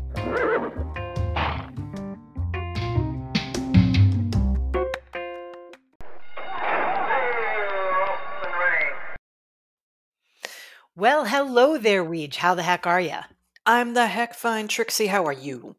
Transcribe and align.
Well, 10.97 11.25
hello 11.25 11.77
there, 11.77 12.05
Weege. 12.05 12.37
How 12.37 12.55
the 12.55 12.63
heck 12.63 12.87
are 12.87 13.01
you? 13.01 13.19
I'm 13.67 13.95
the 13.95 14.07
heck 14.07 14.35
fine, 14.35 14.69
Trixie. 14.69 15.09
How 15.09 15.27
are 15.27 15.33
you? 15.33 15.75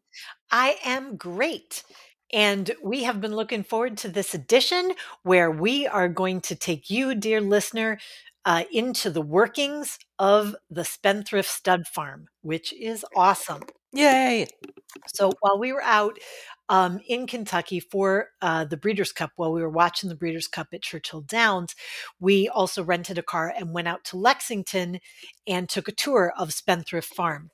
I 0.50 0.76
am 0.84 1.16
great. 1.16 1.84
And 2.32 2.70
we 2.82 3.04
have 3.04 3.20
been 3.20 3.36
looking 3.36 3.62
forward 3.62 3.96
to 3.98 4.08
this 4.08 4.34
edition 4.34 4.92
where 5.22 5.50
we 5.50 5.86
are 5.86 6.08
going 6.08 6.40
to 6.42 6.56
take 6.56 6.90
you, 6.90 7.14
dear 7.14 7.40
listener, 7.40 7.98
uh, 8.44 8.64
into 8.72 9.10
the 9.10 9.22
workings 9.22 9.98
of 10.18 10.54
the 10.70 10.84
Spendthrift 10.84 11.48
Stud 11.48 11.86
Farm, 11.86 12.26
which 12.42 12.72
is 12.72 13.04
awesome. 13.16 13.62
Yay! 13.92 14.46
So 15.06 15.32
while 15.40 15.58
we 15.58 15.72
were 15.72 15.82
out 15.82 16.18
um, 16.68 17.00
in 17.08 17.26
Kentucky 17.26 17.80
for 17.80 18.28
uh, 18.42 18.64
the 18.64 18.76
Breeders' 18.76 19.12
Cup, 19.12 19.30
while 19.36 19.52
we 19.52 19.62
were 19.62 19.70
watching 19.70 20.08
the 20.08 20.16
Breeders' 20.16 20.48
Cup 20.48 20.68
at 20.72 20.82
Churchill 20.82 21.22
Downs, 21.22 21.74
we 22.20 22.48
also 22.48 22.82
rented 22.82 23.18
a 23.18 23.22
car 23.22 23.52
and 23.56 23.72
went 23.72 23.88
out 23.88 24.04
to 24.04 24.16
Lexington 24.16 25.00
and 25.46 25.68
took 25.68 25.88
a 25.88 25.92
tour 25.92 26.32
of 26.36 26.52
Spendthrift 26.52 27.14
Farm. 27.14 27.50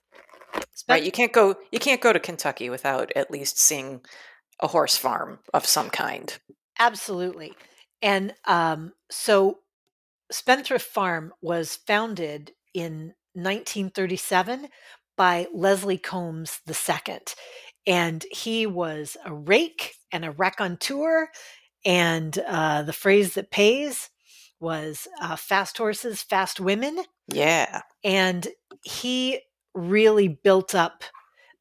Spend- 0.72 0.96
right, 0.96 1.04
you 1.04 1.12
can't 1.12 1.32
go. 1.32 1.56
You 1.70 1.78
can't 1.78 2.00
go 2.00 2.12
to 2.12 2.20
Kentucky 2.20 2.68
without 2.68 3.12
at 3.16 3.30
least 3.30 3.58
seeing 3.58 4.02
a 4.62 4.68
horse 4.68 4.96
farm 4.96 5.40
of 5.52 5.66
some 5.66 5.90
kind. 5.90 6.38
Absolutely, 6.78 7.52
and 8.00 8.34
um, 8.46 8.92
so 9.10 9.58
Spendthrift 10.32 10.86
Farm 10.86 11.32
was 11.42 11.76
founded 11.86 12.52
in 12.74 13.14
1937 13.34 14.68
by 15.16 15.46
Leslie 15.52 15.98
Combs 15.98 16.60
II. 16.68 17.18
And 17.86 18.24
he 18.30 18.66
was 18.66 19.16
a 19.24 19.34
rake 19.34 19.94
and 20.10 20.24
a 20.24 20.30
raconteur. 20.30 21.28
And 21.84 22.36
uh, 22.38 22.82
the 22.82 22.92
phrase 22.92 23.34
that 23.34 23.50
pays 23.50 24.08
was 24.60 25.08
uh, 25.20 25.36
fast 25.36 25.76
horses, 25.78 26.22
fast 26.22 26.60
women. 26.60 27.04
Yeah. 27.28 27.82
And 28.04 28.48
he 28.84 29.40
really 29.74 30.28
built 30.28 30.74
up 30.74 31.04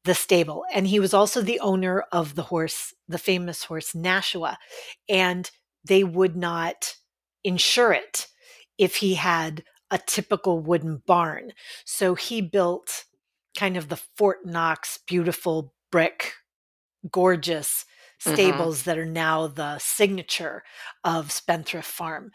the 0.04 0.14
stable. 0.14 0.64
And 0.74 0.86
he 0.86 0.98
was 0.98 1.14
also 1.14 1.42
the 1.42 1.60
owner 1.60 2.04
of 2.12 2.34
the 2.34 2.42
horse, 2.42 2.92
the 3.08 3.18
famous 3.18 3.64
horse 3.64 3.94
Nashua. 3.94 4.58
And 5.08 5.50
they 5.84 6.04
would 6.04 6.36
not 6.36 6.94
insure 7.44 7.92
it 7.92 8.26
if 8.78 8.96
he 8.96 9.14
had 9.14 9.64
a 9.90 9.98
typical 9.98 10.58
wooden 10.60 11.02
barn. 11.06 11.52
So 11.84 12.14
he 12.14 12.40
built 12.40 13.04
kind 13.56 13.76
of 13.76 13.88
the 13.88 14.00
Fort 14.16 14.38
Knox 14.44 14.98
beautiful 15.06 15.74
brick, 15.90 16.32
gorgeous 17.10 17.84
mm-hmm. 18.24 18.34
stables 18.34 18.80
mm-hmm. 18.80 18.90
that 18.90 18.98
are 18.98 19.06
now 19.06 19.46
the 19.46 19.78
signature 19.78 20.62
of 21.04 21.30
Spendthrift 21.30 21.88
Farm. 21.88 22.30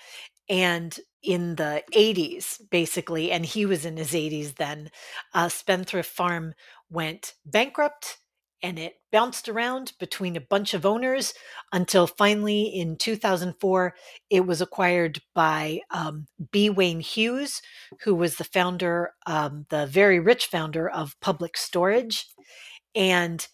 And 0.49 0.97
in 1.23 1.55
the 1.55 1.83
80s, 1.93 2.61
basically, 2.69 3.31
and 3.31 3.45
he 3.45 3.65
was 3.65 3.85
in 3.85 3.97
his 3.97 4.11
80s 4.11 4.55
then, 4.55 4.89
uh, 5.33 5.49
Spendthrift 5.49 6.09
Farm 6.09 6.53
went 6.89 7.33
bankrupt 7.45 8.17
and 8.63 8.79
it 8.79 8.95
bounced 9.11 9.47
around 9.47 9.93
between 9.99 10.35
a 10.35 10.41
bunch 10.41 10.73
of 10.73 10.85
owners 10.85 11.33
until 11.71 12.07
finally 12.07 12.63
in 12.63 12.97
2004 12.97 13.93
it 14.29 14.45
was 14.45 14.61
acquired 14.61 15.21
by 15.35 15.79
um, 15.91 16.27
b. 16.51 16.69
Wayne 16.69 16.99
hughes 16.99 17.61
who 18.03 18.15
was 18.15 18.35
the 18.37 18.43
founder 18.43 19.11
um, 19.25 19.65
the 19.69 19.85
very 19.87 20.19
rich 20.19 20.47
founder 20.47 20.89
of 20.89 21.15
public 21.21 21.57
storage 21.57 22.25
and 22.95 23.47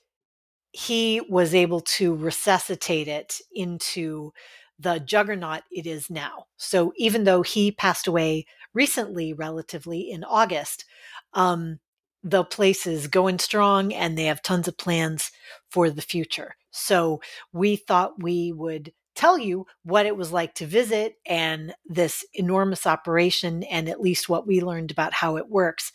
he 0.71 1.21
was 1.29 1.53
able 1.53 1.81
to 1.81 2.15
resuscitate 2.15 3.07
it 3.07 3.39
into 3.53 4.31
the 4.79 4.99
juggernaut 4.99 5.61
it 5.71 5.85
is 5.85 6.09
now. 6.09 6.45
So 6.57 6.93
even 6.97 7.25
though 7.25 7.43
he 7.43 7.71
passed 7.71 8.07
away 8.07 8.45
recently 8.73 9.33
relatively 9.33 10.09
in 10.09 10.23
august 10.23 10.85
um, 11.33 11.79
the 12.23 12.43
place 12.43 12.87
is 12.87 13.07
going 13.07 13.39
strong 13.39 13.93
and 13.93 14.17
they 14.17 14.25
have 14.25 14.41
tons 14.41 14.67
of 14.67 14.77
plans 14.77 15.31
for 15.69 15.89
the 15.89 16.01
future. 16.01 16.55
So 16.71 17.21
we 17.51 17.75
thought 17.75 18.21
we 18.21 18.51
would 18.51 18.93
tell 19.15 19.37
you 19.37 19.65
what 19.83 20.05
it 20.05 20.17
was 20.17 20.31
like 20.31 20.55
to 20.55 20.65
visit 20.65 21.15
and 21.25 21.73
this 21.85 22.25
enormous 22.33 22.87
operation 22.87 23.63
and 23.63 23.87
at 23.87 24.01
least 24.01 24.29
what 24.29 24.47
we 24.47 24.61
learned 24.61 24.91
about 24.91 25.13
how 25.13 25.37
it 25.37 25.49
works. 25.49 25.91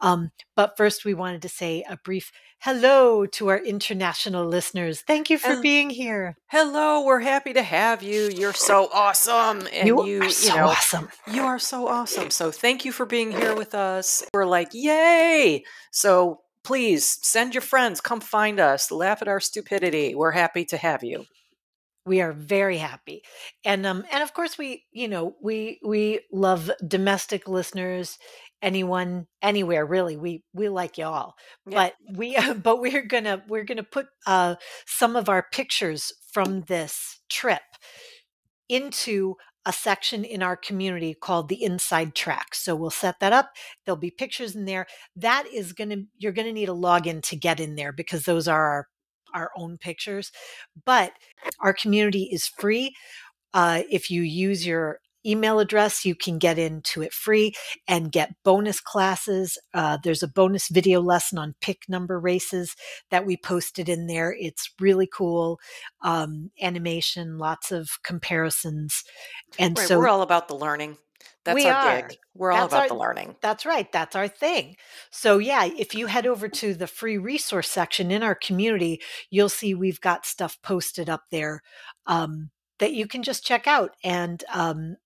Um, 0.00 0.30
but 0.56 0.76
first, 0.76 1.04
we 1.04 1.14
wanted 1.14 1.42
to 1.42 1.48
say 1.48 1.84
a 1.88 1.96
brief 1.96 2.32
hello 2.60 3.24
to 3.24 3.48
our 3.48 3.58
international 3.58 4.46
listeners. 4.46 5.00
Thank 5.00 5.30
you 5.30 5.38
for 5.38 5.60
being 5.62 5.88
here. 5.88 6.36
Hello, 6.48 7.04
we're 7.04 7.20
happy 7.20 7.54
to 7.54 7.62
have 7.62 8.02
you. 8.02 8.28
You're 8.28 8.52
so 8.52 8.88
awesome, 8.92 9.66
and 9.72 9.88
you, 9.88 10.04
you 10.04 10.22
are 10.22 10.30
so 10.30 10.52
you 10.52 10.60
know, 10.60 10.66
awesome. 10.68 11.08
You 11.32 11.42
are 11.42 11.58
so 11.58 11.88
awesome. 11.88 12.30
So 12.30 12.50
thank 12.50 12.84
you 12.84 12.92
for 12.92 13.06
being 13.06 13.32
here 13.32 13.54
with 13.54 13.74
us. 13.74 14.22
We're 14.32 14.46
like, 14.46 14.70
yay! 14.72 15.64
So 15.90 16.40
please 16.64 17.18
send 17.22 17.54
your 17.54 17.62
friends, 17.62 18.00
come 18.00 18.20
find 18.20 18.60
us, 18.60 18.90
laugh 18.90 19.22
at 19.22 19.28
our 19.28 19.40
stupidity. 19.40 20.14
We're 20.14 20.32
happy 20.32 20.64
to 20.66 20.76
have 20.76 21.02
you 21.02 21.24
we 22.10 22.20
are 22.20 22.32
very 22.32 22.76
happy. 22.78 23.22
And 23.64 23.86
um 23.86 24.04
and 24.12 24.20
of 24.20 24.34
course 24.34 24.58
we 24.58 24.84
you 24.90 25.06
know 25.06 25.36
we 25.40 25.78
we 25.84 26.20
love 26.32 26.68
domestic 26.86 27.46
listeners 27.46 28.18
anyone 28.60 29.28
anywhere 29.40 29.86
really. 29.86 30.16
We 30.16 30.42
we 30.52 30.68
like 30.68 30.98
y'all. 30.98 31.34
Yeah. 31.68 31.90
but 32.08 32.18
we 32.18 32.36
but 32.64 32.80
we're 32.80 33.06
gonna 33.06 33.44
we're 33.48 33.62
gonna 33.62 33.84
put 33.84 34.06
uh 34.26 34.56
some 34.86 35.14
of 35.14 35.28
our 35.28 35.46
pictures 35.52 36.12
from 36.32 36.62
this 36.62 37.20
trip 37.28 37.62
into 38.68 39.36
a 39.64 39.72
section 39.72 40.24
in 40.24 40.42
our 40.42 40.56
community 40.56 41.14
called 41.14 41.48
the 41.48 41.62
inside 41.62 42.16
track. 42.16 42.56
So 42.56 42.74
we'll 42.74 42.90
set 42.90 43.20
that 43.20 43.32
up. 43.32 43.50
There'll 43.86 43.96
be 43.96 44.10
pictures 44.10 44.56
in 44.56 44.64
there. 44.64 44.86
That 45.14 45.44
is 45.52 45.72
gonna 45.72 45.98
you're 46.18 46.32
gonna 46.32 46.52
need 46.52 46.68
a 46.68 46.72
login 46.72 47.22
to 47.28 47.36
get 47.36 47.60
in 47.60 47.76
there 47.76 47.92
because 47.92 48.24
those 48.24 48.48
are 48.48 48.66
our 48.66 48.88
our 49.34 49.50
own 49.56 49.78
pictures 49.78 50.30
but 50.84 51.12
our 51.60 51.72
community 51.72 52.28
is 52.32 52.46
free 52.46 52.94
uh, 53.54 53.82
if 53.90 54.10
you 54.10 54.22
use 54.22 54.66
your 54.66 55.00
email 55.26 55.58
address. 55.58 56.04
You 56.04 56.14
can 56.14 56.38
get 56.38 56.58
into 56.58 57.02
it 57.02 57.12
free 57.12 57.52
and 57.86 58.12
get 58.12 58.34
bonus 58.44 58.80
classes. 58.80 59.58
Uh, 59.74 59.98
there's 60.02 60.22
a 60.22 60.28
bonus 60.28 60.68
video 60.68 61.00
lesson 61.00 61.38
on 61.38 61.54
pick 61.60 61.82
number 61.88 62.18
races 62.18 62.74
that 63.10 63.26
we 63.26 63.36
posted 63.36 63.88
in 63.88 64.06
there. 64.06 64.34
It's 64.38 64.70
really 64.80 65.08
cool 65.12 65.58
um, 66.02 66.50
animation, 66.60 67.38
lots 67.38 67.72
of 67.72 67.88
comparisons, 68.02 69.02
and 69.58 69.76
right, 69.76 69.86
so 69.86 69.98
we're 69.98 70.08
all 70.08 70.22
about 70.22 70.48
the 70.48 70.56
learning. 70.56 70.96
That's 71.44 71.54
we 71.54 71.66
our 71.66 71.72
are. 71.72 72.02
gig. 72.02 72.18
We're 72.34 72.52
all 72.52 72.66
about 72.66 72.82
our, 72.82 72.88
the 72.88 72.94
learning. 72.94 73.36
That's 73.40 73.64
right. 73.64 73.90
That's 73.92 74.14
our 74.14 74.28
thing. 74.28 74.76
So, 75.10 75.38
yeah, 75.38 75.64
if 75.64 75.94
you 75.94 76.06
head 76.06 76.26
over 76.26 76.48
to 76.48 76.74
the 76.74 76.86
free 76.86 77.18
resource 77.18 77.68
section 77.68 78.10
in 78.10 78.22
our 78.22 78.34
community, 78.34 79.00
you'll 79.30 79.48
see 79.48 79.74
we've 79.74 80.00
got 80.00 80.26
stuff 80.26 80.58
posted 80.62 81.08
up 81.08 81.24
there 81.30 81.62
um, 82.06 82.50
that 82.78 82.92
you 82.92 83.06
can 83.06 83.22
just 83.22 83.44
check 83.44 83.66
out. 83.66 83.96
And 84.04 84.44
um, 84.52 84.96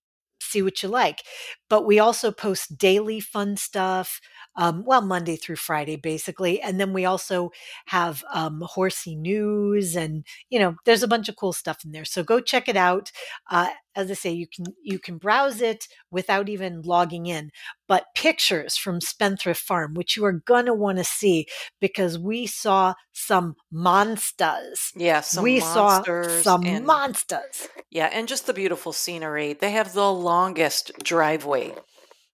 see 0.45 0.61
what 0.61 0.81
you 0.83 0.89
like. 0.89 1.23
But 1.69 1.85
we 1.85 1.99
also 1.99 2.31
post 2.31 2.77
daily 2.77 3.19
fun 3.19 3.57
stuff. 3.57 4.19
Um, 4.55 4.83
well, 4.85 5.01
Monday 5.01 5.35
through 5.35 5.57
Friday, 5.57 5.97
basically. 5.97 6.61
And 6.61 6.79
then 6.79 6.93
we 6.93 7.05
also 7.05 7.51
have 7.87 8.23
um, 8.33 8.61
horsey 8.65 9.15
news, 9.15 9.95
and 9.95 10.25
you 10.49 10.59
know, 10.59 10.75
there's 10.85 11.03
a 11.03 11.07
bunch 11.07 11.27
of 11.29 11.35
cool 11.35 11.53
stuff 11.53 11.83
in 11.83 11.91
there. 11.91 12.05
So 12.05 12.23
go 12.23 12.39
check 12.39 12.69
it 12.69 12.77
out. 12.77 13.11
Uh, 13.49 13.69
as 13.95 14.11
I 14.11 14.13
say, 14.13 14.31
you 14.31 14.47
can 14.47 14.65
you 14.83 14.99
can 14.99 15.17
browse 15.17 15.61
it 15.61 15.87
without 16.11 16.49
even 16.49 16.81
logging 16.81 17.25
in. 17.25 17.51
But 17.87 18.05
pictures 18.15 18.75
from 18.77 19.01
Spendthrift 19.01 19.61
Farm, 19.61 19.93
which 19.93 20.17
you 20.17 20.25
are 20.25 20.31
gonna 20.45 20.73
want 20.73 20.97
to 20.97 21.03
see 21.03 21.47
because 21.79 22.17
we 22.17 22.45
saw 22.47 22.95
some 23.13 23.55
monsters. 23.71 24.91
Yeah, 24.95 25.21
some 25.21 25.43
we 25.43 25.59
monsters 25.59 26.43
saw 26.43 26.59
some 26.59 26.65
and 26.65 26.85
monsters. 26.85 27.67
yeah, 27.89 28.09
and 28.11 28.27
just 28.27 28.47
the 28.47 28.53
beautiful 28.53 28.93
scenery. 28.93 29.53
They 29.53 29.71
have 29.71 29.93
the 29.93 30.11
longest 30.11 30.91
driveway 31.03 31.73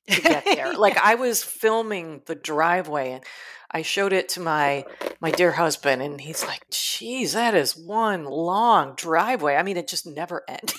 to 0.10 0.22
get 0.22 0.46
there. 0.46 0.74
Like. 0.74 0.98
I 1.04 1.16
was 1.16 1.44
filming 1.44 2.22
the 2.28 2.36
driveway 2.36 3.12
and 3.12 3.24
I 3.71 3.81
showed 3.81 4.13
it 4.13 4.29
to 4.29 4.39
my 4.39 4.85
my 5.21 5.31
dear 5.31 5.51
husband 5.53 6.01
and 6.01 6.19
he's 6.19 6.44
like, 6.45 6.69
"Geez, 6.69 7.33
that 7.33 7.56
is 7.56 7.75
one 7.77 8.25
long 8.25 8.95
driveway." 8.95 9.56
I 9.56 9.63
mean, 9.63 9.77
it 9.77 9.88
just 9.88 10.06
never 10.06 10.44
ended. 10.47 10.73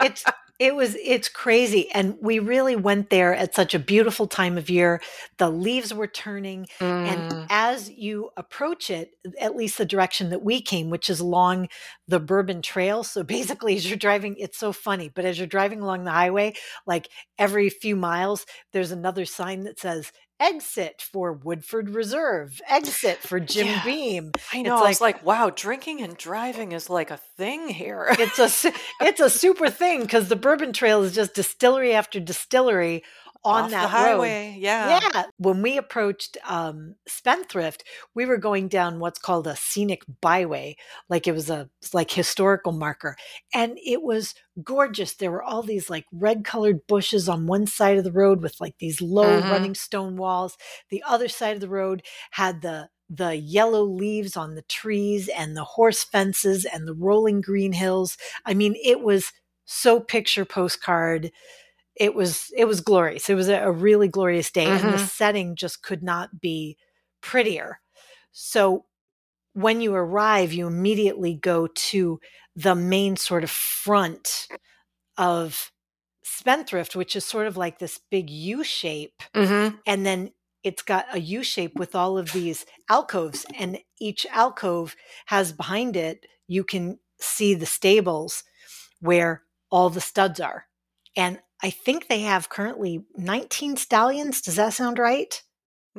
It's 0.00 0.24
it 0.58 0.76
was 0.76 0.94
it's 1.02 1.28
crazy 1.28 1.90
and 1.90 2.16
we 2.20 2.38
really 2.38 2.76
went 2.76 3.10
there 3.10 3.34
at 3.34 3.54
such 3.54 3.74
a 3.74 3.78
beautiful 3.80 4.26
time 4.28 4.56
of 4.56 4.70
year. 4.70 5.00
The 5.38 5.50
leaves 5.50 5.92
were 5.92 6.06
turning 6.06 6.68
and 7.04 7.26
Mm, 7.28 7.46
as 7.48 7.90
you 7.90 8.30
approach 8.36 8.88
it, 8.90 9.10
at 9.40 9.56
least 9.56 9.76
the 9.78 9.84
direction 9.84 10.30
that 10.30 10.42
we 10.42 10.62
came, 10.62 10.88
which 10.88 11.10
is 11.10 11.18
along 11.20 11.68
the 12.06 12.20
Bourbon 12.20 12.62
Trail. 12.62 13.02
So 13.02 13.22
basically 13.24 13.76
as 13.76 13.88
you're 13.88 13.96
driving, 13.98 14.36
it's 14.38 14.58
so 14.58 14.72
funny, 14.72 15.10
but 15.12 15.24
as 15.24 15.36
you're 15.38 15.46
driving 15.48 15.80
along 15.80 16.04
the 16.04 16.12
highway, 16.12 16.54
like 16.86 17.08
every 17.38 17.68
few 17.68 17.96
miles, 17.96 18.46
there's 18.72 18.92
another 18.92 19.24
sign 19.24 19.64
that 19.64 19.80
says 19.80 20.12
exit 20.42 21.06
for 21.12 21.32
Woodford 21.32 21.90
Reserve, 21.90 22.60
exit 22.68 23.18
for 23.18 23.38
Jim 23.38 23.68
yeah, 23.68 23.84
Beam. 23.84 24.32
I 24.52 24.62
know. 24.62 24.74
It's 24.74 24.84
I 24.84 24.88
was 24.88 25.00
like 25.00 25.16
like, 25.16 25.24
"Wow, 25.24 25.50
drinking 25.50 26.02
and 26.02 26.16
driving 26.16 26.72
is 26.72 26.90
like 26.90 27.10
a 27.10 27.20
thing 27.36 27.68
here." 27.68 28.06
It's 28.18 28.38
a 28.38 28.72
it's 29.00 29.20
a 29.20 29.30
super 29.30 29.70
thing 29.70 30.02
because 30.02 30.28
the 30.28 30.36
Bourbon 30.36 30.72
Trail 30.72 31.02
is 31.02 31.14
just 31.14 31.34
distillery 31.34 31.94
after 31.94 32.20
distillery 32.20 33.04
on 33.44 33.64
Off 33.64 33.70
the 33.70 33.76
that 33.76 33.92
road. 33.92 34.36
highway. 34.36 34.56
Yeah. 34.58 35.00
Yeah, 35.02 35.24
when 35.38 35.62
we 35.62 35.76
approached 35.76 36.36
um, 36.44 36.94
Spendthrift, 37.08 37.84
we 38.14 38.24
were 38.24 38.36
going 38.36 38.68
down 38.68 38.98
what's 39.00 39.18
called 39.18 39.46
a 39.46 39.56
scenic 39.56 40.02
byway, 40.20 40.76
like 41.08 41.26
it 41.26 41.32
was 41.34 41.50
a 41.50 41.68
like 41.92 42.10
historical 42.10 42.72
marker, 42.72 43.16
and 43.54 43.78
it 43.84 44.02
was 44.02 44.34
gorgeous. 44.62 45.14
There 45.14 45.30
were 45.30 45.42
all 45.42 45.62
these 45.62 45.90
like 45.90 46.06
red 46.12 46.44
colored 46.44 46.86
bushes 46.86 47.28
on 47.28 47.46
one 47.46 47.66
side 47.66 47.98
of 47.98 48.04
the 48.04 48.12
road 48.12 48.42
with 48.42 48.60
like 48.60 48.76
these 48.78 49.00
low 49.00 49.42
Mhm. 49.42 49.50
running 49.50 49.74
stone 49.74 50.16
walls. 50.16 50.56
The 50.90 51.02
other 51.06 51.28
side 51.28 51.54
of 51.56 51.60
the 51.60 51.68
road 51.68 52.02
had 52.32 52.62
the 52.62 52.88
the 53.10 53.36
yellow 53.36 53.82
leaves 53.84 54.36
on 54.38 54.54
the 54.54 54.62
trees 54.62 55.28
and 55.28 55.54
the 55.56 55.64
horse 55.64 56.02
fences 56.02 56.64
and 56.64 56.88
the 56.88 56.94
rolling 56.94 57.40
green 57.42 57.72
hills. 57.72 58.16
I 58.46 58.54
mean, 58.54 58.74
it 58.82 59.00
was 59.02 59.32
so 59.66 60.00
picture 60.00 60.44
postcard 60.46 61.30
it 61.96 62.14
was 62.14 62.50
it 62.56 62.64
was 62.66 62.80
glorious 62.80 63.28
it 63.30 63.34
was 63.34 63.48
a, 63.48 63.60
a 63.60 63.70
really 63.72 64.08
glorious 64.08 64.50
day 64.50 64.74
and 64.74 64.92
the 64.92 64.98
Mhm. 64.98 65.08
setting 65.08 65.56
just 65.56 65.82
could 65.82 66.02
not 66.02 66.40
be 66.40 66.76
prettier 67.22 67.80
so 68.32 68.86
when 69.54 69.80
you 69.80 69.94
arrive 69.94 70.52
you 70.52 70.66
immediately 70.66 71.34
go 71.34 71.66
to 71.68 72.20
the 72.56 72.74
main 72.74 73.16
sort 73.16 73.44
of 73.44 73.50
front 73.50 74.48
of 75.18 75.72
spendthrift 76.24 76.96
which 76.96 77.16
is 77.16 77.24
sort 77.24 77.46
of 77.46 77.56
like 77.56 77.78
this 77.78 78.00
big 78.10 78.30
u 78.30 78.64
shape 78.64 79.22
Mhm. 79.34 79.82
and 79.86 80.06
then 80.06 80.32
it's 80.62 80.82
got 80.82 81.06
a 81.14 81.20
u 81.20 81.42
shape 81.42 81.74
with 81.76 81.94
all 81.94 82.18
of 82.18 82.32
these 82.32 82.66
alcoves 82.88 83.46
and 83.58 83.78
each 84.00 84.26
alcove 84.30 84.96
has 85.26 85.52
behind 85.52 85.96
it 85.96 86.26
you 86.48 86.64
can 86.64 86.98
see 87.20 87.54
the 87.54 87.66
stables 87.66 88.44
where 89.00 89.44
all 89.70 89.90
the 89.90 90.00
studs 90.00 90.40
are. 90.40 90.66
And 91.16 91.40
I 91.62 91.70
think 91.70 92.08
they 92.08 92.20
have 92.20 92.48
currently 92.48 93.04
19 93.16 93.76
stallions. 93.76 94.40
Does 94.40 94.56
that 94.56 94.74
sound 94.74 94.98
right? 94.98 95.40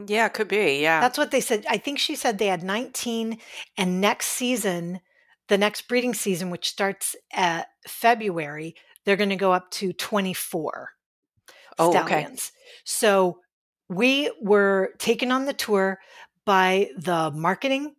Yeah, 0.07 0.25
it 0.25 0.33
could 0.33 0.48
be. 0.48 0.81
Yeah. 0.81 1.00
That's 1.00 1.18
what 1.18 1.31
they 1.31 1.42
said. 1.42 1.65
I 1.69 1.77
think 1.77 2.00
she 2.00 2.15
said 2.15 2.38
they 2.38 2.48
had 2.48 2.63
19, 2.63 3.38
and 3.77 4.01
next 4.01 4.27
season, 4.27 5.00
the 5.48 5.57
next 5.57 5.88
breeding 5.88 6.13
season, 6.13 6.50
which 6.50 6.69
starts 6.69 7.15
at 7.31 7.68
February, 7.88 8.75
they're 9.06 9.15
going 9.15 9.30
to 9.30 9.36
go 9.36 9.54
up 9.54 9.69
to 9.71 9.94
24 9.94 10.89
Oh, 11.80 11.98
okay. 12.00 12.27
So 12.83 13.39
we 13.89 14.31
were 14.42 14.94
taken 15.00 15.31
on 15.31 15.45
the 15.45 15.54
tour 15.54 16.00
by 16.45 16.89
the 16.98 17.31
marketing 17.31 17.95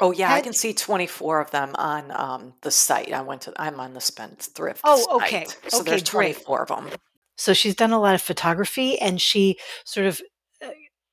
Oh 0.00 0.12
yeah, 0.12 0.32
I 0.32 0.40
can 0.40 0.52
see 0.52 0.74
24 0.74 1.40
of 1.40 1.50
them 1.50 1.74
on 1.76 2.10
um, 2.10 2.54
the 2.62 2.70
site. 2.70 3.12
I 3.12 3.22
went 3.22 3.42
to 3.42 3.52
I'm 3.56 3.78
on 3.80 3.94
the 3.94 4.00
Spendthrift 4.00 4.82
Oh, 4.84 5.18
okay. 5.18 5.46
site. 5.46 5.70
So 5.70 5.82
Okay, 5.82 5.84
there's 5.84 6.02
great. 6.02 6.36
24 6.36 6.62
of 6.62 6.68
them. 6.68 6.90
So 7.36 7.52
she's 7.52 7.74
done 7.74 7.92
a 7.92 8.00
lot 8.00 8.14
of 8.14 8.22
photography 8.22 8.98
and 9.00 9.20
she 9.20 9.58
sort 9.84 10.06
of 10.06 10.22
uh, 10.62 10.70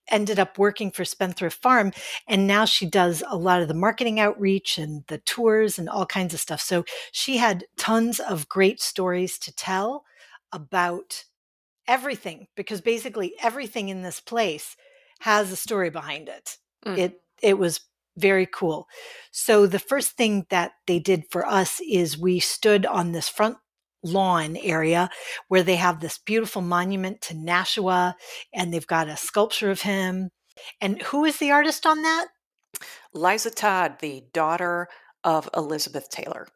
ended 0.09 0.39
up 0.39 0.57
working 0.57 0.91
for 0.91 1.03
Spendthrift 1.03 1.61
Farm. 1.61 1.91
And 2.27 2.47
now 2.47 2.65
she 2.65 2.85
does 2.85 3.23
a 3.27 3.37
lot 3.37 3.61
of 3.61 3.67
the 3.67 3.73
marketing 3.73 4.19
outreach 4.19 4.77
and 4.77 5.03
the 5.07 5.17
tours 5.19 5.79
and 5.79 5.89
all 5.89 6.05
kinds 6.05 6.33
of 6.33 6.39
stuff. 6.39 6.61
So 6.61 6.83
she 7.11 7.37
had 7.37 7.65
tons 7.77 8.19
of 8.19 8.47
great 8.49 8.81
stories 8.81 9.39
to 9.39 9.55
tell 9.55 10.03
about 10.51 11.23
everything 11.87 12.47
because 12.55 12.81
basically 12.81 13.33
everything 13.41 13.89
in 13.89 14.01
this 14.01 14.19
place 14.19 14.75
has 15.19 15.51
a 15.51 15.55
story 15.55 15.89
behind 15.89 16.29
it. 16.29 16.57
It 16.95 17.21
it 17.41 17.57
was 17.57 17.81
very 18.21 18.45
cool. 18.45 18.87
So 19.31 19.65
the 19.65 19.79
first 19.79 20.11
thing 20.11 20.45
that 20.49 20.71
they 20.87 20.99
did 20.99 21.23
for 21.31 21.45
us 21.45 21.81
is 21.89 22.17
we 22.17 22.39
stood 22.39 22.85
on 22.85 23.11
this 23.11 23.27
front 23.27 23.57
lawn 24.03 24.57
area 24.57 25.09
where 25.47 25.63
they 25.63 25.75
have 25.75 25.99
this 25.99 26.17
beautiful 26.17 26.61
monument 26.61 27.21
to 27.21 27.35
Nashua 27.35 28.15
and 28.53 28.73
they've 28.73 28.87
got 28.87 29.09
a 29.09 29.17
sculpture 29.17 29.71
of 29.71 29.81
him. 29.81 30.29
And 30.79 31.01
who 31.01 31.25
is 31.25 31.37
the 31.37 31.51
artist 31.51 31.85
on 31.85 32.01
that? 32.01 32.27
Liza 33.13 33.51
Todd, 33.51 33.99
the 33.99 34.23
daughter 34.33 34.87
of 35.23 35.49
Elizabeth 35.55 36.09
Taylor. 36.09 36.47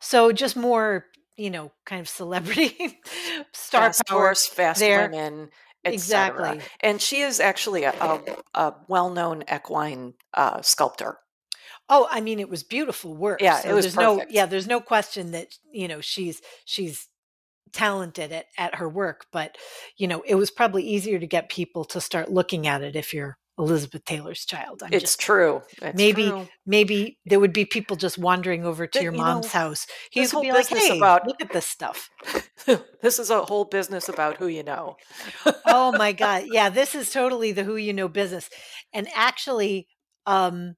So 0.00 0.32
just 0.32 0.56
more, 0.56 1.06
you 1.36 1.50
know, 1.50 1.72
kind 1.86 2.00
of 2.00 2.08
celebrity 2.08 2.98
star 3.52 3.88
Fast 3.88 4.02
power 4.06 4.18
horse, 4.20 4.46
fast 4.46 4.80
there. 4.80 5.08
women. 5.08 5.50
Exactly. 5.84 6.60
And 6.80 7.00
she 7.00 7.20
is 7.20 7.40
actually 7.40 7.84
a, 7.84 7.92
a, 7.92 8.20
a 8.54 8.74
well-known 8.88 9.44
equine 9.52 10.14
uh, 10.32 10.62
sculptor. 10.62 11.18
Oh, 11.88 12.08
I 12.10 12.20
mean, 12.20 12.40
it 12.40 12.48
was 12.48 12.62
beautiful 12.62 13.14
work. 13.14 13.40
Yeah, 13.42 13.58
So 13.60 13.70
it 13.70 13.74
was 13.74 13.84
there's 13.84 13.96
no, 13.96 14.24
yeah, 14.30 14.46
there's 14.46 14.66
no 14.66 14.80
question 14.80 15.32
that 15.32 15.48
you 15.70 15.86
know 15.86 16.00
she's 16.00 16.40
she's 16.64 17.08
talented 17.72 18.32
at 18.32 18.46
at 18.56 18.76
her 18.76 18.88
work. 18.88 19.26
But 19.32 19.58
you 19.96 20.08
know, 20.08 20.22
it 20.26 20.36
was 20.36 20.50
probably 20.50 20.82
easier 20.82 21.18
to 21.18 21.26
get 21.26 21.50
people 21.50 21.84
to 21.86 22.00
start 22.00 22.30
looking 22.30 22.66
at 22.66 22.82
it 22.82 22.96
if 22.96 23.12
you're 23.12 23.36
Elizabeth 23.58 24.04
Taylor's 24.04 24.44
child. 24.44 24.82
I'm 24.82 24.90
It's 24.90 25.02
just 25.02 25.20
true. 25.20 25.62
It's 25.82 25.96
maybe 25.96 26.24
true. 26.24 26.48
maybe 26.66 27.18
there 27.26 27.40
would 27.40 27.52
be 27.52 27.64
people 27.64 27.96
just 27.96 28.18
wandering 28.18 28.64
over 28.64 28.86
to 28.86 28.98
That, 28.98 29.02
your 29.02 29.12
you 29.12 29.18
mom's 29.18 29.46
know, 29.46 29.50
house. 29.52 29.86
this 29.86 30.10
He 30.10 30.20
would 30.20 30.30
whole 30.30 30.42
be 30.42 30.52
like, 30.52 30.68
"Hey, 30.68 30.96
about 30.98 31.26
look 31.26 31.40
at 31.40 31.52
this 31.52 31.66
stuff." 31.66 32.10
this 33.02 33.18
is 33.18 33.30
a 33.30 33.44
whole 33.44 33.64
business 33.64 34.08
about 34.08 34.38
who 34.38 34.46
you 34.46 34.62
know. 34.62 34.96
Oh 35.66 35.92
my 35.92 36.12
god, 36.12 36.44
yeah, 36.46 36.68
this 36.70 36.94
is 36.94 37.10
totally 37.10 37.52
the 37.52 37.64
who 37.64 37.76
you 37.76 37.92
know 37.92 38.08
business. 38.08 38.50
And 38.92 39.08
actually, 39.14 39.88
um, 40.26 40.76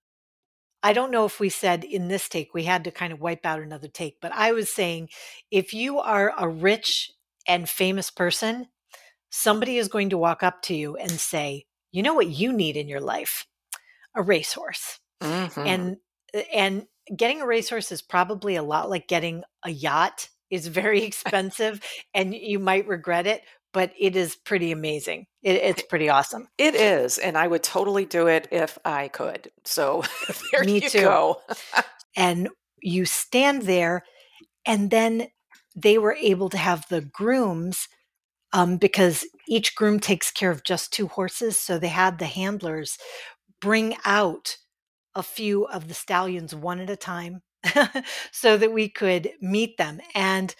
I 0.83 0.92
don't 0.92 1.11
know 1.11 1.25
if 1.26 1.40
we 1.40 1.49
said 1.50 1.85
in 1.85 2.09
this 2.09 2.28
take 2.28 2.54
we 2.54 2.64
had 2.64 2.85
to 2.85 2.90
kind 2.90 3.12
of 3.12 3.21
wipe 3.21 3.47
out 3.47 3.61
another 3.61 3.88
take, 3.88 4.18
but 4.21 4.33
I 4.33 4.52
was 4.52 4.71
saying 4.71 5.09
if 5.50 5.75
you 5.75 5.99
are 5.99 6.35
a 6.38 6.49
rich 6.49 7.11
and 7.49 7.68
famous 7.68 8.11
person, 8.11 8.68
somebody 9.30 9.78
is 9.78 9.88
going 9.88 10.11
to 10.11 10.18
walk 10.18 10.42
up 10.42 10.62
to 10.62 10.75
you 10.75 10.97
and 10.97 11.12
say, 11.12 11.66
"You 11.97 12.03
know 12.05 12.15
what 12.15 12.29
you 12.29 12.53
need 12.53 12.76
in 12.76 12.88
your 12.88 13.00
life? 13.00 13.47
A 14.15 14.23
racehorse." 14.23 15.00
Mhm. 15.23 15.67
And 15.67 15.97
uh, 16.35 16.41
and 16.53 16.87
getting 17.17 17.41
a 17.41 17.47
racehorse 17.47 17.93
is 17.93 18.03
probably 18.03 18.57
a 18.57 18.62
lot 18.62 18.91
like 18.91 19.09
getting 19.09 19.45
a 19.65 19.71
yacht. 19.71 20.29
It's 20.50 20.67
very 20.69 21.03
expensive 21.11 21.81
and 22.15 22.35
you 22.35 22.59
might 22.59 22.87
regret 22.88 23.26
it, 23.26 23.43
but 23.73 23.93
it 23.99 24.17
is 24.17 24.37
pretty 24.37 24.73
amazing. 24.73 25.26
It, 25.43 25.57
it's 25.57 25.83
pretty 25.83 26.09
awesome. 26.09 26.49
It 26.59 26.75
is, 26.75 27.19
and 27.19 27.38
I 27.38 27.47
would 27.47 27.62
totally 27.62 28.05
do 28.07 28.26
it 28.26 28.49
if 28.50 28.79
I 28.85 29.09
could. 29.09 29.50
So 29.65 30.03
there 30.53 30.65
Me 30.65 30.81
you 30.81 30.91
too. 30.91 31.00
go. 31.03 31.43
And 32.17 32.49
you 32.83 33.05
stand 33.05 33.62
there, 33.62 34.05
and 34.67 34.91
then 34.91 35.29
they 35.76 35.99
were 35.99 36.15
able 36.15 36.49
to 36.50 36.59
have 36.59 36.87
the 36.88 37.03
grooms 37.03 37.88
um, 38.57 38.79
because 38.79 39.27
each 39.47 39.75
groom 39.75 40.01
takes 40.01 40.31
care 40.31 40.51
of 40.51 40.65
just 40.65 40.91
two 40.91 41.09
horses. 41.09 41.59
So 41.59 41.79
they 41.79 41.89
had 41.89 42.19
the 42.19 42.25
handlers 42.25 42.97
bring 43.61 43.97
out 44.05 44.57
a 45.15 45.23
few 45.23 45.65
of 45.65 45.89
the 45.89 45.95
stallions 45.95 46.55
one 46.55 46.81
at 46.81 46.89
a 46.89 46.97
time 46.97 47.43
so 48.33 48.57
that 48.57 48.73
we 48.73 48.89
could 48.89 49.31
meet 49.43 49.77
them. 49.77 50.01
And 50.15 50.55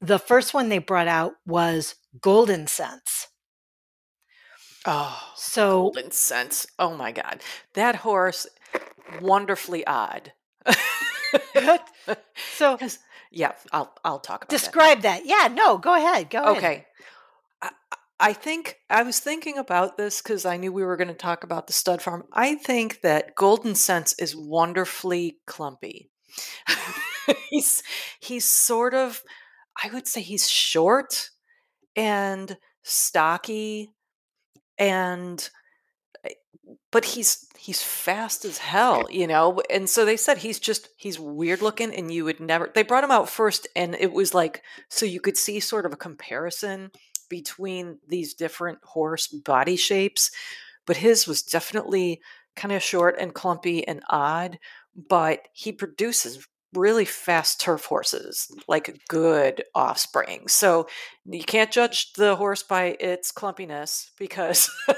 the 0.00 0.18
first 0.18 0.54
one 0.54 0.68
they 0.68 0.78
brought 0.78 1.06
out 1.06 1.34
was 1.46 1.94
Goldencents. 2.18 3.28
Oh, 4.84 5.32
So 5.36 5.92
Goldencents. 5.94 6.66
Oh 6.80 6.96
my 6.96 7.12
God. 7.12 7.42
That 7.74 7.96
horse, 7.96 8.48
wonderfully 9.20 9.86
odd. 9.86 10.32
so 12.56 12.78
Yeah, 13.30 13.52
I'll 13.72 13.94
I'll 14.04 14.18
talk 14.18 14.44
about 14.44 14.50
Describe 14.50 15.02
that. 15.02 15.26
Yeah, 15.26 15.48
no, 15.52 15.78
go 15.78 15.94
ahead. 15.94 16.28
Go 16.28 16.42
that. 16.42 16.58
ahead. 16.58 16.84
I 18.20 18.32
think 18.32 18.76
I 18.88 19.02
was 19.02 19.18
thinking 19.18 19.58
about 19.58 19.96
this 19.96 20.22
because 20.22 20.44
I 20.44 20.56
knew 20.56 20.72
we 20.72 20.84
were 20.84 20.96
going 20.96 21.08
to 21.08 21.14
talk 21.14 21.42
about 21.42 21.66
the 21.66 21.72
stud 21.72 22.00
farm. 22.00 22.24
I 22.32 22.54
think 22.54 23.00
that 23.00 23.34
Goldencents 23.34 24.14
is 24.20 24.36
wonderfully 24.36 25.38
clumpy. 25.46 26.10
he's 27.50 27.82
he's 28.20 28.44
sort 28.44 28.94
of 28.94 29.22
I 29.82 29.90
would 29.92 30.06
say 30.06 30.20
he's 30.20 30.48
short 30.48 31.30
and 31.96 32.56
stocky 32.82 33.90
and 34.78 35.48
eh, 36.24 36.34
but 36.92 37.04
he's 37.04 37.46
he's 37.58 37.82
fast 37.82 38.44
as 38.44 38.58
hell, 38.58 39.06
you 39.10 39.26
know. 39.26 39.60
And 39.70 39.88
so 39.88 40.04
they 40.04 40.16
said 40.16 40.38
he's 40.38 40.60
just 40.60 40.88
he's 40.96 41.18
weird 41.18 41.62
looking 41.62 41.92
and 41.92 42.12
you 42.12 42.24
would 42.24 42.40
never 42.40 42.70
they 42.74 42.82
brought 42.82 43.04
him 43.04 43.10
out 43.10 43.28
first 43.28 43.66
and 43.74 43.96
it 43.96 44.12
was 44.12 44.34
like 44.34 44.62
so 44.88 45.04
you 45.04 45.20
could 45.20 45.36
see 45.36 45.58
sort 45.58 45.86
of 45.86 45.92
a 45.92 45.96
comparison 45.96 46.90
between 47.28 47.98
these 48.08 48.34
different 48.34 48.78
horse 48.82 49.26
body 49.26 49.76
shapes, 49.76 50.30
but 50.86 50.98
his 50.98 51.26
was 51.26 51.42
definitely 51.42 52.20
kind 52.56 52.72
of 52.72 52.82
short 52.82 53.16
and 53.18 53.34
clumpy 53.34 53.86
and 53.86 54.02
odd, 54.08 54.58
but 54.94 55.40
he 55.52 55.72
produces 55.72 56.46
really 56.72 57.04
fast 57.04 57.60
turf 57.60 57.84
horses, 57.84 58.50
like 58.66 59.00
good 59.08 59.64
offspring. 59.74 60.48
So 60.48 60.88
you 61.24 61.44
can't 61.44 61.70
judge 61.70 62.12
the 62.14 62.36
horse 62.36 62.62
by 62.62 62.96
its 63.00 63.32
clumpiness 63.32 64.10
because 64.18 64.70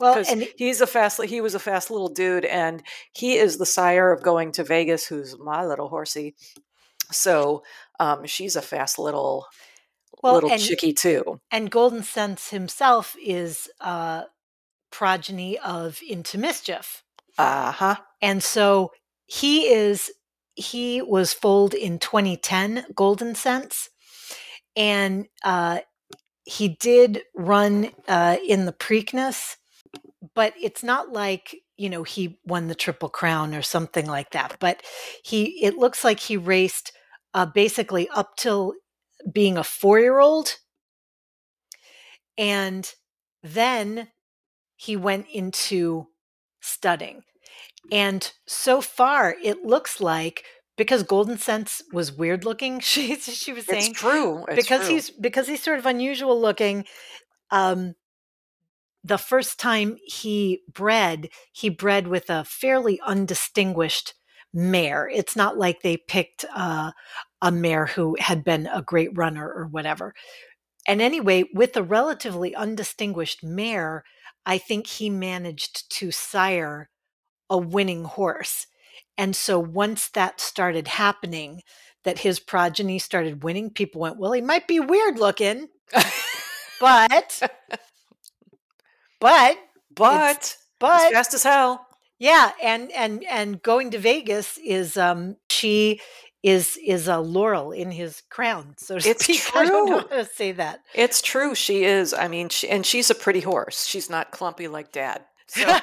Well, 0.00 0.22
and 0.28 0.48
he's 0.56 0.80
a 0.80 0.86
fast 0.86 1.22
he 1.24 1.40
was 1.40 1.54
a 1.54 1.58
fast 1.58 1.90
little 1.90 2.08
dude 2.08 2.44
and 2.44 2.82
he 3.12 3.36
is 3.36 3.56
the 3.56 3.66
sire 3.66 4.12
of 4.12 4.22
going 4.22 4.52
to 4.52 4.64
Vegas 4.64 5.06
who's 5.06 5.36
my 5.38 5.66
little 5.66 5.88
horsey. 5.88 6.36
So 7.10 7.62
um, 7.98 8.26
she's 8.26 8.54
a 8.54 8.62
fast 8.62 8.98
little 8.98 9.46
well, 10.22 10.34
little 10.34 10.50
and, 10.50 10.60
chickie 10.60 10.92
too. 10.92 11.40
and 11.50 11.70
Goldencents 11.70 12.50
himself 12.50 13.16
is 13.22 13.68
uh 13.80 14.24
progeny 14.90 15.58
of 15.58 16.00
Into 16.08 16.38
Mischief. 16.38 17.02
Uh-huh. 17.36 17.96
And 18.20 18.42
so 18.42 18.92
he 19.26 19.68
is 19.68 20.10
he 20.54 21.00
was 21.00 21.32
foaled 21.32 21.74
in 21.74 21.98
2010 22.00 22.86
Goldencents 22.94 23.88
and 24.76 25.26
uh, 25.44 25.78
he 26.44 26.68
did 26.68 27.22
run 27.34 27.90
uh, 28.08 28.36
in 28.46 28.66
the 28.66 28.72
preakness 28.72 29.56
but 30.34 30.52
it's 30.60 30.82
not 30.82 31.12
like 31.12 31.54
you 31.76 31.88
know 31.88 32.02
he 32.02 32.38
won 32.44 32.66
the 32.66 32.74
triple 32.74 33.08
crown 33.08 33.54
or 33.54 33.62
something 33.62 34.06
like 34.06 34.30
that 34.32 34.56
but 34.58 34.82
he 35.22 35.62
it 35.64 35.76
looks 35.76 36.02
like 36.02 36.18
he 36.18 36.36
raced 36.36 36.90
uh, 37.34 37.46
basically 37.46 38.08
up 38.08 38.36
till 38.36 38.74
being 39.32 39.58
a 39.58 39.64
four 39.64 39.98
year 40.00 40.18
old 40.20 40.56
and 42.36 42.94
then 43.42 44.08
he 44.76 44.96
went 44.96 45.26
into 45.32 46.06
studying. 46.60 47.22
and 47.92 48.32
so 48.46 48.80
far, 48.80 49.36
it 49.42 49.64
looks 49.64 50.00
like 50.00 50.44
because 50.76 51.02
Goldencents 51.04 51.82
was 51.92 52.12
weird 52.12 52.44
looking, 52.44 52.80
she 52.82 53.16
she 53.16 53.52
was 53.52 53.66
saying 53.66 53.90
It's 53.90 54.00
true. 54.00 54.44
It's 54.48 54.56
because 54.56 54.82
true. 54.86 54.94
he's 54.94 55.10
because 55.10 55.48
he's 55.48 55.62
sort 55.62 55.78
of 55.78 55.86
unusual 55.86 56.40
looking. 56.40 56.84
Um, 57.50 57.94
the 59.04 59.18
first 59.18 59.58
time 59.58 59.96
he 60.04 60.62
bred, 60.72 61.30
he 61.52 61.68
bred 61.70 62.08
with 62.08 62.28
a 62.30 62.44
fairly 62.44 63.00
undistinguished 63.06 64.14
mare. 64.52 65.08
It's 65.12 65.36
not 65.36 65.58
like 65.58 65.82
they 65.82 65.96
picked 65.96 66.44
uh, 66.54 66.92
a 67.42 67.52
mare 67.52 67.86
who 67.86 68.16
had 68.18 68.44
been 68.44 68.66
a 68.66 68.82
great 68.82 69.16
runner 69.16 69.46
or 69.46 69.66
whatever. 69.66 70.14
And 70.86 71.02
anyway, 71.02 71.44
with 71.54 71.76
a 71.76 71.82
relatively 71.82 72.54
undistinguished 72.54 73.42
mare, 73.42 74.04
I 74.46 74.58
think 74.58 74.86
he 74.86 75.10
managed 75.10 75.90
to 75.98 76.10
sire 76.10 76.88
a 77.50 77.58
winning 77.58 78.04
horse. 78.04 78.66
And 79.16 79.36
so 79.36 79.58
once 79.58 80.08
that 80.10 80.40
started 80.40 80.88
happening, 80.88 81.62
that 82.04 82.20
his 82.20 82.40
progeny 82.40 82.98
started 82.98 83.42
winning, 83.42 83.70
people 83.70 84.00
went, 84.00 84.18
well, 84.18 84.32
he 84.32 84.40
might 84.40 84.66
be 84.66 84.80
weird 84.80 85.18
looking, 85.18 85.68
but, 86.80 87.42
but, 89.20 89.56
but 89.94 90.56
but, 90.78 91.12
fast 91.12 91.34
as 91.34 91.42
hell. 91.42 91.86
Yeah. 92.18 92.52
And, 92.62 92.90
and, 92.92 93.24
and 93.24 93.62
going 93.62 93.90
to 93.92 93.98
Vegas 93.98 94.58
is, 94.64 94.96
um, 94.96 95.36
she 95.50 96.00
is, 96.42 96.78
is 96.84 97.08
a 97.08 97.18
laurel 97.18 97.72
in 97.72 97.90
his 97.90 98.22
crown. 98.30 98.74
So 98.78 98.98
to 98.98 99.08
It's 99.10 99.24
speak. 99.24 99.42
I 99.54 99.64
don't 99.64 99.90
know 99.90 100.00
true. 100.00 100.08
how 100.10 100.16
to 100.16 100.24
say 100.24 100.52
that. 100.52 100.80
It's 100.94 101.20
true. 101.22 101.54
She 101.54 101.84
is. 101.84 102.14
I 102.14 102.28
mean, 102.28 102.48
she, 102.48 102.68
and 102.68 102.84
she's 102.86 103.10
a 103.10 103.14
pretty 103.14 103.40
horse. 103.40 103.86
She's 103.86 104.08
not 104.10 104.30
clumpy 104.30 104.68
like 104.68 104.92
dad. 104.92 105.22
So 105.46 105.60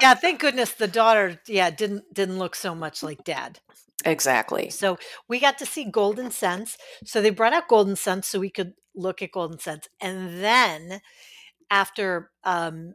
yeah. 0.00 0.14
Thank 0.14 0.40
goodness 0.40 0.72
the 0.72 0.86
daughter, 0.88 1.40
yeah, 1.46 1.70
didn't, 1.70 2.12
didn't 2.14 2.38
look 2.38 2.54
so 2.54 2.74
much 2.74 3.02
like 3.02 3.24
dad. 3.24 3.58
exactly. 4.04 4.70
So 4.70 4.98
we 5.28 5.40
got 5.40 5.58
to 5.58 5.66
see 5.66 5.90
Goldencents. 5.90 6.76
So 7.04 7.20
they 7.20 7.30
brought 7.30 7.52
out 7.52 7.68
Goldencents 7.68 8.24
so 8.26 8.38
we 8.40 8.50
could 8.50 8.74
look 8.94 9.22
at 9.22 9.32
Goldencents. 9.32 9.88
And 10.00 10.42
then 10.42 11.00
after 11.70 12.30
um, 12.44 12.94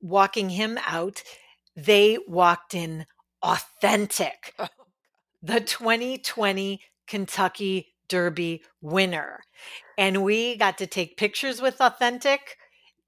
walking 0.00 0.50
him 0.50 0.78
out, 0.86 1.22
they 1.76 2.18
walked 2.28 2.74
in 2.74 3.06
authentic, 3.42 4.54
oh, 4.58 4.68
the 5.42 5.60
2020 5.60 6.80
Kentucky 7.06 7.94
Derby 8.08 8.62
winner. 8.80 9.40
And 9.98 10.22
we 10.22 10.56
got 10.56 10.78
to 10.78 10.86
take 10.86 11.16
pictures 11.16 11.60
with 11.60 11.80
authentic. 11.80 12.56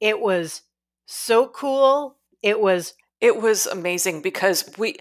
It 0.01 0.21
was 0.21 0.63
so 1.07 1.49
cool. 1.49 2.17
It 2.43 2.61
was 2.61 2.95
It 3.21 3.41
was 3.41 3.67
amazing 3.67 4.21
because 4.21 4.71
we, 4.77 4.97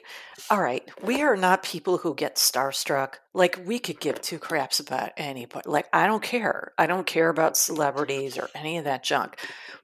all 0.50 0.62
right, 0.62 0.90
we 1.04 1.22
are 1.22 1.36
not 1.36 1.64
people 1.64 1.98
who 1.98 2.16
get 2.16 2.38
starstruck. 2.38 3.16
Like, 3.34 3.60
we 3.66 3.78
could 3.78 4.00
give 4.00 4.22
two 4.22 4.40
craps 4.40 4.80
about 4.80 5.12
anybody. 5.18 5.70
Like, 5.70 5.88
I 5.92 6.08
don't 6.08 6.24
care. 6.24 6.72
I 6.78 6.88
don't 6.88 7.06
care 7.06 7.28
about 7.30 7.58
celebrities 7.58 8.38
or 8.38 8.50
any 8.56 8.78
of 8.78 8.86
that 8.86 9.04
junk. 9.04 9.38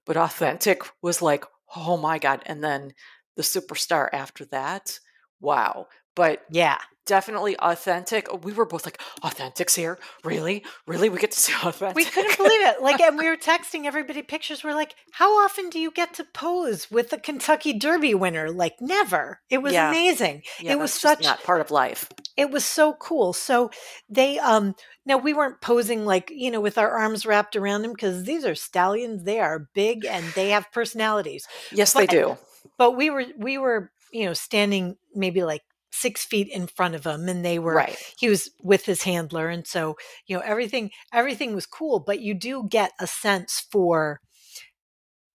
But 0.06 0.16
Authentic 0.16 0.84
was 1.02 1.22
like, 1.22 1.44
oh 1.76 1.98
my 1.98 2.20
God. 2.20 2.42
And 2.46 2.64
then 2.64 2.94
the 3.36 3.44
superstar 3.44 4.10
after 4.14 4.46
that, 4.46 5.00
wow. 5.40 5.88
But 6.16 6.44
yeah. 6.50 6.78
definitely 7.06 7.58
Authentic. 7.58 8.28
We 8.44 8.52
were 8.52 8.66
both 8.66 8.86
like, 8.86 9.02
Authentic's 9.24 9.74
here? 9.76 9.98
Really? 10.26 10.66
Really? 10.86 11.08
We 11.10 11.20
get 11.20 11.32
to 11.32 11.40
see 11.40 11.54
Authentic? 11.64 11.96
We 11.96 12.04
couldn't 12.06 12.36
believe 12.38 12.62
it. 12.62 12.82
Like, 12.82 13.00
and 13.00 13.18
we 13.18 13.30
were 13.30 13.38
texting 13.38 13.86
everybody 13.86 14.22
pictures. 14.22 14.62
We're 14.64 14.76
like, 14.76 14.94
how 15.14 15.44
often 15.44 15.70
do 15.70 15.80
you 15.80 15.90
get 15.92 16.14
to 16.16 16.26
pose 16.34 16.92
with 16.92 17.10
the 17.10 17.18
Kentucky 17.18 17.72
Derby 17.74 18.14
winner? 18.14 18.52
Like, 18.52 18.76
never. 18.82 19.40
It 19.50 19.60
was 19.60 19.72
Yeah. 19.74 19.90
amazing. 19.90 20.44
Yeah, 20.60 20.74
it 20.74 20.80
was 20.80 20.94
such. 20.94 21.24
not 21.24 21.44
part 21.44 21.62
of 21.62 21.72
life. 21.72 22.10
It 22.36 22.52
was 22.52 22.66
so 22.66 22.94
cool. 22.94 23.32
So 23.34 23.72
they, 24.10 24.38
um, 24.40 24.76
now 25.06 25.18
we 25.18 25.34
weren't 25.34 25.62
posing 25.62 26.06
like 26.06 26.30
you 26.30 26.52
know 26.52 26.62
with 26.62 26.78
our 26.78 26.92
arms 26.92 27.26
wrapped 27.26 27.56
around 27.56 27.82
them 27.82 27.92
because 27.94 28.24
these 28.26 28.46
are 28.46 28.54
stallions. 28.54 29.24
They 29.24 29.40
are 29.40 29.68
big 29.74 30.06
and 30.06 30.24
they 30.36 30.50
have 30.50 30.72
personalities. 30.72 31.48
Yes, 31.72 31.94
they 31.94 32.06
do. 32.06 32.38
But 32.78 32.92
we 32.98 33.10
were, 33.10 33.26
we 33.38 33.58
were, 33.58 33.92
you 34.12 34.26
know, 34.26 34.34
standing 34.34 34.98
maybe 35.16 35.44
like 35.44 35.62
six 35.92 36.24
feet 36.26 36.48
in 36.50 36.68
front 36.68 36.96
of 36.96 37.04
them, 37.04 37.28
and 37.30 37.44
they 37.44 37.60
were 37.60 37.74
Right. 37.76 37.98
he 38.18 38.30
was 38.30 38.50
with 38.62 38.86
his 38.86 39.04
handler 39.04 39.50
and 39.50 39.68
so 39.68 39.98
you 40.26 40.36
know 40.38 40.42
everything 40.46 40.90
everything 41.14 41.54
was 41.54 41.66
cool 41.66 42.00
but 42.00 42.22
you 42.22 42.34
do 42.34 42.66
get 42.70 42.92
a 43.00 43.08
sense 43.08 43.68
for 43.72 44.22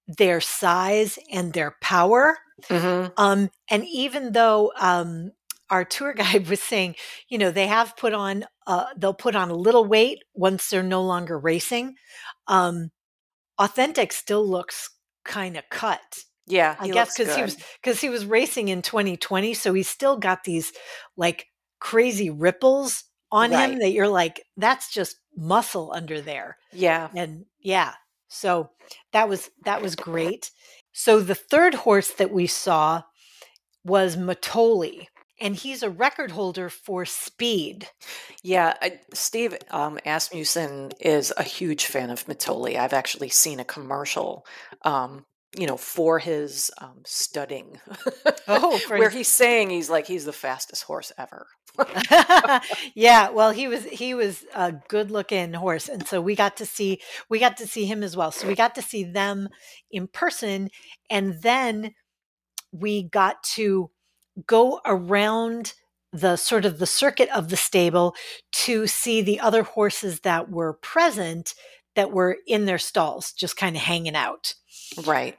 their 0.06 0.40
size 0.40 1.18
and 1.33 1.52
their 1.52 1.76
power. 1.80 2.38
Hmm 2.68 3.06
um 3.18 3.50
and 3.71 3.85
even 3.87 4.33
though 4.33 4.73
um 4.80 5.30
our 5.71 5.85
tour 5.85 6.12
guide 6.21 6.49
was 6.49 6.61
saying 6.62 6.95
you 7.28 7.37
know 7.38 7.50
they 7.50 7.66
have 7.66 7.97
put 7.97 8.14
on 8.14 8.45
uh 8.66 8.87
they'll 8.97 9.12
put 9.14 9.37
on 9.37 9.50
a 9.50 9.54
little 9.54 9.85
weight 9.85 10.21
once 10.35 10.71
they're 10.71 10.83
no 10.83 11.02
longer 11.02 11.38
racing 11.38 11.95
um 12.49 12.90
authentic 13.59 14.12
still 14.12 14.47
looks 14.49 14.90
kind 15.25 15.56
of 15.56 15.64
cut 15.71 16.25
Yeah, 16.47 16.76
I 16.79 16.88
guess 16.88 17.17
because 17.17 17.35
he 17.35 17.43
was 17.43 17.57
because 17.83 18.00
he 18.00 18.09
was 18.09 18.25
racing 18.25 18.69
in 18.69 18.83
2020, 18.83 19.55
so 19.55 19.75
he 19.75 19.83
still 19.83 20.17
got 20.17 20.45
these 20.45 20.73
like 21.17 21.47
crazy 21.81 22.31
ripples 22.31 23.05
on 23.33 23.50
him 23.50 23.79
that 23.81 23.91
you're 23.91 24.09
like, 24.09 24.45
that's 24.57 24.93
just 24.93 25.17
muscle 25.37 25.93
under 25.93 26.21
there. 26.21 26.57
Yeah. 26.73 27.09
And 27.15 27.47
yeah, 27.61 27.95
so 28.29 28.71
that 29.12 29.29
was 29.29 29.50
that 29.65 29.83
was 29.83 29.97
great. 29.97 30.50
So 30.93 31.21
the 31.21 31.35
third 31.35 31.75
horse 31.75 32.11
that 32.12 32.33
we 32.33 32.47
saw 32.47 33.03
was 33.85 34.17
Mitole, 34.17 35.07
and 35.41 35.55
he's 35.55 35.83
a 35.83 35.91
record 35.91 36.31
holder 36.31 36.69
for 36.71 37.05
speed. 37.05 37.88
Yeah, 38.43 38.75
I, 38.81 39.00
Steve 39.12 39.57
um, 39.71 39.99
Asmussen 40.07 40.93
is 40.99 41.33
a 41.37 41.43
huge 41.43 41.87
fan 41.87 42.11
of 42.11 42.26
Mitole. 42.26 42.76
I've 42.76 42.95
actually 42.95 43.29
seen 43.29 43.61
a 43.61 43.65
commercial 43.65 44.47
um, 44.83 45.26
you 45.55 45.67
know, 45.67 45.76
for 45.76 46.19
his 46.19 46.71
um, 46.81 47.03
studding. 47.05 47.81
Oh, 48.49 48.79
where 48.88 49.11
he's 49.11 49.29
saying 49.29 49.71
he's 49.71 49.91
like 49.91 50.07
he's 50.07 50.25
the 50.25 50.33
fastest 50.33 50.85
horse 50.85 51.12
ever. 51.19 51.47
yeah, 52.95 53.31
well, 53.31 53.50
he 53.50 53.69
was 53.69 53.85
he 53.85 54.15
was 54.15 54.45
a 54.55 54.73
good 54.88 55.11
looking 55.11 55.53
horse, 55.53 55.88
and 55.88 56.07
so 56.07 56.21
we 56.21 56.35
got 56.35 56.57
to 56.57 56.67
see 56.67 57.00
we 57.29 57.38
got 57.38 57.57
to 57.59 57.67
see 57.67 57.85
him 57.85 58.03
as 58.03 58.17
well. 58.17 58.33
So 58.33 58.47
we 58.47 58.55
got 58.55 58.75
to 58.76 58.83
see 58.83 59.05
them 59.05 59.49
in 59.91 60.09
person, 60.09 60.71
and 61.11 61.43
then 61.43 61.95
we 62.73 63.03
got 63.03 63.43
to 63.43 63.91
go 64.47 64.81
around 64.85 65.75
the 66.12 66.37
sort 66.37 66.65
of 66.65 66.79
the 66.79 66.87
circuit 66.87 67.29
of 67.35 67.49
the 67.49 67.57
stable 67.57 68.15
to 68.53 68.87
see 68.87 69.21
the 69.21 69.41
other 69.41 69.62
horses 69.62 70.21
that 70.21 70.50
were 70.50 70.75
present 70.75 71.55
that 71.95 72.12
were 72.12 72.38
in 72.47 72.67
their 72.67 72.79
stalls, 72.79 73.33
just 73.33 73.57
kind 73.57 73.75
of 73.75 73.83
hanging 73.83 74.15
out. 74.15 74.55
Right. 75.05 75.37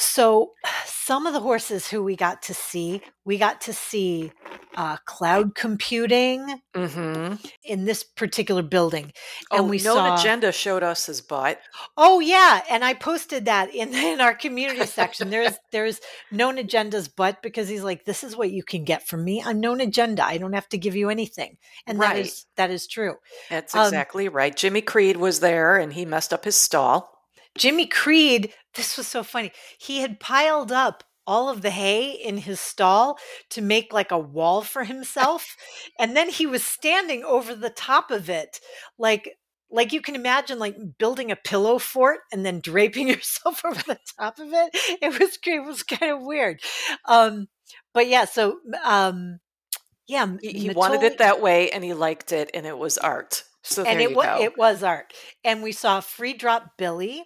So, 0.00 0.52
some 0.86 1.26
of 1.26 1.32
the 1.32 1.40
horses 1.40 1.88
who 1.88 2.02
we 2.04 2.14
got 2.16 2.42
to 2.42 2.54
see, 2.54 3.02
we 3.24 3.38
got 3.38 3.60
to 3.62 3.72
see 3.72 4.30
uh, 4.76 4.96
cloud 5.06 5.54
computing 5.54 6.60
Mm-hmm. 6.76 7.34
in 7.64 7.84
this 7.86 8.04
particular 8.04 8.62
building, 8.62 9.12
and 9.50 9.62
Oh, 9.62 9.64
we 9.64 9.78
Known 9.78 9.96
saw. 9.96 10.20
Agenda 10.20 10.52
showed 10.52 10.84
us 10.84 11.06
his 11.06 11.20
butt. 11.20 11.58
Oh 11.96 12.20
yeah, 12.20 12.60
and 12.70 12.84
I 12.84 12.94
posted 12.94 13.46
that 13.46 13.74
in 13.74 13.92
in 13.94 14.20
our 14.20 14.34
community 14.34 14.86
section. 14.86 15.30
There's 15.30 15.54
there's 15.72 16.00
known 16.30 16.56
agenda's 16.58 17.08
butt 17.08 17.42
because 17.42 17.68
he's 17.68 17.82
like, 17.82 18.04
this 18.04 18.22
is 18.22 18.36
what 18.36 18.52
you 18.52 18.62
can 18.62 18.84
get 18.84 19.08
from 19.08 19.24
me. 19.24 19.42
I'm 19.44 19.58
known 19.58 19.80
agenda. 19.80 20.24
I 20.24 20.38
don't 20.38 20.52
have 20.52 20.68
to 20.68 20.78
give 20.78 20.94
you 20.94 21.10
anything, 21.10 21.56
and 21.88 22.00
that 22.00 22.12
Right. 22.12 22.26
is 22.26 22.46
that 22.56 22.70
is 22.70 22.86
true. 22.86 23.16
That's 23.50 23.74
Um, 23.74 23.86
exactly 23.86 24.28
right. 24.28 24.54
Jimmy 24.54 24.82
Creed 24.82 25.16
was 25.16 25.40
there 25.40 25.76
and 25.78 25.94
he 25.94 26.04
messed 26.04 26.32
up 26.32 26.44
his 26.44 26.54
stall. 26.56 27.10
Jimmy 27.58 27.86
Creed, 27.86 28.52
this 28.74 28.96
was 28.96 29.06
so 29.06 29.22
funny. 29.22 29.52
He 29.78 30.00
had 30.00 30.20
piled 30.20 30.72
up 30.72 31.04
all 31.26 31.50
of 31.50 31.60
the 31.60 31.70
hay 31.70 32.10
in 32.12 32.38
his 32.38 32.58
stall 32.58 33.18
to 33.50 33.60
make 33.60 33.92
like 33.92 34.10
a 34.10 34.18
wall 34.18 34.62
for 34.62 34.84
himself. 34.84 35.56
and 35.98 36.16
then 36.16 36.30
he 36.30 36.46
was 36.46 36.64
standing 36.64 37.22
over 37.24 37.54
the 37.54 37.70
top 37.70 38.10
of 38.10 38.30
it, 38.30 38.60
like 38.98 39.36
like 39.70 39.92
you 39.92 40.00
can 40.00 40.14
imagine 40.14 40.58
like 40.58 40.76
building 40.98 41.30
a 41.30 41.36
pillow 41.36 41.78
fort 41.78 42.20
and 42.32 42.46
then 42.46 42.60
draping 42.60 43.08
yourself 43.14 43.62
over 43.64 43.82
the 43.82 43.98
top 44.18 44.38
of 44.38 44.48
it. 44.52 44.70
It 45.02 45.20
was 45.20 45.38
it 45.44 45.64
was 45.64 45.82
kind 45.82 46.12
of 46.12 46.22
weird. 46.22 46.60
Um 47.06 47.48
but 47.92 48.08
yeah, 48.08 48.24
so 48.24 48.58
um 48.84 49.40
yeah, 50.06 50.26
He, 50.40 50.52
he 50.52 50.70
wanted 50.70 51.02
it 51.02 51.18
that 51.18 51.42
way 51.42 51.70
and 51.70 51.84
he 51.84 51.92
liked 51.92 52.32
it 52.32 52.50
and 52.54 52.66
it 52.66 52.78
was 52.78 52.96
art. 52.96 53.44
So 53.62 53.84
and 53.84 54.00
it 54.00 54.14
was 54.14 54.40
it 54.40 54.56
was 54.56 54.82
art. 54.82 55.12
And 55.44 55.62
we 55.62 55.72
saw 55.72 56.00
Free 56.00 56.34
Drop 56.34 56.76
Billy 56.76 57.24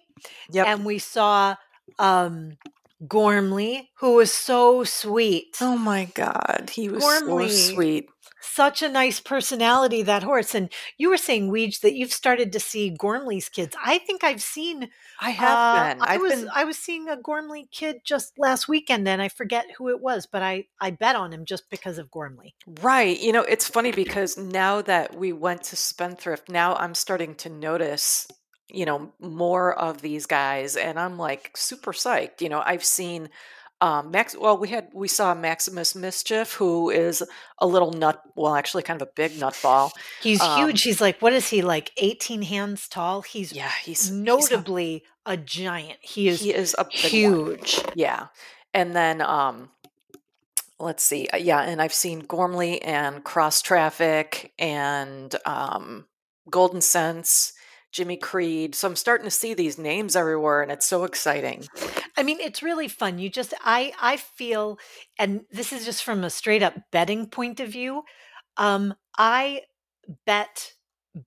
yep. 0.51 0.67
and 0.67 0.85
we 0.85 0.99
saw 0.99 1.55
um 1.99 2.57
Gormley, 3.07 3.89
who 3.99 4.15
was 4.15 4.33
so 4.33 4.83
sweet. 4.83 5.57
oh 5.61 5.77
my 5.77 6.05
God. 6.13 6.71
He 6.73 6.89
was 6.89 7.03
Gormley. 7.03 7.49
so 7.49 7.73
sweet. 7.73 8.09
Such 8.43 8.81
a 8.81 8.89
nice 8.89 9.21
personality, 9.21 10.01
that 10.03 10.23
horse. 10.23 10.53
And 10.53 10.69
you 10.97 11.09
were 11.09 11.17
saying, 11.17 11.49
Weege, 11.49 11.79
that 11.79 11.93
you've 11.93 12.11
started 12.11 12.51
to 12.51 12.59
see 12.59 12.89
Gormley's 12.89 13.47
kids. 13.47 13.75
I 13.83 13.99
think 13.99 14.23
I've 14.23 14.41
seen 14.41 14.89
I 15.21 15.29
have 15.29 15.57
uh, 15.57 15.93
been. 15.93 16.01
I 16.01 16.13
I've 16.15 16.21
was 16.21 16.33
been 16.33 16.49
I 16.53 16.63
was 16.65 16.77
seeing 16.77 17.07
a 17.07 17.15
Gormley 17.15 17.69
kid 17.71 18.01
just 18.03 18.37
last 18.37 18.67
weekend 18.67 19.07
and 19.07 19.21
I 19.21 19.29
forget 19.29 19.67
who 19.77 19.87
it 19.89 20.01
was, 20.01 20.25
but 20.25 20.43
I, 20.43 20.65
I 20.81 20.91
bet 20.91 21.15
on 21.15 21.31
him 21.31 21.45
just 21.45 21.69
because 21.69 21.97
of 21.97 22.11
Gormley. 22.11 22.53
Right. 22.81 23.17
You 23.19 23.31
know, 23.31 23.43
it's 23.43 23.67
funny 23.67 23.93
because 23.93 24.37
now 24.37 24.81
that 24.81 25.15
we 25.15 25.31
went 25.31 25.63
to 25.63 25.77
Spendthrift, 25.77 26.49
now 26.49 26.75
I'm 26.75 26.95
starting 26.95 27.35
to 27.35 27.49
notice, 27.49 28.27
you 28.69 28.85
know, 28.85 29.13
more 29.21 29.73
of 29.73 30.01
these 30.01 30.25
guys 30.25 30.75
and 30.75 30.99
I'm 30.99 31.17
like 31.17 31.51
super 31.55 31.93
psyched. 31.93 32.41
You 32.41 32.49
know, 32.49 32.61
I've 32.65 32.83
seen 32.83 33.29
um 33.81 34.11
Max 34.11 34.35
well, 34.37 34.57
we 34.57 34.69
had 34.69 34.87
we 34.93 35.07
saw 35.07 35.33
Maximus 35.33 35.95
Mischief, 35.95 36.53
who 36.53 36.89
is 36.89 37.23
a 37.59 37.67
little 37.67 37.91
nut 37.91 38.21
well, 38.35 38.55
actually 38.55 38.83
kind 38.83 39.01
of 39.01 39.07
a 39.07 39.11
big 39.15 39.31
nutball. 39.33 39.91
He's 40.21 40.41
Um, 40.41 40.57
huge. 40.57 40.83
He's 40.83 41.01
like, 41.01 41.21
what 41.21 41.33
is 41.33 41.49
he, 41.49 41.61
like 41.61 41.91
18 41.97 42.41
hands 42.43 42.87
tall? 42.87 43.21
He's 43.23 43.51
Yeah, 43.51 43.71
he's 43.83 44.07
he's 44.07 44.11
a, 44.11 44.13
notably 44.15 45.03
a 45.25 45.37
giant. 45.37 45.99
He 46.01 46.27
is 46.29 46.39
he 46.41 46.53
is 46.53 46.75
a 46.77 46.85
big 46.85 46.95
one. 47.03 47.09
huge. 47.11 47.81
Yeah. 47.95 48.27
And 48.73 48.95
then 48.95 49.21
um 49.21 49.69
let's 50.79 51.03
see. 51.03 51.27
uh, 51.33 51.37
Yeah, 51.37 51.61
and 51.61 51.81
I've 51.81 51.93
seen 51.93 52.19
Gormley 52.21 52.81
and 52.81 53.23
Cross 53.23 53.61
Traffic 53.63 54.53
and 54.57 55.35
um 55.45 56.05
Goldencents, 56.49 57.53
Jimmy 57.91 58.17
Creed. 58.17 58.75
So 58.75 58.87
I'm 58.87 58.95
starting 58.95 59.25
to 59.25 59.31
see 59.31 59.53
these 59.53 59.77
names 59.77 60.15
everywhere 60.15 60.61
and 60.61 60.71
it's 60.71 60.85
so 60.85 61.03
exciting. 61.03 61.65
I 62.15 62.23
mean, 62.23 62.39
it's 62.39 62.61
really 62.61 62.87
fun. 62.87 63.17
You 63.19 63.29
just 63.29 63.53
I 63.61 63.93
I 63.99 64.17
feel 64.17 64.77
and 65.17 65.41
this 65.51 65.73
is 65.73 65.85
just 65.85 66.03
from 66.03 66.23
a 66.23 66.29
straight 66.29 66.63
up 66.63 66.75
betting 66.91 67.27
point 67.29 67.59
of 67.59 67.69
view. 67.69 68.03
Um 68.57 68.93
I 69.17 69.63
bet 70.25 70.73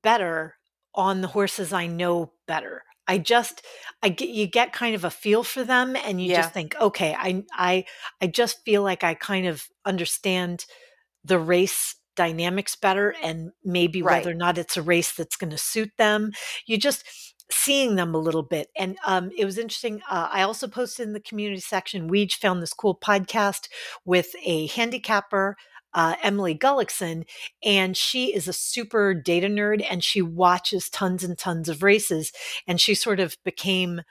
better 0.03 0.57
on 0.95 1.21
the 1.23 1.29
horses 1.29 1.73
I 1.73 1.87
know 1.87 2.33
better. 2.47 2.85
I 3.09 3.19
just 3.19 3.65
I 4.03 4.09
get 4.11 4.31
you 4.31 4.47
get 4.47 4.73
kind 4.73 4.95
of 4.95 5.05
a 5.05 5.11
feel 5.11 5.45
for 5.45 5.65
them 5.65 5.97
and 5.97 6.21
you 6.23 6.29
Yeah. 6.29 6.31
just 6.31 6.53
think, 6.53 6.77
okay, 6.77 7.15
I 7.19 7.45
I 7.55 7.85
I 8.21 8.27
just 8.29 8.65
feel 8.65 8.83
like 8.83 9.05
I 9.05 9.15
kind 9.15 9.47
of 9.47 9.65
understand 9.85 10.67
the 11.25 11.39
race 11.39 11.97
dynamics 12.17 12.77
better 12.77 13.15
and 13.23 13.51
maybe 13.65 14.03
whether 14.03 14.31
or 14.31 14.35
not 14.35 14.59
it's 14.59 14.77
a 14.77 14.83
race 14.83 15.13
that's 15.13 15.37
going 15.37 15.51
to 15.51 15.59
suit 15.59 15.91
them. 15.99 16.33
You 16.67 16.79
just 16.79 17.05
seeing 17.51 17.95
them 17.95 18.15
a 18.15 18.19
little 18.19 18.43
bit. 18.43 18.69
And 18.77 18.97
um, 19.07 19.31
it 19.37 19.45
was 19.45 19.59
interesting. 19.59 20.01
Uh, 20.11 20.29
I 20.31 20.43
also 20.43 20.69
posted 20.69 21.07
in 21.07 21.13
the 21.13 21.21
community 21.21 21.61
section, 21.61 22.09
we 22.09 22.29
found 22.29 22.63
this 22.63 22.73
cool 22.73 22.99
podcast 22.99 23.69
with 24.05 24.35
a 24.45 24.67
handicapper, 24.69 25.57
uh, 25.95 26.17
Emily 26.23 26.55
Gullikson, 26.55 27.25
and 27.65 27.97
she 27.97 28.35
is 28.35 28.49
a 28.49 28.53
super 28.53 29.15
data 29.15 29.47
nerd 29.47 29.85
and 29.89 30.03
she 30.03 30.21
watches 30.21 30.91
tons 30.91 31.25
and 31.25 31.39
tons 31.39 31.69
of 31.69 31.83
races. 31.83 32.33
And 32.67 32.81
she 32.81 32.95
sort 32.95 33.21
of 33.21 33.37
became 33.45 34.03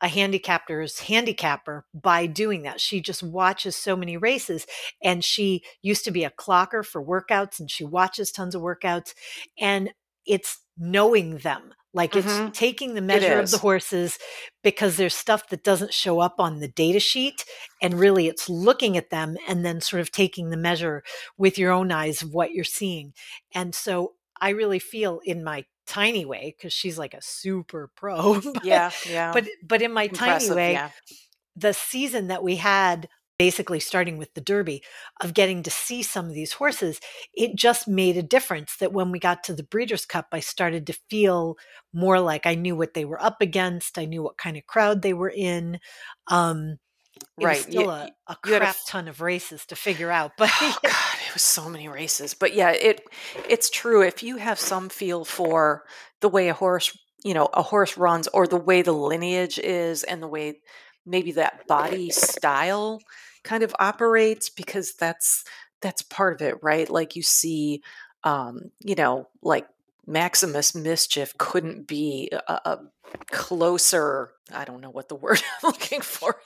a 0.00 0.08
handicapper's 0.08 1.00
handicapper 1.00 1.86
by 1.94 2.26
doing 2.26 2.62
that. 2.62 2.80
She 2.80 3.00
just 3.00 3.22
watches 3.22 3.76
so 3.76 3.96
many 3.96 4.16
races 4.16 4.66
and 5.02 5.24
she 5.24 5.62
used 5.80 6.04
to 6.04 6.10
be 6.10 6.24
a 6.24 6.30
clocker 6.30 6.84
for 6.84 7.02
workouts 7.02 7.58
and 7.58 7.70
she 7.70 7.84
watches 7.84 8.30
tons 8.30 8.54
of 8.54 8.62
workouts 8.62 9.14
and 9.58 9.90
it's 10.26 10.60
knowing 10.76 11.38
them. 11.38 11.72
Like 11.96 12.14
it's 12.14 12.26
Mhm. 12.28 12.52
taking 12.52 12.94
the 12.94 13.00
measure 13.00 13.40
of 13.40 13.50
the 13.50 13.58
horses 13.58 14.18
because 14.62 14.96
there's 14.96 15.16
stuff 15.16 15.48
that 15.48 15.64
doesn't 15.64 15.94
show 15.94 16.20
up 16.20 16.34
on 16.38 16.60
the 16.60 16.68
data 16.68 17.00
sheet 17.00 17.44
and 17.82 17.98
really 17.98 18.28
it's 18.28 18.48
looking 18.50 18.96
at 18.98 19.10
them 19.10 19.36
and 19.48 19.64
then 19.64 19.80
sort 19.80 20.00
of 20.02 20.12
taking 20.12 20.50
the 20.50 20.56
measure 20.58 21.02
with 21.38 21.58
your 21.58 21.72
own 21.72 21.90
eyes 21.90 22.22
of 22.22 22.34
what 22.34 22.52
you're 22.52 22.64
seeing. 22.64 23.14
And 23.54 23.74
so 23.74 24.12
I 24.40 24.50
really 24.50 24.78
feel 24.78 25.20
in 25.24 25.42
my 25.42 25.64
tiny 25.86 26.24
way 26.26 26.54
because 26.56 26.72
she's 26.74 26.98
like 26.98 27.14
a 27.14 27.22
super 27.22 27.90
pro 27.96 28.40
but 28.42 28.64
Yeah, 28.64 28.90
yeah. 29.08 29.32
but 29.32 29.44
but 29.66 29.80
in 29.82 29.92
my 29.92 30.08
tiny 30.08 30.50
way 30.50 30.72
yeah. 30.72 30.90
the 31.56 31.72
season 31.72 32.28
that 32.28 32.42
we 32.42 32.56
had 32.56 33.08
basically 33.38 33.80
starting 33.80 34.16
with 34.18 34.32
the 34.34 34.40
derby 34.40 34.82
of 35.22 35.34
getting 35.34 35.62
to 35.62 35.70
see 35.70 36.02
some 36.02 36.26
of 36.26 36.34
these 36.34 36.54
horses 36.54 37.00
it 37.34 37.54
just 37.56 37.86
made 37.88 38.16
a 38.16 38.22
difference 38.22 38.76
that 38.76 38.92
when 38.92 39.10
we 39.10 39.18
got 39.18 39.44
to 39.44 39.54
the 39.54 39.62
breeders 39.64 40.06
cup 40.06 40.26
i 40.32 40.40
started 40.40 40.86
to 40.86 40.98
feel 41.10 41.56
more 41.92 42.20
like 42.20 42.46
i 42.46 42.54
knew 42.54 42.76
what 42.76 42.94
they 42.94 43.04
were 43.04 43.22
up 43.22 43.36
against 43.40 43.98
i 43.98 44.04
knew 44.04 44.22
what 44.22 44.38
kind 44.38 44.56
of 44.56 44.66
crowd 44.66 45.02
they 45.02 45.12
were 45.14 45.32
in 45.34 45.78
um 46.28 46.76
it 47.40 47.46
was 47.48 47.58
Right. 47.58 47.60
still 47.60 47.88
You, 47.88 47.90
a, 47.90 48.10
a 48.28 48.36
crap 48.42 48.78
f- 48.78 48.84
ton 48.86 49.08
of 49.08 49.20
races 49.20 49.66
to 49.66 49.76
figure 49.76 50.10
out 50.10 50.32
but 50.38 50.50
Oh 50.60 50.78
God, 50.84 51.18
it 51.28 51.34
was 51.34 51.42
so 51.42 51.68
many 51.68 51.88
races. 51.88 52.34
But 52.34 52.54
yeah, 52.54 52.70
it 52.70 53.02
it's 53.48 53.70
true. 53.70 54.02
If 54.02 54.22
you 54.22 54.36
have 54.36 54.58
some 54.58 54.88
feel 54.88 55.24
for 55.24 55.84
the 56.20 56.28
way 56.28 56.48
a 56.48 56.54
horse, 56.54 56.96
you 57.24 57.34
know, 57.34 57.48
a 57.52 57.62
horse 57.62 57.96
runs 57.96 58.28
or 58.28 58.46
the 58.46 58.56
way 58.56 58.82
the 58.82 58.92
lineage 58.92 59.58
is 59.58 60.02
and 60.04 60.22
the 60.22 60.28
way 60.28 60.60
maybe 61.06 61.32
that 61.32 61.66
body 61.66 62.10
style 62.10 63.00
kind 63.42 63.62
of 63.62 63.74
operates, 63.78 64.50
because 64.50 64.94
that's 64.94 65.44
that's 65.80 66.02
part 66.02 66.34
of 66.34 66.42
it, 66.42 66.62
right? 66.62 66.90
Like 66.90 67.16
you 67.16 67.22
see 67.22 67.82
um, 68.24 68.72
you 68.80 68.96
know, 68.96 69.28
like 69.42 69.68
Maximus 70.06 70.74
Mischief 70.74 71.36
couldn't 71.38 71.86
be 71.86 72.30
a, 72.32 72.52
a 72.52 72.78
closer 73.30 74.30
i 74.52 74.64
don't 74.64 74.80
know 74.80 74.90
what 74.90 75.08
the 75.08 75.14
word 75.14 75.40
i'm 75.62 75.70
looking 75.70 76.00
for. 76.00 76.36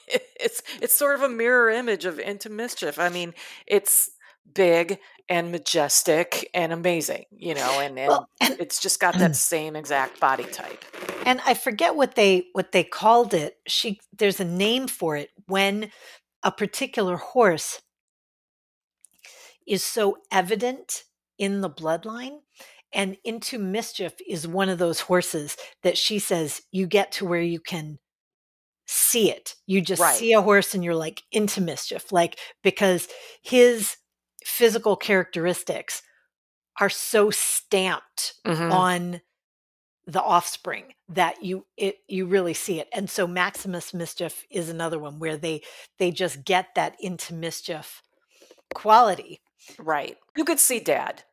Is 0.41 0.63
it's 0.81 0.95
sort 0.95 1.17
of 1.17 1.23
a 1.23 1.29
mirror 1.29 1.71
image 1.71 2.05
of 2.05 2.19
into 2.19 2.49
mischief. 2.51 2.99
I 2.99 3.09
mean 3.09 3.35
it's 3.67 4.11
big 4.53 4.99
and 5.29 5.53
majestic 5.53 6.51
and 6.55 6.73
amazing 6.73 7.27
you 7.31 7.55
know 7.55 7.81
and, 7.81 7.99
and 7.99 8.09
well 8.09 8.29
and 8.41 8.57
it's 8.59 8.81
just 8.81 9.01
got 9.01 9.15
that 9.19 9.37
same 9.37 9.77
exact 9.77 10.19
body 10.21 10.45
type 10.45 10.85
and 11.27 11.41
i 11.47 11.55
forget 11.55 11.97
what 11.97 12.15
they 12.15 12.47
what 12.53 12.73
they 12.73 12.85
called 12.85 13.35
it 13.35 13.59
she 13.67 14.01
there's 14.17 14.41
a 14.41 14.45
name 14.45 14.87
for 14.87 15.17
it 15.17 15.31
when 15.47 15.91
a 16.43 16.51
particular 16.51 17.17
horse 17.17 17.81
is 19.67 19.85
so 19.85 20.19
evident 20.31 21.05
in 21.39 21.61
the 21.61 21.71
bloodline 21.71 22.39
and 22.93 23.17
into 23.25 23.59
mischief 23.59 24.15
is 24.29 24.47
one 24.49 24.69
of 24.69 24.79
those 24.79 25.01
horses 25.01 25.57
that 25.83 25.97
she 25.97 26.19
says 26.19 26.61
you 26.73 26.87
get 26.87 27.13
to 27.13 27.25
where 27.27 27.41
you 27.43 27.61
can 27.61 27.99
see 28.87 29.31
it. 29.31 29.55
You 29.67 29.81
just 29.81 30.03
Right. 30.03 30.17
see 30.19 30.33
a 30.33 30.43
horse 30.43 30.75
and 30.75 30.83
you're 30.85 30.97
like 30.97 31.23
into 31.31 31.61
mischief, 31.61 32.11
like 32.11 32.39
because 32.63 33.09
his 33.43 33.97
physical 34.45 34.97
characteristics 34.97 36.03
are 36.81 36.91
so 36.91 37.31
stamped 37.31 38.35
Mhm. 38.47 38.73
on 38.73 39.21
the 40.07 40.23
offspring 40.23 40.85
that 41.09 41.43
you 41.43 41.67
it 41.77 41.97
you 42.09 42.27
really 42.27 42.55
see 42.55 42.81
it 42.81 42.89
and 42.93 43.09
so 43.11 43.27
maximus 43.27 43.93
mischief 43.93 44.45
is 44.51 44.69
another 44.69 44.99
one 44.99 45.19
where 45.19 45.37
they 45.37 45.63
they 45.99 46.11
just 46.11 46.45
get 46.45 46.69
that 46.75 46.97
into 47.01 47.35
mischief 47.35 48.03
quality 48.75 49.41
Right. 49.79 50.17
You 50.37 50.45
could 50.45 50.61
see 50.61 50.81
dad. 50.81 51.25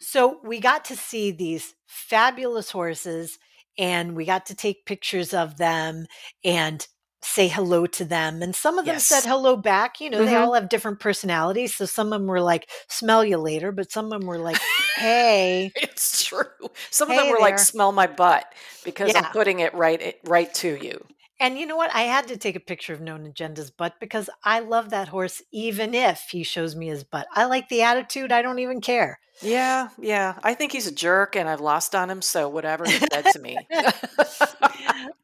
so 0.00 0.40
we 0.44 0.60
got 0.60 0.84
to 0.86 0.96
see 0.96 1.30
these 1.30 1.74
fabulous 1.86 2.70
horses 2.70 3.38
and 3.78 4.14
we 4.16 4.24
got 4.24 4.46
to 4.46 4.54
take 4.54 4.86
pictures 4.86 5.34
of 5.34 5.56
them 5.56 6.06
and 6.44 6.86
say 7.24 7.48
hello 7.48 7.86
to 7.86 8.04
them 8.04 8.42
and 8.42 8.54
some 8.54 8.78
of 8.78 8.86
them 8.86 8.98
Yes. 8.98 9.04
said 9.08 9.24
hello 9.24 9.56
back 9.56 10.00
you 10.00 10.10
know 10.10 10.22
they 10.22 10.34
Mhm. 10.34 10.36
all 10.36 10.54
have 10.54 10.68
different 10.68 11.00
personalities 11.00 11.74
so 11.74 11.86
some 11.86 12.12
of 12.12 12.20
them 12.20 12.26
were 12.28 12.40
like 12.40 12.68
smell 12.88 13.24
you 13.24 13.38
later 13.38 13.72
but 13.72 13.90
some 13.90 14.06
of 14.06 14.10
them 14.12 14.26
were 14.26 14.38
like 14.38 14.62
hey 14.94 15.74
It's 15.82 16.24
true. 16.24 16.44
Some 16.90 17.10
of 17.10 17.16
them 17.16 17.28
were 17.28 17.38
like, 17.40 17.58
smell 17.58 17.92
my 17.92 18.06
butt 18.06 18.46
because 18.84 19.14
I'm 19.14 19.26
putting 19.26 19.60
it 19.60 19.74
right 19.74 20.00
it, 20.00 20.20
right 20.24 20.52
to 20.54 20.74
you. 20.76 21.04
And 21.40 21.58
you 21.58 21.66
know 21.66 21.76
what? 21.76 21.94
I 21.94 22.02
had 22.02 22.28
to 22.28 22.36
take 22.36 22.54
a 22.56 22.60
picture 22.60 22.92
of 22.92 23.00
Known 23.00 23.26
Agenda's 23.26 23.70
butt 23.70 23.94
because 24.00 24.30
I 24.44 24.60
love 24.60 24.90
that 24.90 25.08
horse, 25.08 25.42
even 25.52 25.92
if 25.92 26.28
he 26.30 26.44
shows 26.44 26.76
me 26.76 26.86
his 26.86 27.02
butt. 27.04 27.26
I 27.32 27.46
like 27.46 27.68
the 27.68 27.82
attitude. 27.82 28.30
I 28.30 28.40
don't 28.40 28.60
even 28.60 28.80
care. 28.80 29.18
Yeah, 29.42 29.88
yeah. 29.98 30.38
I 30.44 30.54
think 30.54 30.70
he's 30.72 30.86
a 30.86 30.94
jerk 30.94 31.34
and 31.34 31.48
I've 31.48 31.60
lost 31.60 31.94
on 31.94 32.08
him, 32.08 32.22
so 32.22 32.48
whatever 32.48 32.84
he 32.84 32.98
said 33.12 33.24
to 33.32 33.38
me. 33.38 33.58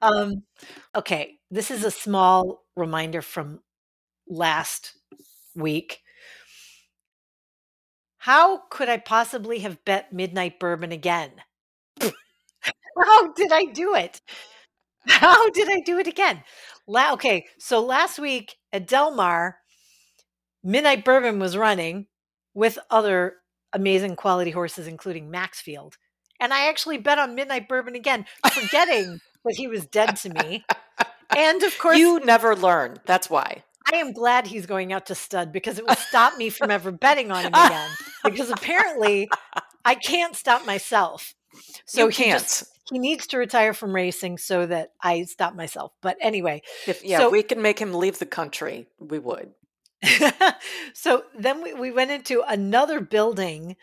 Um, 0.02 0.44
okay, 0.96 1.38
this 1.50 1.70
is 1.70 1.84
a 1.84 1.90
small 1.90 2.64
reminder 2.74 3.20
from 3.20 3.60
last 4.28 4.94
week. 5.54 6.00
How 8.18 8.58
could 8.70 8.88
I 8.88 8.98
possibly 8.98 9.60
have 9.60 9.84
bet 9.84 10.12
Midnight 10.12 10.58
Bourbon 10.60 10.92
again? 10.92 11.42
How 12.00 13.32
did 13.32 13.52
I 13.52 13.64
do 13.66 13.94
it? 13.94 14.20
How 15.08 15.50
did 15.50 15.68
I 15.70 15.80
do 15.80 15.98
it 15.98 16.06
again? 16.06 16.42
La- 16.86 17.12
okay, 17.12 17.46
so 17.58 17.80
last 17.84 18.18
week 18.18 18.56
at 18.72 18.86
Del 18.86 19.12
Mar, 19.14 19.58
Midnight 20.62 21.04
Bourbon 21.04 21.38
was 21.38 21.56
running 21.56 22.06
with 22.54 22.78
other 22.90 23.36
amazing 23.72 24.16
quality 24.16 24.50
horses, 24.50 24.86
including 24.86 25.30
Maxfield. 25.30 25.96
And 26.40 26.52
I 26.52 26.68
actually 26.68 26.98
bet 26.98 27.18
on 27.18 27.34
Midnight 27.34 27.68
Bourbon 27.68 27.94
again, 27.94 28.26
forgetting 28.52 29.20
that 29.44 29.54
he 29.56 29.66
was 29.66 29.86
dead 29.86 30.16
to 30.16 30.30
me. 30.30 30.64
And 31.36 31.62
of 31.62 31.78
course, 31.78 31.96
you 31.96 32.20
never 32.20 32.56
learn. 32.56 32.96
That's 33.06 33.30
why. 33.30 33.62
I 33.92 33.96
am 33.96 34.12
glad 34.12 34.46
he's 34.46 34.66
going 34.66 34.92
out 34.92 35.06
to 35.06 35.14
stud 35.14 35.52
because 35.52 35.78
it 35.78 35.86
will 35.86 35.94
stop 35.94 36.36
me 36.36 36.50
from 36.50 36.70
ever 36.70 36.90
betting 36.92 37.30
on 37.30 37.44
him 37.44 37.54
again. 37.54 37.90
Because 38.24 38.50
apparently 38.50 39.28
I 39.84 39.94
can't 39.94 40.36
stop 40.36 40.66
myself. 40.66 41.34
So 41.86 42.06
you 42.06 42.12
can't. 42.12 42.40
just 42.40 42.64
he 42.90 42.98
needs 42.98 43.26
to 43.28 43.38
retire 43.38 43.72
from 43.72 43.94
racing 43.94 44.38
so 44.38 44.66
that 44.66 44.92
I 45.02 45.22
stop 45.24 45.54
myself. 45.54 45.92
But 46.02 46.16
anyway, 46.20 46.62
if 46.86 47.04
yeah, 47.04 47.18
so- 47.18 47.30
we 47.30 47.42
can 47.42 47.62
make 47.62 47.78
him 47.78 47.94
leave 47.94 48.18
the 48.18 48.26
country, 48.26 48.86
we 48.98 49.18
would. 49.18 49.52
so 50.94 51.24
then 51.38 51.62
we, 51.62 51.74
we 51.74 51.90
went 51.90 52.10
into 52.10 52.42
another 52.46 53.00
building 53.00 53.76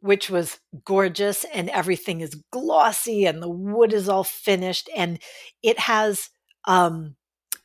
which 0.00 0.30
was 0.30 0.58
gorgeous 0.84 1.44
and 1.52 1.68
everything 1.70 2.20
is 2.20 2.40
glossy 2.52 3.24
and 3.24 3.42
the 3.42 3.48
wood 3.48 3.92
is 3.92 4.08
all 4.08 4.22
finished 4.22 4.88
and 4.94 5.18
it 5.62 5.78
has 5.78 6.30
um 6.66 7.16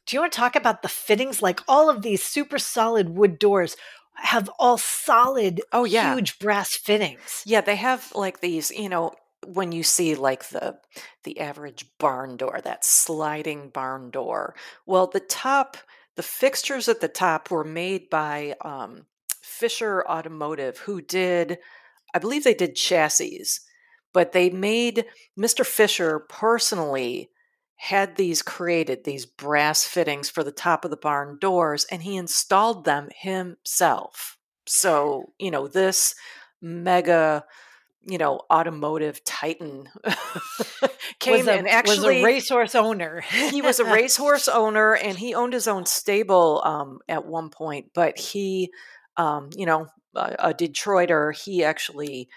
do 0.07 0.15
you 0.15 0.21
want 0.21 0.31
to 0.33 0.39
talk 0.39 0.55
about 0.55 0.81
the 0.81 0.87
fittings 0.87 1.41
like 1.43 1.59
all 1.67 1.89
of 1.89 2.01
these 2.01 2.23
super 2.23 2.57
solid 2.57 3.09
wood 3.09 3.37
doors 3.37 3.75
have 4.15 4.49
all 4.57 4.77
solid 4.77 5.61
Oh 5.71 5.83
yeah. 5.83 6.15
huge 6.15 6.39
brass 6.39 6.73
fittings 6.75 7.43
Yeah, 7.45 7.61
they 7.61 7.75
have 7.75 8.11
like 8.15 8.39
these, 8.39 8.71
you 8.71 8.89
know, 8.89 9.11
when 9.45 9.71
you 9.71 9.83
see 9.83 10.15
like 10.15 10.49
the 10.49 10.77
the 11.23 11.39
average 11.39 11.85
barn 11.97 12.37
door, 12.37 12.59
that 12.63 12.85
sliding 12.85 13.69
barn 13.69 14.09
door. 14.09 14.55
Well, 14.85 15.07
the 15.07 15.19
top, 15.19 15.77
the 16.15 16.23
fixtures 16.23 16.87
at 16.87 17.01
the 17.01 17.07
top 17.07 17.49
were 17.49 17.63
made 17.63 18.09
by 18.09 18.55
um, 18.61 19.05
Fisher 19.41 20.05
Automotive, 20.07 20.79
who 20.79 21.01
did, 21.01 21.59
I 22.13 22.19
believe 22.19 22.43
they 22.43 22.53
did 22.53 22.75
chassis, 22.75 23.45
but 24.13 24.31
they 24.31 24.49
made 24.49 25.05
Mr. 25.39 25.65
Fisher 25.65 26.19
personally 26.19 27.29
had 27.75 28.15
these 28.15 28.43
created, 28.43 29.03
these 29.03 29.25
brass 29.25 29.85
fittings 29.85 30.29
for 30.29 30.43
the 30.43 30.51
top 30.51 30.85
of 30.85 30.91
the 30.91 30.97
barn 30.97 31.37
doors, 31.39 31.85
and 31.91 32.03
he 32.03 32.15
installed 32.15 32.85
them 32.85 33.09
himself. 33.15 34.37
So, 34.67 35.33
you 35.39 35.49
know, 35.49 35.67
this 35.67 36.13
mega 36.61 37.43
you 38.05 38.17
know 38.17 38.41
automotive 38.51 39.23
titan 39.23 39.87
came 41.19 41.47
a, 41.47 41.51
and 41.51 41.67
actually 41.67 41.97
was 41.97 42.05
a 42.05 42.23
racehorse 42.23 42.75
owner. 42.75 43.21
he 43.21 43.61
was 43.61 43.79
a 43.79 43.85
racehorse 43.85 44.47
owner 44.47 44.95
and 44.95 45.17
he 45.17 45.35
owned 45.35 45.53
his 45.53 45.67
own 45.67 45.85
stable 45.85 46.61
um, 46.65 46.99
at 47.07 47.25
one 47.25 47.49
point 47.49 47.91
but 47.93 48.17
he 48.17 48.71
um, 49.17 49.49
you 49.55 49.65
know 49.65 49.87
a, 50.15 50.35
a 50.39 50.53
detroiter 50.53 51.35
he 51.35 51.63
actually 51.63 52.27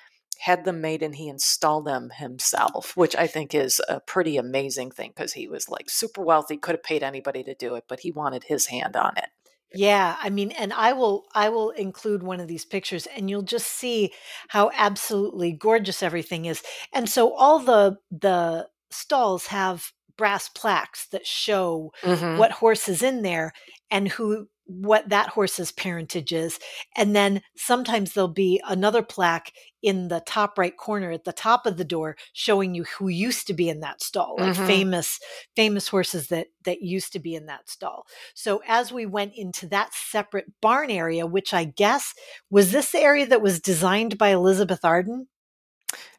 had 0.41 0.65
them 0.65 0.81
made 0.81 1.03
and 1.03 1.15
he 1.15 1.29
installed 1.29 1.87
them 1.87 2.11
himself 2.19 2.97
which 2.97 3.17
i 3.17 3.27
think 3.27 3.55
is 3.55 3.81
a 3.89 4.01
pretty 4.01 4.37
amazing 4.37 4.91
thing 4.91 5.13
because 5.15 5.33
he 5.33 5.49
was 5.49 5.69
like 5.69 5.89
super 5.89 6.23
wealthy 6.23 6.57
could 6.57 6.75
have 6.75 6.83
paid 6.83 7.03
anybody 7.03 7.43
to 7.43 7.55
do 7.55 7.75
it 7.75 7.85
but 7.89 8.01
he 8.01 8.11
wanted 8.11 8.45
his 8.45 8.67
hand 8.67 8.97
on 8.97 9.17
it 9.17 9.31
Yeah, 9.77 10.17
I 10.21 10.31
mean, 10.31 10.53
and 10.53 10.73
I 10.73 10.93
will 10.93 11.27
I 11.35 11.49
will 11.49 11.71
include 11.71 12.23
one 12.23 12.39
of 12.41 12.47
these 12.47 12.65
pictures 12.65 13.07
and 13.07 13.29
you'll 13.29 13.43
just 13.43 13.67
see 13.67 14.13
how 14.49 14.71
absolutely 14.75 15.53
gorgeous 15.53 16.01
everything 16.03 16.45
is. 16.45 16.63
And 16.93 17.09
so 17.11 17.35
all 17.35 17.59
the 17.59 17.99
the 18.11 18.69
stalls 18.91 19.47
have 19.49 19.91
brass 20.17 20.49
plaques 20.49 21.09
that 21.09 21.27
show 21.27 21.93
Mhm. 22.03 22.35
what 22.35 22.53
horse 22.53 22.89
is 22.89 23.03
in 23.03 23.23
there 23.23 23.53
and 23.91 24.07
who 24.09 24.49
what 24.67 25.09
that 25.11 25.29
horse's 25.29 25.73
parentage 25.73 26.33
is. 26.33 26.59
And 26.97 27.15
then 27.15 27.43
sometimes 27.57 28.13
there'll 28.13 28.29
be 28.29 28.61
another 28.67 29.03
plaque 29.03 29.53
in 29.83 30.09
the 30.09 30.21
top 30.27 30.59
right 30.59 30.77
corner 30.77 31.11
at 31.11 31.25
the 31.25 31.33
top 31.33 31.67
of 31.67 31.77
the 31.77 31.85
door 31.85 32.17
showing 32.33 32.75
you 32.75 32.85
who 32.85 33.09
used 33.09 33.47
to 33.49 33.55
be 33.55 33.69
in 33.69 33.81
that 33.81 34.03
stall, 34.03 34.39
like 34.39 34.55
Mhm. 34.55 34.57
famous 34.57 35.21
famous 35.57 35.89
horses 35.89 36.29
that 36.29 36.49
that 36.65 36.83
used 36.83 37.13
to 37.13 37.19
be 37.19 37.35
in 37.35 37.47
that 37.47 37.69
stall. 37.69 38.07
So 38.35 38.63
as 38.67 38.93
we 38.93 39.07
went 39.07 39.35
into 39.35 39.67
that 39.69 39.93
separate 39.95 40.47
barn 40.61 40.91
area, 40.91 41.27
which 41.27 41.53
I 41.53 41.65
guess 41.65 42.15
was 42.51 42.73
this 42.73 42.93
the 42.93 43.01
area 43.01 43.27
that 43.27 43.43
was 43.43 43.61
designed 43.61 44.19
by 44.19 44.29
Elizabeth 44.31 44.85
Arden? 44.85 45.29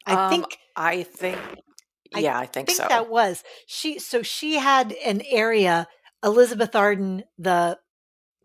I 0.05 0.15
Um, 0.15 0.15
think 0.15 0.57
i 0.75 1.03
think 1.03 1.39
yeah 2.11 2.37
i 2.37 2.45
think. 2.45 2.69
I 2.69 2.73
think 2.73 2.87
so 2.87 2.87
that 2.87 3.09
was 3.09 3.43
she 3.67 3.99
so 3.99 4.21
she 4.23 4.55
had 4.55 4.93
an 5.05 5.21
area 5.29 5.87
elizabeth 6.23 6.75
arden 6.75 7.23
the 7.37 7.77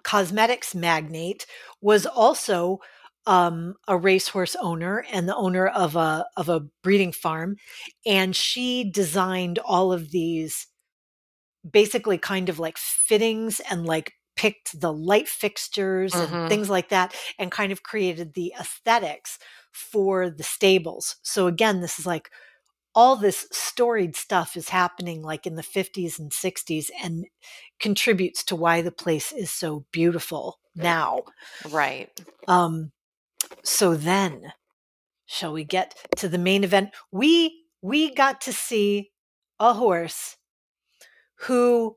cosmetics 0.04 0.74
magnate 0.74 1.46
was 1.80 2.06
also 2.06 2.78
um, 3.26 3.74
a 3.88 3.96
racehorse 3.98 4.56
owner 4.60 5.04
and 5.12 5.28
the 5.28 5.36
owner 5.36 5.66
of 5.68 5.96
a 5.96 6.26
of 6.36 6.48
a 6.48 6.60
breeding 6.82 7.12
farm 7.12 7.56
and 8.06 8.34
she 8.34 8.90
designed 8.90 9.58
all 9.60 9.92
of 9.92 10.10
these 10.10 10.66
basically 11.70 12.18
kind 12.18 12.48
of 12.48 12.58
like 12.58 12.78
fittings 12.78 13.60
and 13.70 13.84
like 13.84 14.12
picked 14.36 14.80
the 14.80 14.92
light 14.92 15.28
fixtures 15.28 16.12
Mhm. 16.14 16.22
and 16.22 16.48
things 16.48 16.70
like 16.70 16.88
that 16.88 17.14
and 17.38 17.50
kind 17.50 17.72
of 17.72 17.82
created 17.82 18.32
the 18.34 18.54
aesthetics 18.58 19.38
for 19.72 20.30
the 20.30 20.42
stables 20.42 21.16
so 21.22 21.46
again 21.46 21.80
this 21.80 21.98
is 21.98 22.06
like 22.06 22.30
all 23.00 23.16
this 23.16 23.46
storied 23.50 24.14
stuff 24.14 24.58
is 24.58 24.68
happening 24.68 25.22
like 25.22 25.46
in 25.46 25.54
the 25.54 25.62
50s 25.62 26.18
and 26.18 26.30
60s 26.32 26.90
and 27.02 27.24
contributes 27.78 28.44
to 28.44 28.54
why 28.54 28.82
the 28.82 28.92
place 28.92 29.32
is 29.32 29.50
so 29.50 29.86
beautiful 29.90 30.58
now. 30.76 31.22
right 31.72 32.10
Um 32.46 32.92
so 33.62 33.94
then 33.94 34.52
shall 35.24 35.54
we 35.54 35.64
get 35.64 35.94
to 36.16 36.28
the 36.28 36.36
main 36.36 36.62
event? 36.62 36.90
We 37.10 37.64
we 37.80 38.14
got 38.14 38.42
to 38.42 38.52
see 38.52 39.12
a 39.58 39.72
horse 39.72 40.36
who 41.46 41.96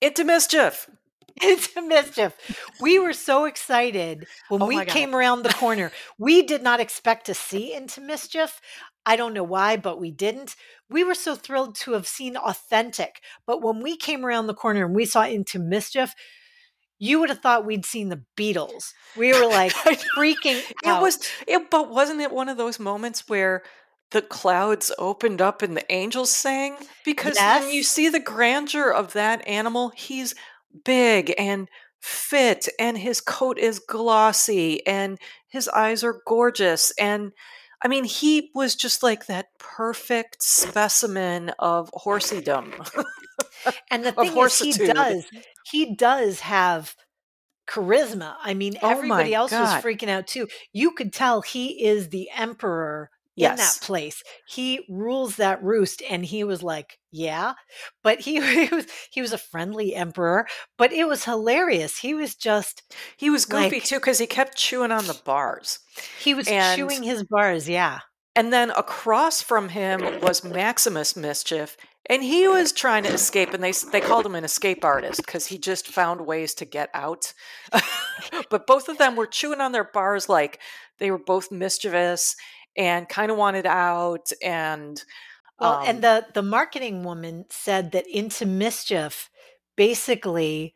Into 0.00 0.24
mischief. 0.24 0.88
into 1.42 1.82
mischief. 1.82 2.34
We 2.80 2.98
were 2.98 3.12
so 3.12 3.44
excited 3.44 4.26
when 4.48 4.62
Oh 4.62 4.66
we 4.66 4.84
came 4.84 5.14
around 5.14 5.42
the 5.42 5.52
corner. 5.52 5.92
We 6.18 6.42
did 6.42 6.62
not 6.62 6.80
expect 6.80 7.26
to 7.26 7.34
see 7.34 7.72
into 7.72 8.00
mischief. 8.00 8.60
I 9.06 9.16
don't 9.16 9.34
know 9.34 9.44
why, 9.44 9.76
but 9.76 10.00
we 10.00 10.10
didn't. 10.10 10.56
We 10.90 11.04
were 11.04 11.14
so 11.14 11.34
thrilled 11.34 11.74
to 11.76 11.92
have 11.92 12.06
seen 12.06 12.36
authentic. 12.36 13.20
But 13.46 13.62
when 13.62 13.82
we 13.82 13.96
came 13.96 14.24
around 14.24 14.46
the 14.46 14.54
corner 14.54 14.84
and 14.84 14.94
we 14.94 15.04
saw 15.04 15.24
into 15.24 15.58
mischief, 15.58 16.14
you 16.98 17.20
would 17.20 17.28
have 17.28 17.40
thought 17.40 17.64
we'd 17.64 17.86
seen 17.86 18.08
the 18.08 18.24
Beatles. 18.36 18.92
We 19.16 19.32
were 19.32 19.46
like 19.46 19.72
freaking 20.16 20.62
It 20.68 20.76
out. 20.84 21.00
was 21.02 21.20
it 21.46 21.70
but 21.70 21.90
wasn't 21.90 22.20
it 22.20 22.32
one 22.32 22.48
of 22.48 22.56
those 22.56 22.80
moments 22.80 23.28
where 23.28 23.62
the 24.10 24.22
clouds 24.22 24.90
opened 24.98 25.40
up 25.40 25.62
and 25.62 25.76
the 25.76 25.92
angels 25.92 26.30
sang? 26.30 26.76
Because 27.04 27.36
when 27.38 27.70
you 27.70 27.82
see 27.82 28.08
the 28.08 28.20
grandeur 28.20 28.90
of 28.90 29.12
that 29.12 29.46
animal, 29.46 29.90
he's 29.94 30.34
big 30.84 31.34
and 31.38 31.68
fit 32.00 32.68
and 32.78 32.96
his 32.96 33.20
coat 33.20 33.58
is 33.58 33.80
glossy 33.80 34.86
and 34.86 35.18
his 35.48 35.68
eyes 35.68 36.04
are 36.04 36.20
gorgeous 36.26 36.92
and 36.92 37.32
I 37.82 37.88
mean 37.88 38.04
he 38.04 38.50
was 38.54 38.76
just 38.76 39.02
like 39.02 39.26
that 39.26 39.46
perfect 39.58 40.42
specimen 40.42 41.50
of 41.58 41.90
horsiedom. 41.92 42.72
And 43.90 44.04
the 44.04 44.12
thing 44.22 44.36
is, 44.36 44.58
he 44.58 44.72
does, 44.72 45.24
he 45.70 45.94
does 45.94 46.40
have 46.40 46.94
charisma. 47.68 48.34
I 48.40 48.54
mean, 48.54 48.78
Oh 48.82 48.90
everybody 48.90 49.34
else 49.34 49.50
was 49.52 49.82
freaking 49.82 50.08
out 50.08 50.26
too. 50.26 50.48
You 50.72 50.92
could 50.92 51.12
tell 51.12 51.42
he 51.42 51.84
is 51.84 52.08
the 52.08 52.30
emperor 52.34 53.10
in 53.38 53.56
that 53.56 53.78
place. 53.82 54.22
He 54.46 54.84
rules 54.88 55.36
that 55.36 55.62
roost, 55.62 56.02
and 56.08 56.24
he 56.24 56.44
was 56.44 56.62
like, 56.62 56.98
"Yeah," 57.10 57.54
but 58.02 58.20
he, 58.20 58.40
he 58.68 58.74
was 58.74 58.86
he 59.10 59.20
was 59.20 59.32
a 59.32 59.38
friendly 59.38 59.94
emperor. 59.94 60.46
But 60.76 60.92
it 60.92 61.06
was 61.08 61.24
hilarious. 61.24 61.98
He 61.98 62.14
was 62.14 62.34
just 62.34 62.82
He 63.16 63.30
was 63.30 63.44
goofy 63.44 63.76
like 63.76 63.84
too 63.84 63.96
because 63.96 64.18
he 64.18 64.26
kept 64.26 64.56
chewing 64.56 64.92
on 64.92 65.06
the 65.06 65.20
bars. 65.24 65.80
he 66.18 66.34
was 66.34 66.48
And 66.48 66.76
chewing 66.76 67.02
his 67.02 67.24
bars. 67.24 67.68
Yeah, 67.68 68.00
And 68.34 68.52
then 68.52 68.70
across 68.70 69.42
from 69.42 69.70
him 69.70 70.20
was 70.20 70.44
Maximus 70.44 71.16
Mischief, 71.16 71.76
and 72.06 72.22
he 72.22 72.46
was 72.48 72.72
trying 72.72 73.04
to 73.04 73.12
escape. 73.12 73.52
And 73.54 73.62
they 73.62 73.72
they 73.92 74.00
called 74.00 74.26
him 74.26 74.34
an 74.34 74.44
escape 74.44 74.84
artist 74.84 75.22
because 75.24 75.46
he 75.46 75.58
just 75.58 75.88
found 75.88 76.26
ways 76.26 76.54
to 76.54 76.64
get 76.64 76.90
out. 76.94 77.32
but 78.50 78.66
both 78.66 78.88
of 78.88 78.98
them 78.98 79.16
were 79.16 79.26
chewing 79.26 79.60
on 79.60 79.72
their 79.72 79.84
bars 79.92 80.28
like 80.28 80.60
they 80.98 81.10
were 81.10 81.18
both 81.18 81.50
mischievous 81.52 82.36
and 82.78 83.08
kind 83.08 83.30
of 83.30 83.36
wanted 83.36 83.66
out. 83.66 84.30
And 84.42 85.02
Well, 85.60 85.82
and 85.84 85.96
um, 85.96 86.00
the 86.00 86.26
the 86.34 86.42
marketing 86.42 87.04
woman 87.04 87.44
said 87.50 87.92
that 87.92 88.06
into 88.06 88.46
mischief 88.46 89.28
basically 89.76 90.74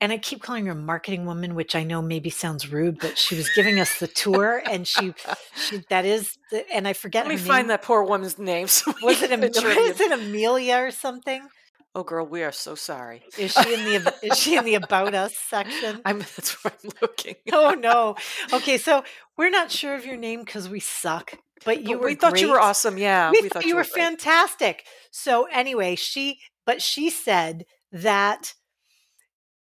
and 0.00 0.12
I 0.12 0.18
keep 0.18 0.42
calling 0.42 0.66
her 0.66 0.72
a 0.72 0.74
marketing 0.74 1.24
woman, 1.24 1.54
which 1.54 1.74
I 1.74 1.82
know 1.82 2.02
maybe 2.02 2.28
sounds 2.28 2.70
rude, 2.70 2.98
but 3.00 3.16
she 3.16 3.36
was 3.36 3.48
giving 3.50 3.80
us 3.80 3.98
the 4.00 4.06
tour 4.06 4.62
and 4.66 4.86
she 4.86 5.14
she 5.56 5.82
that 5.88 6.04
is 6.04 6.36
the, 6.50 6.70
and 6.70 6.86
I 6.86 6.92
forget 6.92 7.26
let 7.26 7.34
me 7.34 7.38
find 7.38 7.70
that 7.70 7.82
poor 7.82 8.02
woman's 8.02 8.38
name. 8.38 8.66
So 8.68 8.92
Was 9.02 9.22
it 9.22 9.32
Am- 9.32 9.40
was 9.42 10.00
it 10.00 10.12
Amelia 10.12 10.76
or 10.76 10.90
something? 10.90 11.48
Oh, 11.96 12.02
girl, 12.02 12.26
we 12.26 12.42
are 12.42 12.50
so 12.52 12.74
sorry. 12.74 13.22
Is 13.38 13.52
she 13.52 13.72
in 13.72 13.84
the 13.84 14.14
is 14.20 14.36
she 14.36 14.56
in 14.56 14.64
the 14.64 14.74
about 14.74 15.14
us 15.14 15.34
section? 15.48 16.00
I'm 16.04 16.18
that's 16.18 16.64
what 16.64 16.74
I'm 16.82 16.90
looking. 17.00 17.36
Oh 17.52 17.70
no. 17.70 18.16
Okay, 18.52 18.78
so 18.78 19.04
we're 19.38 19.50
not 19.50 19.70
sure 19.70 19.94
of 19.94 20.04
your 20.04 20.16
name 20.16 20.40
because 20.44 20.68
we 20.68 20.80
suck, 20.80 21.38
but 21.64 21.82
you 21.82 21.92
But 21.96 22.00
were 22.00 22.06
we 22.08 22.14
thought 22.16 22.40
you 22.40 22.48
were 22.48 22.60
awesome. 22.60 22.98
Yeah, 22.98 23.30
we, 23.30 23.48
thought 23.48 23.64
you 23.64 23.76
were 23.76 23.82
great. 23.82 23.92
fantastic. 23.94 24.84
So 25.12 25.44
anyway, 25.44 25.94
she 25.94 26.40
but 26.66 26.82
she 26.82 27.10
said 27.10 27.64
that 27.92 28.54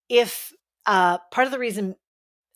if 0.09 0.51
uh 0.85 1.17
part 1.31 1.47
of 1.47 1.51
the 1.51 1.59
reason 1.59 1.95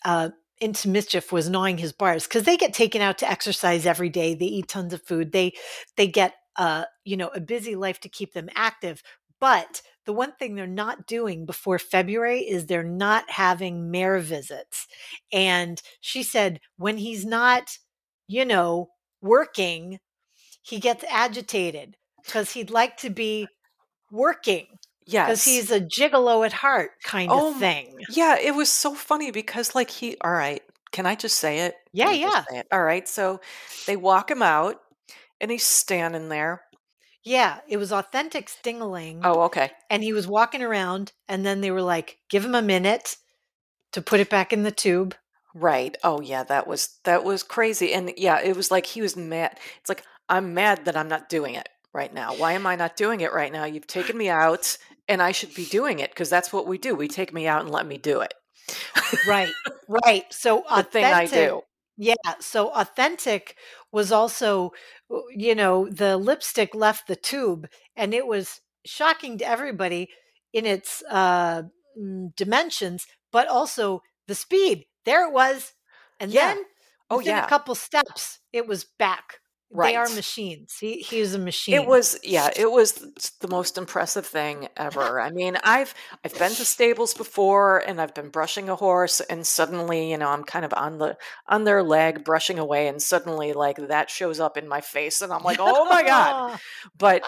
uh 0.04 0.30
into 0.62 0.90
mischief 0.90 1.32
was 1.32 1.50
gnawing 1.50 1.78
his 1.78 1.92
bars 1.92 2.26
because 2.26 2.44
they 2.44 2.56
get 2.58 2.74
taken 2.74 3.02
out 3.02 3.18
to 3.18 3.30
exercise 3.30 3.86
every 3.86 4.10
day 4.10 4.36
they 4.36 4.46
eat 4.46 4.68
tons 4.68 4.94
of 4.94 5.02
food 5.02 5.32
they 5.32 5.52
they 5.98 6.08
get 6.08 6.34
uh 6.56 6.86
you 7.04 7.18
know 7.18 7.28
a 7.30 7.42
busy 7.42 7.76
life 7.76 8.00
to 8.00 8.10
keep 8.10 8.34
them 8.34 8.50
active 8.56 9.04
but 9.46 9.82
the 10.06 10.14
one 10.14 10.34
thing 10.34 10.56
they're 10.56 10.68
not 10.86 11.06
doing 11.08 11.46
before 11.46 11.80
february 11.80 12.42
is 12.42 12.66
they're 12.66 12.84
not 12.84 13.24
having 13.30 13.92
mayor 13.92 14.20
visits 14.20 14.88
and 15.32 15.82
she 16.02 16.24
said 16.24 16.60
when 16.78 16.98
he's 16.98 17.26
not 17.26 17.64
you 18.28 18.46
know 18.46 18.90
working 19.22 20.00
he 20.62 20.80
gets 20.80 21.04
agitated 21.10 21.96
because 22.26 22.52
he'd 22.54 22.72
like 22.72 22.98
to 22.98 23.10
be 23.10 23.48
working 24.12 24.66
Yeah. 25.06 25.26
because 25.26 25.44
he's 25.44 25.72
a 25.72 25.80
gigolo 25.82 26.46
at 26.46 26.54
heart 26.54 26.92
kind 27.04 27.30
Oh, 27.32 27.52
of 27.52 27.58
thing. 27.60 27.96
Yeah, 28.10 28.38
it 28.40 28.56
was 28.56 28.70
so 28.70 28.94
funny 28.96 29.32
because 29.32 29.76
like 29.76 29.90
he 29.92 30.18
all 30.22 30.32
right, 30.32 30.64
can 30.92 31.06
I 31.06 31.16
just 31.16 31.38
say 31.38 31.60
it? 31.60 31.76
Yeah, 31.94 32.06
Can 32.06 32.14
I 32.16 32.22
just 32.22 32.48
yeah. 32.52 32.60
it? 32.60 32.68
All 32.72 32.84
right. 32.84 33.08
So 33.08 33.42
they 33.88 33.96
walk 33.98 34.32
him 34.32 34.42
out 34.42 34.78
and 35.42 35.52
he's 35.52 35.66
standing 35.66 36.30
there. 36.30 36.62
Yeah, 37.26 37.58
it 37.68 37.78
was 37.78 37.92
authentic 37.92 38.48
stingling. 38.48 39.22
Oh, 39.24 39.42
okay. 39.46 39.72
And 39.90 40.04
he 40.04 40.14
was 40.14 40.28
walking 40.28 40.62
around, 40.62 41.12
and 41.28 41.44
then 41.44 41.62
they 41.62 41.72
were 41.72 41.82
like, 41.82 42.20
give 42.30 42.46
him 42.46 42.54
a 42.54 42.62
minute 42.62 43.18
to 43.94 44.02
put 44.02 44.20
it 44.20 44.30
back 44.30 44.54
in 44.54 44.62
the 44.62 44.72
tube. 44.72 45.16
Right. 45.56 45.98
Oh 46.04 46.22
yeah, 46.22 46.44
that 46.44 46.68
was 46.68 47.00
that 47.06 47.24
was 47.24 47.42
crazy. 47.42 47.94
And 47.94 48.12
yeah, 48.18 48.42
it 48.42 48.56
was 48.56 48.70
like 48.70 48.86
he 48.86 49.02
was 49.02 49.16
mad. 49.16 49.58
It's 49.80 49.90
like 49.90 50.04
I'm 50.30 50.54
mad 50.54 50.86
that 50.86 50.98
I'm 50.98 51.08
not 51.08 51.30
doing 51.30 51.56
it 51.56 51.70
right 51.94 52.14
now. 52.14 52.36
Why 52.36 52.52
am 52.54 52.68
I 52.68 52.76
not 52.76 52.98
doing 52.98 53.22
it 53.22 53.34
right 53.34 53.52
now? 53.52 53.64
You've 53.64 53.88
taken 53.88 54.18
me 54.18 54.28
out 54.28 54.78
and 55.08 55.22
I 55.22 55.32
should 55.32 55.56
be 55.56 55.66
doing 55.66 56.00
it 56.00 56.12
because 56.12 56.30
that's 56.30 56.52
what 56.52 56.68
we 56.68 56.78
do. 56.78 56.94
We 56.94 57.08
take 57.08 57.34
me 57.34 57.48
out 57.48 57.62
and 57.62 57.72
let 57.72 57.88
me 57.88 57.98
do 57.98 58.20
it. 58.20 58.34
Right, 59.28 59.54
right. 59.88 60.26
So 60.30 60.66
The 60.76 60.84
thing 60.84 61.06
I 61.06 61.26
do. 61.26 61.62
Yeah. 61.98 62.16
So 62.40 62.70
authentic 62.74 63.58
was 63.92 64.12
also, 64.12 64.72
uh, 65.14 65.20
you 65.36 65.56
know, 65.56 65.88
the 65.90 66.18
lipstick 66.18 66.76
left 66.76 67.08
the 67.08 67.16
tube 67.16 67.68
and 67.96 68.14
it 68.14 68.28
was 68.28 68.62
shocking 68.86 69.38
to 69.40 69.48
everybody 69.48 70.10
in 70.54 70.66
its 70.66 71.04
uh, 71.10 71.64
mm, 72.00 72.36
dimensions, 72.36 73.08
but 73.32 73.48
also 73.48 74.02
the 74.28 74.36
speed. 74.36 74.86
There 75.06 75.26
it 75.28 75.32
was. 75.34 75.74
And 76.20 76.34
Yeah. 76.34 76.36
then 76.36 76.64
Oh 77.10 77.20
within 77.20 77.38
yeah. 77.38 77.44
a 77.44 77.44
couple 77.44 77.76
steps, 77.76 78.40
it 78.52 78.68
was 78.68 78.84
back. 78.84 79.40
They 79.84 79.96
are 79.96 80.10
machines. 80.10 80.78
He, 80.80 81.00
he 81.00 81.20
was 81.20 81.34
a 81.34 81.40
machine. 81.40 81.76
It 81.76 81.88
was 81.88 82.18
yeah, 82.24 82.50
it 82.56 82.72
was 82.72 82.94
the 83.40 83.48
most 83.48 83.78
impressive 83.78 84.26
thing 84.26 84.68
ever. 84.78 85.20
I 85.20 85.32
mean, 85.32 85.58
I've 85.64 85.94
I've 86.24 86.38
been 86.38 86.52
to 86.52 86.66
stables 86.66 87.14
before 87.14 87.80
and 87.80 88.02
I've 88.02 88.14
been 88.14 88.30
brushing 88.30 88.70
a 88.70 88.76
horse 88.76 89.22
and 89.22 89.46
suddenly, 89.46 90.12
you 90.12 90.18
know, 90.18 90.30
I'm 90.30 90.44
kind 90.44 90.66
of 90.66 90.74
on 90.74 90.98
the 90.98 91.18
on 91.48 91.64
their 91.64 91.84
leg 91.84 92.24
brushing 92.24 92.60
away 92.60 92.88
and 92.88 93.02
suddenly 93.02 93.54
like 93.54 93.78
that 93.88 94.10
shows 94.10 94.40
up 94.40 94.58
in 94.58 94.68
my 94.68 94.82
face 94.82 95.22
and 95.22 95.34
I'm 95.34 95.44
like, 95.44 95.58
"Oh 95.60 95.86
my 95.86 96.04
god." 96.04 96.60
But 96.98 97.24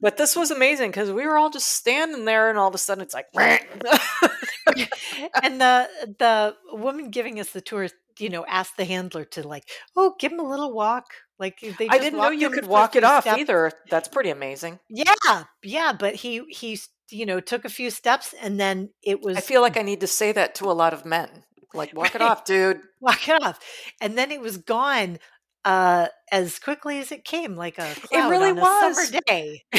but 0.00 0.16
this 0.16 0.36
was 0.36 0.50
amazing 0.50 0.92
cuz 0.92 1.10
we 1.10 1.26
were 1.26 1.38
all 1.38 1.50
just 1.50 1.72
standing 1.72 2.24
there 2.24 2.50
and 2.50 2.58
all 2.58 2.68
of 2.68 2.74
a 2.74 2.78
sudden 2.78 3.02
it's 3.02 3.14
like 3.14 3.26
and 5.42 5.60
the 5.60 5.88
the 6.18 6.56
woman 6.72 7.10
giving 7.10 7.40
us 7.40 7.50
the 7.50 7.60
tour, 7.60 7.88
you 8.18 8.30
know, 8.30 8.44
ask 8.46 8.76
the 8.76 8.84
handler 8.84 9.24
to 9.24 9.46
like, 9.46 9.64
oh, 9.96 10.14
give 10.18 10.32
him 10.32 10.40
a 10.40 10.48
little 10.48 10.72
walk. 10.72 11.06
Like 11.38 11.60
they. 11.78 11.88
I 11.88 11.98
didn't 11.98 12.18
know 12.18 12.30
you 12.30 12.50
could 12.50 12.66
walk 12.66 12.96
it 12.96 13.04
off 13.04 13.24
steps. 13.24 13.38
either. 13.38 13.70
That's 13.90 14.08
pretty 14.08 14.30
amazing. 14.30 14.78
Yeah, 14.88 15.44
yeah, 15.62 15.92
but 15.92 16.14
he 16.16 16.42
he 16.48 16.78
you 17.10 17.26
know 17.26 17.40
took 17.40 17.64
a 17.64 17.68
few 17.68 17.90
steps 17.90 18.34
and 18.42 18.58
then 18.58 18.90
it 19.02 19.22
was 19.22 19.36
I 19.36 19.40
feel 19.40 19.60
like 19.60 19.76
I 19.76 19.82
need 19.82 20.00
to 20.00 20.06
say 20.06 20.32
that 20.32 20.54
to 20.56 20.64
a 20.64 20.72
lot 20.72 20.92
of 20.92 21.04
men. 21.04 21.44
Like 21.74 21.94
walk 21.94 22.14
it 22.14 22.22
off, 22.22 22.44
dude. 22.44 22.80
walk 23.00 23.28
it 23.28 23.42
off, 23.42 23.60
and 24.00 24.16
then 24.16 24.30
it 24.30 24.40
was 24.40 24.56
gone 24.56 25.18
uh 25.66 26.08
as 26.32 26.58
quickly 26.58 26.98
as 27.00 27.12
it 27.12 27.24
came, 27.24 27.56
like 27.56 27.78
a 27.78 27.94
cloud 27.96 28.30
really 28.30 28.52
was. 28.54 28.96
summer 28.96 29.20
day. 29.26 29.64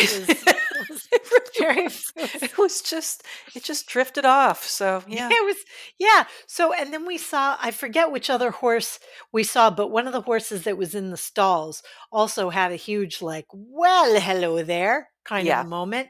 It 0.79 0.89
was, 0.89 1.07
it 1.11 1.23
was 1.31 1.49
very. 1.57 1.87
it 2.15 2.57
was 2.59 2.81
just 2.81 3.23
it 3.55 3.63
just 3.63 3.87
drifted 3.87 4.25
off 4.25 4.63
so 4.63 5.03
yeah 5.07 5.27
it 5.31 5.45
was 5.45 5.57
yeah 5.99 6.25
so 6.47 6.71
and 6.73 6.93
then 6.93 7.05
we 7.07 7.17
saw 7.17 7.57
i 7.61 7.71
forget 7.71 8.11
which 8.11 8.29
other 8.29 8.51
horse 8.51 8.99
we 9.33 9.43
saw 9.43 9.69
but 9.71 9.89
one 9.91 10.07
of 10.07 10.13
the 10.13 10.21
horses 10.21 10.63
that 10.65 10.77
was 10.77 10.93
in 10.95 11.09
the 11.09 11.17
stalls 11.17 11.81
also 12.11 12.49
had 12.51 12.71
a 12.71 12.75
huge 12.75 13.21
like 13.23 13.47
well 13.53 14.19
hello 14.19 14.63
there 14.63 15.09
kind 15.25 15.47
Yeah. 15.47 15.61
of 15.61 15.67
moment 15.67 16.09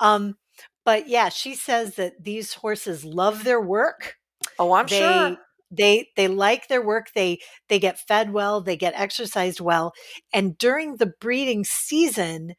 um 0.00 0.36
but 0.84 1.08
yeah 1.08 1.28
she 1.28 1.54
says 1.54 1.96
that 1.96 2.22
these 2.24 2.54
horses 2.54 3.04
love 3.04 3.44
their 3.44 3.60
work 3.60 4.16
oh 4.58 4.72
i'm 4.72 4.88
they 4.88 4.98
sure 4.98 5.36
they 5.70 6.08
they 6.16 6.28
like 6.28 6.68
their 6.68 6.84
work 6.84 7.08
they 7.14 7.38
they 7.68 7.78
get 7.78 7.98
fed 7.98 8.32
well 8.32 8.60
they 8.60 8.76
get 8.76 8.94
exercised 8.96 9.60
well 9.60 9.92
and 10.32 10.56
during 10.58 10.96
the 10.96 11.12
breeding 11.20 11.64
season 11.64 12.54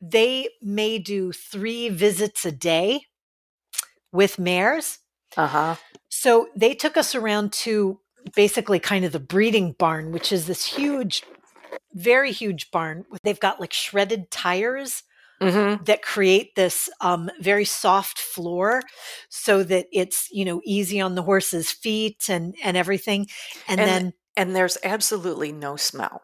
they 0.00 0.48
may 0.60 0.98
do 0.98 1.32
three 1.32 1.88
visits 1.88 2.44
a 2.44 2.52
day 2.52 3.00
with 4.12 4.38
mares 4.38 4.98
uh-huh 5.36 5.76
so 6.08 6.48
they 6.56 6.74
took 6.74 6.96
us 6.96 7.14
around 7.14 7.52
to 7.52 8.00
basically 8.34 8.78
kind 8.78 9.04
of 9.04 9.12
the 9.12 9.20
breeding 9.20 9.72
barn, 9.72 10.12
which 10.12 10.32
is 10.32 10.46
this 10.46 10.64
huge, 10.64 11.22
very 11.92 12.32
huge 12.32 12.70
barn. 12.70 13.04
They've 13.22 13.38
got 13.38 13.60
like 13.60 13.72
shredded 13.72 14.30
tires 14.30 15.02
Mm-hmm. 15.40 15.84
that 15.84 16.00
create 16.00 16.54
this 16.54 16.88
um, 17.02 17.30
very 17.40 17.66
soft 17.66 18.18
floor 18.18 18.80
so 19.28 19.62
that 19.64 19.86
it's 19.92 20.28
you 20.30 20.46
know 20.46 20.62
easy 20.64 20.98
on 20.98 21.14
the 21.14 21.22
horse's 21.22 21.70
feet 21.70 22.30
and 22.30 22.54
and 22.64 22.76
everything 22.76 23.26
and, 23.68 23.78
And 23.78 23.88
then 23.88 24.12
and 24.36 24.56
there's 24.56 24.78
absolutely 24.82 25.52
no 25.52 25.76
smell. 25.76 26.22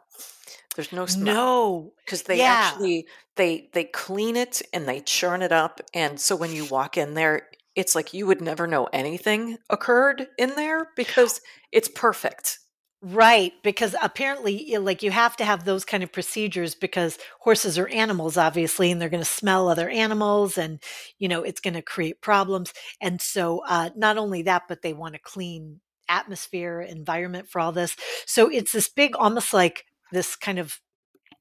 There's 0.76 0.92
no 0.92 1.06
smell 1.06 1.34
no 1.34 1.92
because 2.04 2.22
they 2.22 2.38
yeah 2.38 2.70
actually 2.72 3.06
they 3.36 3.68
they 3.72 3.84
clean 3.84 4.36
it 4.36 4.62
and 4.72 4.88
they 4.88 5.00
churn 5.00 5.42
it 5.42 5.52
up, 5.52 5.80
and 5.94 6.18
so 6.18 6.34
when 6.36 6.52
you 6.52 6.64
walk 6.64 6.96
in 6.96 7.14
there, 7.14 7.48
it's 7.74 7.94
like 7.94 8.14
you 8.14 8.26
would 8.26 8.40
never 8.40 8.66
know 8.66 8.88
anything 8.92 9.58
occurred 9.68 10.28
in 10.38 10.54
there 10.56 10.88
because 10.96 11.40
it's 11.70 11.88
perfect. 11.88 12.58
Right 13.04 13.52
because 13.64 13.96
apparently 14.00 14.76
like 14.78 15.02
you 15.02 15.10
have 15.10 15.36
to 15.36 15.44
have 15.44 15.64
those 15.64 15.84
kind 15.84 16.04
of 16.04 16.12
procedures 16.12 16.74
because 16.76 17.18
horses 17.40 17.76
are 17.76 17.88
animals 17.88 18.36
obviously 18.36 18.92
and 18.92 19.00
they're 19.02 19.08
going 19.08 19.22
to 19.22 19.28
smell 19.28 19.68
other 19.68 19.88
animals 19.88 20.56
and 20.56 20.80
you 21.18 21.26
know 21.26 21.42
it's 21.42 21.60
going 21.60 21.74
to 21.74 21.82
create 21.82 22.20
problems 22.20 22.72
and 23.00 23.20
so 23.20 23.60
uh, 23.66 23.90
not 23.96 24.18
only 24.18 24.42
that 24.42 24.62
but 24.68 24.82
they 24.82 24.92
want 24.92 25.16
a 25.16 25.18
clean 25.18 25.80
atmosphere 26.08 26.80
environment 26.80 27.48
for 27.48 27.60
all 27.60 27.72
this 27.72 27.96
so 28.24 28.48
it's 28.48 28.70
this 28.70 28.88
big 28.88 29.16
almost 29.16 29.52
like 29.52 29.84
this 30.12 30.36
kind 30.36 30.58
of 30.60 30.78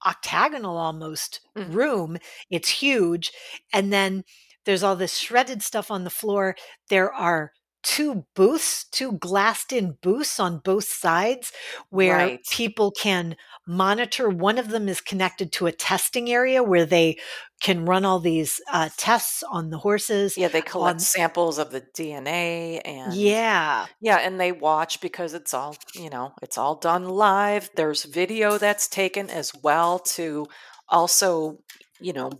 octagonal 0.06 0.78
almost 0.78 1.42
Mhm. 1.58 1.74
room. 1.74 2.18
It's 2.50 2.70
huge. 2.70 3.32
And 3.74 3.92
then 3.94 4.24
there's 4.66 4.84
all 4.84 4.96
this 4.96 5.18
shredded 5.18 5.62
stuff 5.64 5.92
on 5.92 6.04
the 6.04 6.10
floor. 6.10 6.56
There 6.90 7.12
are 7.14 7.54
two 7.84 8.26
booths, 8.36 8.86
two 8.92 9.14
glassed 9.14 9.72
in 9.74 9.98
booths 10.02 10.40
on 10.40 10.60
both 10.60 10.86
sides 10.86 11.52
where 11.90 12.18
Right. 12.18 12.40
people 12.52 12.92
can 12.92 13.36
monitor. 13.68 14.30
One 14.30 14.58
of 14.58 14.70
them 14.70 14.88
is 14.88 15.02
connected 15.02 15.52
to 15.54 15.68
a 15.68 15.72
testing 15.72 16.32
area 16.32 16.62
where 16.64 16.86
they 16.86 17.18
can 17.62 17.86
run 17.86 18.06
all 18.06 18.20
these 18.20 18.60
uh, 18.72 18.90
tests 18.98 19.44
on 19.44 19.70
the 19.70 19.78
horses. 19.78 20.36
Yeah, 20.38 20.48
they 20.48 20.62
collect 20.62 20.96
On, 20.96 21.00
samples 21.00 21.58
of 21.60 21.72
the 21.72 21.82
DNA 21.82 22.82
and 22.84 23.14
yeah, 23.14 23.86
yeah, 24.00 24.18
and 24.18 24.40
they 24.40 24.52
watch 24.52 25.00
because 25.00 25.34
it's 25.36 25.54
all, 25.54 25.76
you 25.94 26.10
know, 26.10 26.34
it's 26.42 26.58
all 26.58 26.76
done 26.76 27.08
live. 27.08 27.70
There's 27.76 28.04
video 28.04 28.58
that's 28.58 28.88
taken 28.88 29.30
as 29.30 29.52
well 29.62 30.00
to 30.00 30.48
also, 30.92 31.60
you 32.00 32.14
know, 32.14 32.32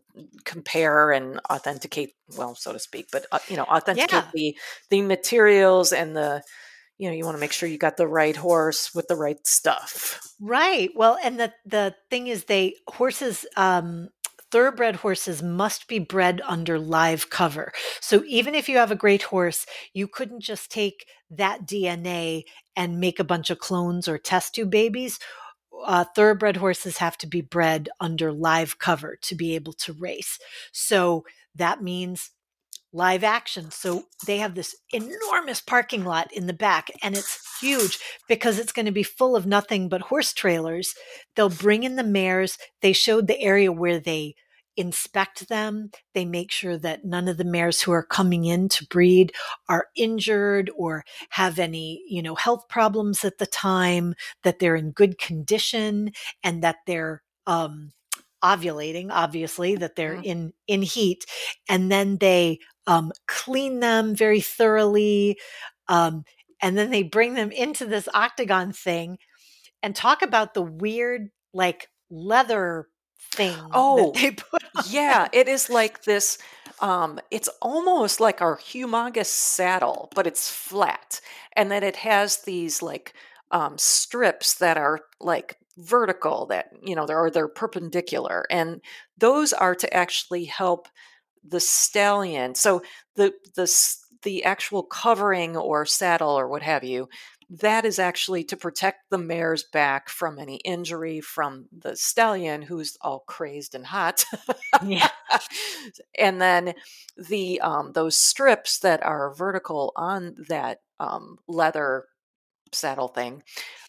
compare 0.46 1.12
and 1.12 1.40
authenticate, 1.52 2.14
well, 2.38 2.56
so 2.56 2.74
to 2.74 2.80
speak, 2.80 3.08
but 3.12 3.26
uh, 3.32 3.40
you 3.48 3.58
know, 3.58 3.64
authenticate 3.64 4.12
yeah. 4.12 4.30
the 4.34 4.56
the 4.90 5.02
materials 5.02 5.94
and 5.94 6.16
the, 6.16 6.44
you 6.98 7.10
know, 7.10 7.16
you 7.16 7.26
want 7.26 7.36
to 7.38 7.42
make 7.42 7.52
sure 7.52 7.70
you 7.70 7.78
got 7.78 7.98
the 7.98 8.08
right 8.08 8.36
horse 8.36 8.94
with 8.94 9.08
the 9.08 9.16
right 9.16 9.46
stuff. 9.48 10.20
Right. 10.40 10.90
Well, 10.96 11.18
and 11.24 11.40
the 11.40 11.54
the 11.66 11.96
thing 12.10 12.28
is 12.28 12.46
they 12.46 12.76
horses 12.88 13.46
um 13.58 14.10
thoroughbred 14.52 14.98
horses 14.98 15.42
must 15.42 15.88
be 15.88 15.98
bred 15.98 16.42
under 16.46 16.78
live 16.78 17.30
cover. 17.30 17.72
So 18.02 18.24
even 18.28 18.54
if 18.54 18.68
you 18.68 18.78
have 18.78 18.92
a 18.92 18.96
great 18.96 19.24
horse, 19.24 19.66
you 19.94 20.08
couldn't 20.08 20.42
just 20.42 20.70
take 20.70 21.06
that 21.30 21.66
DNA 21.66 22.44
and 22.76 23.00
make 23.00 23.20
a 23.20 23.24
bunch 23.24 23.50
of 23.50 23.60
clones 23.60 24.08
or 24.08 24.18
test 24.18 24.56
tube 24.56 24.70
babies. 24.70 25.20
Uh, 25.86 26.06
thoroughbred 26.16 26.58
horses 26.58 26.98
have 26.98 27.18
to 27.18 27.28
be 27.28 27.42
bred 27.42 27.90
under 28.00 28.32
live 28.32 28.80
cover 28.80 29.18
to 29.22 29.36
be 29.36 29.56
able 29.56 29.74
to 29.74 29.94
race. 29.94 30.40
So 30.72 31.26
that 31.56 31.82
means 31.82 32.32
live 32.94 33.24
action. 33.24 33.72
So 33.72 34.04
they 34.26 34.38
have 34.38 34.56
this 34.56 34.76
enormous 34.92 35.62
parking 35.62 36.04
lot 36.04 36.32
in 36.34 36.48
the 36.48 36.54
back, 36.54 36.92
and 37.02 37.16
it's 37.16 37.40
huge 37.60 38.00
because 38.28 38.60
it's 38.60 38.74
going 38.74 38.86
to 38.86 38.92
be 38.92 39.04
full 39.04 39.36
of 39.36 39.46
nothing 39.46 39.88
but 39.90 40.02
horse 40.02 40.34
trailers. 40.34 40.94
They'll 41.36 41.50
bring 41.50 41.84
in 41.84 41.96
the 41.96 42.04
mares. 42.04 42.58
They 42.82 42.94
showed 42.94 43.28
the 43.28 43.40
area 43.40 43.72
where 43.72 44.00
they 44.00 44.36
inspect 44.78 45.50
them. 45.50 45.92
They 46.14 46.26
make 46.26 46.52
sure 46.52 46.78
that 46.78 47.06
none 47.06 47.28
of 47.28 47.38
the 47.38 47.44
mares 47.46 47.82
who 47.82 47.92
are 47.92 48.04
coming 48.04 48.46
in 48.46 48.70
to 48.70 48.86
breed 48.88 49.34
are 49.70 49.88
injured 49.96 50.72
or 50.78 51.04
have 51.32 51.60
any, 51.60 52.04
you 52.08 52.22
know, 52.22 52.36
health 52.36 52.68
problems 52.70 53.24
at 53.26 53.38
the 53.38 53.46
time, 53.46 54.16
that 54.44 54.60
they're 54.60 54.76
in 54.76 54.92
good 54.92 55.18
condition 55.18 56.12
and 56.44 56.64
that 56.64 56.78
they're 56.88 57.22
um 57.48 57.92
ovulating 58.44 59.10
obviously 59.12 59.76
that 59.76 59.96
they're 59.96 60.18
Mhm. 60.18 60.24
in 60.24 60.54
in 60.68 60.82
heat 60.82 61.26
and 61.70 61.92
then 61.92 62.18
they 62.18 62.60
um, 62.88 63.12
clean 63.28 63.80
them 63.80 64.16
very 64.16 64.42
thoroughly 64.42 65.38
um, 65.88 66.24
and 66.62 66.78
then 66.78 66.90
they 66.90 67.04
bring 67.04 67.36
them 67.36 67.52
into 67.52 67.86
this 67.86 68.08
octagon 68.14 68.72
thing 68.72 69.18
and 69.84 69.96
talk 69.96 70.22
about 70.22 70.54
the 70.54 70.62
weird 70.62 71.30
like 71.54 71.88
leather 72.10 72.88
thing 73.36 73.84
that 73.96 74.14
Oh, 74.14 74.14
they 74.14 74.32
put 74.32 74.64
on 74.76 74.84
Yeah, 74.84 75.28
it 75.34 75.48
is 75.48 75.70
like 75.70 76.04
this. 76.04 76.38
Um, 76.80 77.20
it's 77.32 77.50
almost 77.62 78.20
like 78.20 78.42
our 78.42 78.58
humongous 78.58 79.28
saddle, 79.28 80.12
but 80.16 80.28
it's 80.28 80.50
flat, 80.52 81.22
and 81.54 81.72
then 81.72 81.84
it 81.84 81.98
has 81.98 82.44
these 82.44 82.82
like 82.82 83.14
um, 83.52 83.78
strips 83.78 84.56
that 84.56 84.78
are 84.78 85.02
like 85.20 85.58
vertical 85.78 86.46
that 86.48 86.72
you 86.84 86.96
know 86.96 87.06
they're 87.06 87.20
or 87.26 87.32
they're 87.32 87.48
perpendicular, 87.48 88.46
and 88.52 88.82
those 89.18 89.54
are 89.54 89.76
to 89.76 89.94
actually 89.94 90.46
help 90.46 90.88
the 91.44 91.60
stallion. 91.60 92.56
So 92.56 92.82
the 93.16 93.34
the 93.56 93.72
the 94.24 94.44
actual 94.44 94.84
covering 94.84 95.58
or 95.58 95.86
saddle 95.86 96.32
or 96.38 96.48
what 96.48 96.62
have 96.64 96.84
you. 96.84 97.10
That 97.60 97.84
is 97.84 98.00
actually 98.00 98.46
to 98.46 98.56
protect 98.56 99.10
the 99.10 99.18
mare's 99.18 99.64
back 99.64 100.08
from 100.08 100.40
any 100.40 100.56
injury 100.58 101.20
from 101.20 101.66
the 101.78 101.98
stallion 101.98 102.62
who's 102.62 102.98
all 103.02 103.26
crazed 103.28 103.76
and 103.76 103.86
hot. 103.86 104.24
yeah 104.86 105.10
and 106.18 106.42
then 106.42 106.74
the 107.18 107.60
um, 107.60 107.92
those 107.92 108.18
strips 108.18 108.80
that 108.80 109.04
are 109.04 109.34
vertical 109.34 109.92
on 109.98 110.36
that 110.48 110.80
um, 111.02 111.40
leather 111.46 112.06
saddle 112.72 113.10
thing, 113.10 113.44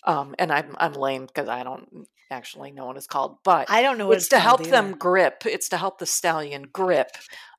um, 0.08 0.34
and 0.40 0.50
I'm 0.50 0.74
I'm 0.78 0.94
lame 0.94 1.26
because 1.26 1.48
I 1.48 1.62
don't 1.62 2.08
actually 2.32 2.72
know 2.72 2.86
what 2.86 2.96
it's 2.96 3.06
called, 3.06 3.36
but 3.44 3.70
i 3.70 3.82
don't 3.82 3.98
know 3.98 4.08
what 4.08 4.16
it's 4.16 4.24
it's 4.24 4.30
to 4.30 4.40
help 4.40 4.66
them 4.66 4.96
grip. 4.96 5.44
It's 5.46 5.68
to 5.68 5.76
help 5.76 5.98
the 6.00 6.06
stallion 6.06 6.62
grip, 6.72 7.10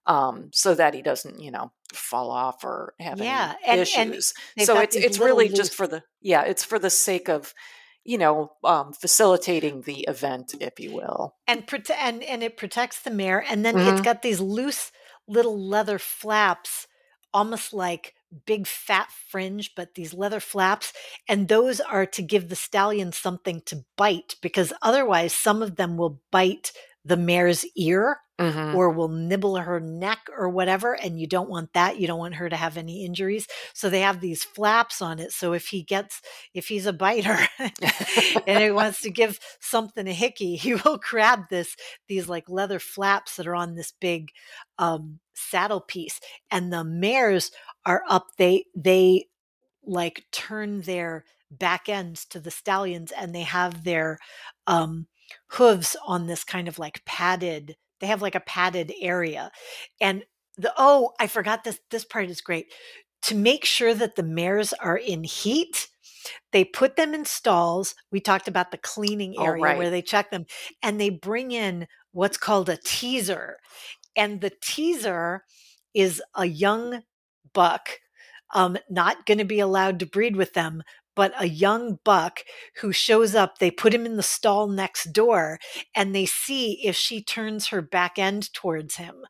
um, 0.06 0.50
so 0.54 0.76
that 0.76 0.94
he 0.94 1.02
doesn't, 1.02 1.40
you 1.40 1.52
know, 1.52 1.72
fall 1.94 2.32
off 2.32 2.64
or 2.64 2.94
have 3.00 3.22
any 3.22 3.38
yeah 3.38 3.56
and 3.68 3.88
and 3.96 4.16
issues. 4.16 4.34
they've 4.58 4.68
So 4.68 4.80
it's 4.80 4.96
it's 4.96 5.20
really 5.20 5.50
just 5.50 5.74
for 5.74 5.88
the 5.88 6.04
yeah, 6.22 6.44
it's 6.44 6.64
for 6.64 6.80
the 6.80 6.90
sake 6.90 7.30
of 7.30 7.54
you 8.04 8.18
know 8.18 8.54
um, 8.64 8.94
facilitating 8.94 9.82
the 9.82 10.02
event, 10.08 10.56
if 10.60 10.80
you 10.80 10.92
will. 10.94 11.36
and 11.48 11.68
prote- 11.68 11.96
and 11.98 12.24
and 12.24 12.44
it 12.44 12.58
protects 12.58 13.02
the 13.02 13.12
mare 13.12 13.44
and 13.50 13.66
then 13.66 13.80
it's 13.80 14.02
hmm 14.02 14.02
got 14.02 14.22
these 14.22 14.40
loose 14.40 14.92
little 15.28 15.60
leather 15.60 16.00
flaps 16.00 16.88
almost 17.34 17.74
like 17.74 18.14
big 18.46 18.66
fat 18.68 19.10
fringe 19.30 19.74
but 19.76 19.96
these 19.96 20.14
leather 20.14 20.40
flaps 20.40 20.94
and 21.28 21.48
those 21.48 21.80
are 21.80 22.06
to 22.06 22.22
give 22.22 22.50
the 22.50 22.56
stallion 22.56 23.12
something 23.12 23.62
to 23.66 23.84
bite 23.98 24.36
because 24.42 24.74
otherwise 24.82 25.34
some 25.34 25.62
of 25.62 25.76
them 25.76 25.98
will 25.98 26.22
bite 26.32 26.72
the 27.06 27.18
mare's 27.18 27.66
ear 27.76 28.18
hmm 28.40 28.76
or 28.76 28.90
will 28.90 29.10
nibble 29.10 29.58
her 29.58 29.80
neck 29.80 30.20
or 30.36 30.50
whatever 30.50 30.94
and 30.94 31.20
you 31.20 31.28
don't 31.28 31.50
want 31.50 31.72
that 31.74 32.00
you 32.00 32.08
don't 32.08 32.20
want 32.20 32.36
her 32.36 32.50
to 32.50 32.56
have 32.56 32.78
any 32.78 33.06
injuries. 33.06 33.48
So 33.74 33.90
they 33.90 34.02
have 34.02 34.20
these 34.20 34.44
flaps 34.44 35.02
on 35.02 35.20
it 35.20 35.32
so 35.32 35.54
if 35.54 35.68
he 35.68 35.84
gets 35.84 36.22
if 36.54 36.68
he's 36.68 36.86
a 36.86 36.94
biter 36.94 37.38
and 38.48 38.60
he 38.60 38.72
wants 38.72 39.02
to 39.02 39.12
give 39.12 39.40
something 39.60 40.08
a 40.08 40.14
hickey 40.14 40.56
he 40.56 40.76
will 40.76 40.98
grab 40.98 41.50
this 41.50 41.76
these 42.08 42.28
like 42.28 42.50
leather 42.50 42.80
flaps 42.80 43.36
that 43.38 43.48
are 43.48 43.56
on 43.56 43.76
this 43.76 43.94
big 44.00 44.30
um 44.80 45.20
saddle 45.34 45.82
piece 45.82 46.20
and 46.52 46.72
the 46.72 46.84
mares 46.84 47.52
are 47.86 48.04
up 48.10 48.28
they 48.38 48.66
they 48.76 49.26
like 49.86 50.26
turn 50.32 50.82
their 50.82 51.26
back 51.52 51.90
ends 51.90 52.26
to 52.26 52.40
the 52.40 52.52
stallions 52.52 53.12
and 53.12 53.34
they 53.36 53.42
have 53.44 53.84
their 53.84 54.18
um 54.68 55.08
hooves 55.50 55.96
on 56.06 56.28
this 56.28 56.44
kind 56.44 56.68
of 56.68 56.80
like 56.80 57.04
padded 57.06 57.76
they 58.04 58.08
have 58.08 58.22
like 58.22 58.36
a 58.36 58.42
padded 58.42 58.92
area 59.00 59.50
and 60.02 60.26
the 60.58 60.74
oh 60.78 61.12
i 61.22 61.26
forgot 61.26 61.64
this 61.64 61.80
this 61.90 62.04
part 62.04 62.30
is 62.30 62.42
great. 62.42 62.72
To 63.28 63.36
make 63.36 63.64
sure 63.64 63.94
that 63.94 64.18
the 64.18 64.24
mares 64.24 64.74
are 64.74 64.98
in 64.98 65.24
heat 65.24 65.88
they 66.52 66.66
put 66.66 66.98
them 66.98 67.14
in 67.14 67.24
stalls 67.24 67.96
we 68.12 68.20
talked 68.20 68.50
about 68.50 68.72
the 68.72 68.78
cleaning 68.78 69.36
oh, 69.38 69.46
area 69.46 69.78
where 69.78 69.90
they 69.90 70.02
check 70.02 70.32
them 70.32 70.46
and 70.82 71.00
they 71.00 71.10
bring 71.10 71.52
in 71.52 71.88
what's 72.12 72.36
called 72.36 72.68
a 72.68 72.76
teaser 72.76 73.58
and 74.18 74.42
the 74.42 74.52
teaser 74.62 75.46
is 75.94 76.22
a 76.36 76.46
young 76.46 77.04
buck 77.54 77.88
um, 78.54 78.78
not 78.90 79.26
going 79.26 79.38
to 79.38 79.46
be 79.46 79.62
allowed 79.62 80.00
to 80.00 80.06
breed 80.06 80.36
with 80.36 80.54
them 80.54 80.84
but 81.16 81.34
a 81.40 81.48
young 81.48 82.00
buck 82.04 82.42
who 82.82 82.92
shows 82.92 83.36
up 83.36 83.58
they 83.60 83.72
put 83.72 83.94
him 83.94 84.06
in 84.06 84.18
the 84.18 84.24
stall 84.24 84.68
next 84.68 85.12
door 85.14 85.60
and 85.96 86.14
they 86.16 86.26
see 86.26 86.80
if 86.86 86.96
she 86.96 87.22
turns 87.24 87.68
her 87.68 87.82
back 87.82 88.18
end 88.20 88.52
towards 88.54 88.96
him 88.98 89.26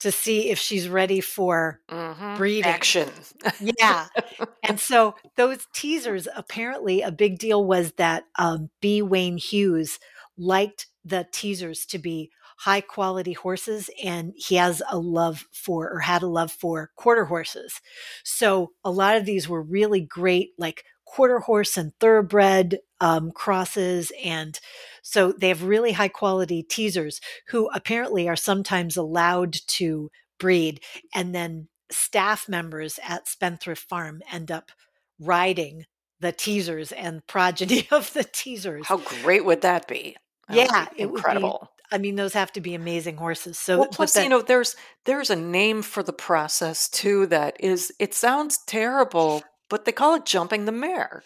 to 0.00 0.12
see 0.12 0.50
if 0.50 0.58
she's 0.58 0.88
ready 0.88 1.20
for 1.20 1.80
Mhm. 1.90 2.36
breeding. 2.36 2.64
Action. 2.64 3.10
Yeah. 3.58 4.08
and 4.64 4.80
so 4.80 5.14
those 5.36 5.66
teasers, 5.74 6.28
apparently, 6.34 7.02
a 7.02 7.10
big 7.12 7.38
deal 7.38 7.64
was 7.64 7.92
that 7.92 8.24
um, 8.38 8.70
B. 8.80 9.02
Wayne 9.02 9.38
Hughes 9.38 9.98
liked 10.36 10.86
the 11.04 11.26
teasers 11.32 11.86
to 11.86 11.98
be 11.98 12.30
high 12.58 12.80
quality 12.80 13.32
horses 13.32 13.88
and 14.04 14.32
he 14.36 14.56
has 14.56 14.82
a 14.90 14.98
love 14.98 15.46
for 15.52 15.88
or 15.90 16.00
had 16.00 16.22
a 16.22 16.26
love 16.26 16.50
for 16.50 16.90
quarter 16.96 17.24
horses. 17.26 17.80
So 18.24 18.72
a 18.84 18.90
lot 18.90 19.16
of 19.16 19.24
these 19.24 19.48
were 19.48 19.62
really 19.62 20.00
great, 20.00 20.50
like 20.58 20.84
quarter 21.04 21.38
horse 21.38 21.76
and 21.76 21.92
thoroughbred 22.00 22.78
um, 23.00 23.30
crosses. 23.30 24.10
And 24.24 24.58
so 25.02 25.32
they 25.32 25.48
have 25.48 25.62
really 25.62 25.92
high 25.92 26.08
quality 26.08 26.64
teasers 26.64 27.20
who 27.48 27.70
apparently 27.72 28.28
are 28.28 28.36
sometimes 28.36 28.96
allowed 28.96 29.52
to 29.68 30.10
breed. 30.40 30.80
And 31.14 31.32
then 31.32 31.68
staff 31.90 32.48
members 32.48 32.98
at 33.06 33.28
Spendthrift 33.28 33.88
Farm 33.88 34.20
end 34.30 34.50
up 34.50 34.72
riding 35.20 35.84
the 36.20 36.32
teasers 36.32 36.90
and 36.90 37.24
progeny 37.28 37.86
of 37.92 38.12
the 38.14 38.24
teasers. 38.24 38.86
How 38.86 38.98
great 38.98 39.44
would 39.44 39.62
that 39.62 39.86
be? 39.86 40.16
That 40.48 40.64
would 40.66 40.72
yeah, 40.72 40.86
be 40.96 41.02
it 41.02 41.06
would 41.10 41.30
be. 41.30 41.44
incredible. 41.44 41.70
I 41.90 41.98
mean, 41.98 42.16
those 42.16 42.34
have 42.34 42.52
to 42.52 42.60
be 42.60 42.74
amazing 42.74 43.16
horses. 43.16 43.58
So, 43.58 43.78
Well, 43.78 43.88
plus, 43.88 44.14
the- 44.14 44.22
you 44.22 44.28
know, 44.28 44.42
there's 44.42 44.76
there's 45.04 45.30
a 45.30 45.36
name 45.36 45.82
for 45.82 46.02
the 46.02 46.12
process 46.12 46.88
too 46.88 47.26
that 47.26 47.56
is 47.60 47.92
it 47.98 48.14
sounds 48.14 48.58
terrible, 48.66 49.42
but 49.70 49.84
they 49.84 49.92
call 49.92 50.14
it 50.14 50.26
jumping 50.26 50.64
the 50.64 50.72
mare. 50.72 51.22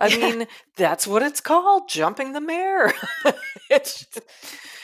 I 0.00 0.06
Yeah. 0.08 0.16
mean, 0.18 0.46
that's 0.76 1.06
what 1.06 1.22
it's 1.22 1.40
called, 1.40 1.88
jumping 1.88 2.32
the 2.32 2.40
mare. 2.40 2.94
it's 3.70 4.06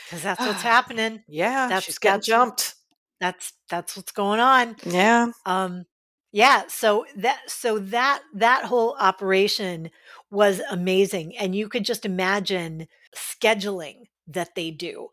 because 0.04 0.22
that's 0.22 0.40
what's 0.40 0.62
happening. 0.76 1.22
yeah, 1.28 1.66
That's- 1.68 1.84
she's 1.84 1.98
that's- 1.98 2.26
jumped. 2.26 2.74
That's 3.20 3.52
that's 3.70 3.96
what's 3.96 4.12
going 4.12 4.40
on. 4.40 4.76
Yeah. 4.84 5.28
Um, 5.46 5.86
yeah. 6.32 6.64
So 6.68 7.06
that 7.16 7.40
so 7.50 7.78
that 7.78 8.20
that 8.34 8.64
whole 8.64 8.94
operation 9.00 9.90
was 10.30 10.60
amazing, 10.70 11.34
and 11.38 11.54
you 11.56 11.68
could 11.70 11.84
just 11.84 12.04
imagine 12.04 12.88
scheduling 13.16 14.02
that 14.28 14.54
they 14.54 14.70
do, 14.70 15.08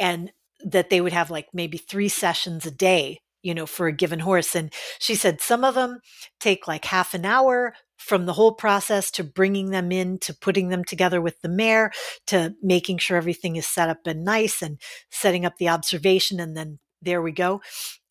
and 0.00 0.32
that 0.64 0.90
they 0.90 1.00
would 1.00 1.12
have 1.12 1.30
like 1.30 1.48
maybe 1.52 1.78
three 1.78 2.08
sessions 2.08 2.66
a 2.66 2.70
day, 2.70 3.20
you 3.42 3.54
know, 3.54 3.66
for 3.66 3.86
a 3.86 3.92
given 3.92 4.20
horse. 4.20 4.54
And 4.54 4.72
she 4.98 5.14
said 5.14 5.40
some 5.40 5.64
of 5.64 5.74
them 5.74 6.00
take 6.40 6.66
like 6.66 6.84
half 6.84 7.14
an 7.14 7.24
hour 7.24 7.74
from 7.98 8.26
the 8.26 8.32
whole 8.32 8.52
process 8.52 9.10
to 9.10 9.24
bringing 9.24 9.70
them 9.70 9.92
in 9.92 10.18
to 10.18 10.32
putting 10.32 10.68
them 10.68 10.84
together 10.84 11.20
with 11.20 11.40
the 11.42 11.48
mare 11.48 11.90
to 12.26 12.54
making 12.62 12.98
sure 12.98 13.16
everything 13.16 13.56
is 13.56 13.66
set 13.66 13.88
up 13.88 14.06
and 14.06 14.24
nice 14.24 14.62
and 14.62 14.80
setting 15.10 15.44
up 15.44 15.58
the 15.58 15.68
observation 15.68 16.38
and 16.40 16.56
then 16.56 16.78
there 17.02 17.20
we 17.20 17.32
go 17.32 17.60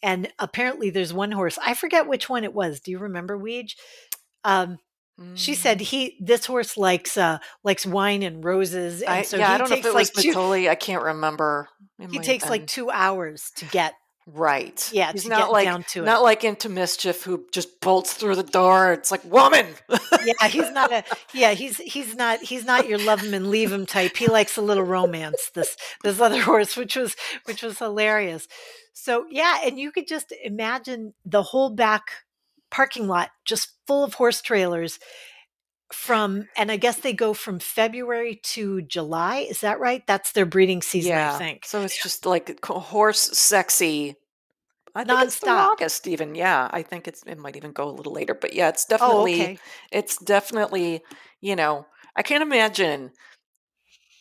and 0.03 0.29
apparently 0.39 0.89
there's 0.89 1.13
one 1.13 1.31
horse 1.31 1.57
i 1.65 1.73
forget 1.73 2.07
which 2.07 2.29
one 2.29 2.43
it 2.43 2.53
was 2.53 2.79
do 2.81 2.91
you 2.91 2.99
remember 2.99 3.37
weege 3.37 3.75
um, 4.43 4.77
she 5.35 5.53
Mm. 5.53 5.55
said 5.55 5.81
he 5.81 6.15
this 6.19 6.45
horse 6.45 6.77
likes 6.77 7.17
uh 7.17 7.39
likes 7.63 7.85
wine 7.85 8.21
and 8.23 8.43
roses 8.43 9.01
and 9.01 9.09
I, 9.09 9.21
so 9.23 9.37
yeah, 9.37 9.47
he 9.47 9.53
I 9.53 9.57
don't 9.57 9.69
know 9.69 9.75
if 9.75 9.81
takes 9.83 9.87
it 9.87 9.95
like 9.95 10.15
was 10.15 10.23
two. 10.23 10.69
I 10.69 10.75
can't 10.75 11.03
remember. 11.03 11.69
It 11.99 12.11
he 12.11 12.19
takes 12.19 12.47
like 12.49 12.67
two 12.67 12.91
hours 12.91 13.51
to 13.55 13.65
get 13.65 13.93
right. 14.27 14.89
yeah 14.93 15.11
He's 15.13 15.23
to 15.23 15.29
not 15.29 15.39
get 15.39 15.51
like 15.51 15.65
down 15.65 15.83
to 15.93 16.01
not 16.03 16.19
it 16.19 16.23
like 16.23 16.43
into 16.43 16.69
mischief 16.69 17.23
who 17.23 17.45
just 17.51 17.79
bolts 17.81 18.13
through 18.13 18.35
the 18.35 18.43
door. 18.43 18.93
It's 18.93 19.09
like 19.09 19.23
woman. 19.25 19.65
yeah 20.25 20.47
he's 20.49 20.69
not 20.71 20.91
a 20.91 21.03
yeah 21.33 21.53
he's 21.53 21.77
he's 21.77 22.13
not 22.15 22.39
he's 22.41 22.65
not 22.65 22.87
your 22.87 22.99
love 22.99 23.21
him 23.21 23.33
and 23.33 23.49
leave 23.49 23.71
him 23.71 23.85
type 23.87 24.17
he 24.17 24.27
likes 24.27 24.55
a 24.57 24.61
little 24.61 24.83
romance 24.83 25.49
this 25.55 25.75
this 26.03 26.19
other 26.19 26.41
horse 26.51 26.75
which 26.77 26.95
was 26.95 27.15
which 27.45 27.63
was 27.63 27.79
hilarious 27.79 28.47
so 28.93 29.25
yeah 29.31 29.59
and 29.65 29.79
you 29.79 29.91
could 29.91 30.07
just 30.07 30.33
imagine 30.43 31.13
the 31.25 31.41
whole 31.41 31.69
back 31.69 32.03
parking 32.71 33.07
lot 33.07 33.29
just 33.45 33.69
full 33.85 34.03
of 34.03 34.15
horse 34.15 34.41
trailers 34.41 34.99
from 35.93 36.47
and 36.57 36.69
i 36.71 36.75
guess 36.75 36.99
they 36.99 37.13
go 37.13 37.33
from 37.33 37.59
february 37.59 38.39
to 38.43 38.81
july 38.81 39.37
is 39.49 39.61
that 39.61 39.79
right 39.79 40.05
that's 40.05 40.33
their 40.33 40.45
breeding 40.45 40.81
season 40.81 41.11
yeah. 41.11 41.33
i 41.33 41.37
think 41.37 41.65
So 41.65 41.81
it's 41.81 42.01
just 42.01 42.25
like 42.25 42.63
horse 42.65 43.37
sexy. 43.37 44.15
I 44.95 45.03
think 45.03 45.21
it's 45.23 45.35
through 45.35 45.51
Nonstop. 45.51 45.73
August 45.73 46.07
even. 46.07 46.33
Yeah, 46.33 46.69
I 46.71 46.81
think 46.81 47.07
it's 47.07 47.21
it 47.27 47.37
might 47.37 47.55
even 47.55 47.71
go 47.71 47.87
a 47.87 47.91
little 47.91 48.13
later, 48.13 48.33
but 48.33 48.53
yeah, 48.53 48.69
it's 48.69 48.85
oh 48.89 48.97
definitely 48.97 49.41
okay 49.41 49.59
it's 49.91 50.17
definitely 50.17 51.03
you 51.39 51.55
know 51.55 51.85
I 52.15 52.23
can't 52.23 52.41
imagine 52.41 53.11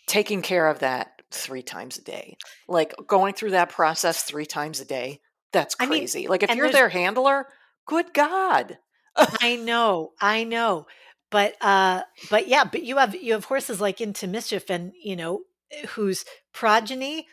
taking 0.07 0.43
care 0.43 0.69
of 0.69 0.81
that 0.81 1.23
three 1.31 1.63
times 1.63 1.97
a 1.97 2.03
day, 2.03 2.37
like 2.69 2.95
going 3.07 3.33
through 3.33 3.53
that 3.53 3.71
process 3.71 4.23
three 4.23 4.45
times 4.45 4.81
a 4.81 4.85
day. 4.85 5.21
That's 5.53 5.75
I 5.81 5.87
mean, 5.87 6.01
crazy. 6.01 6.29
like 6.29 6.43
if 6.43 6.55
you're 6.55 6.71
their 6.71 6.91
handler, 6.91 7.47
good 7.87 8.13
God. 8.15 8.79
I 9.17 9.57
know, 9.63 10.13
I 10.21 10.45
know. 10.45 10.87
But 11.31 11.55
uh 11.61 12.03
but 12.31 12.49
yeah, 12.49 12.65
but 12.65 12.83
you 12.85 12.97
have 12.99 13.15
you 13.15 13.33
have 13.33 13.45
horses 13.47 13.81
like 13.81 14.01
into 14.01 14.27
mischief 14.27 14.71
and 14.71 14.93
you 15.03 15.17
know 15.17 15.41
whose 15.91 16.25
progeny 16.55 17.27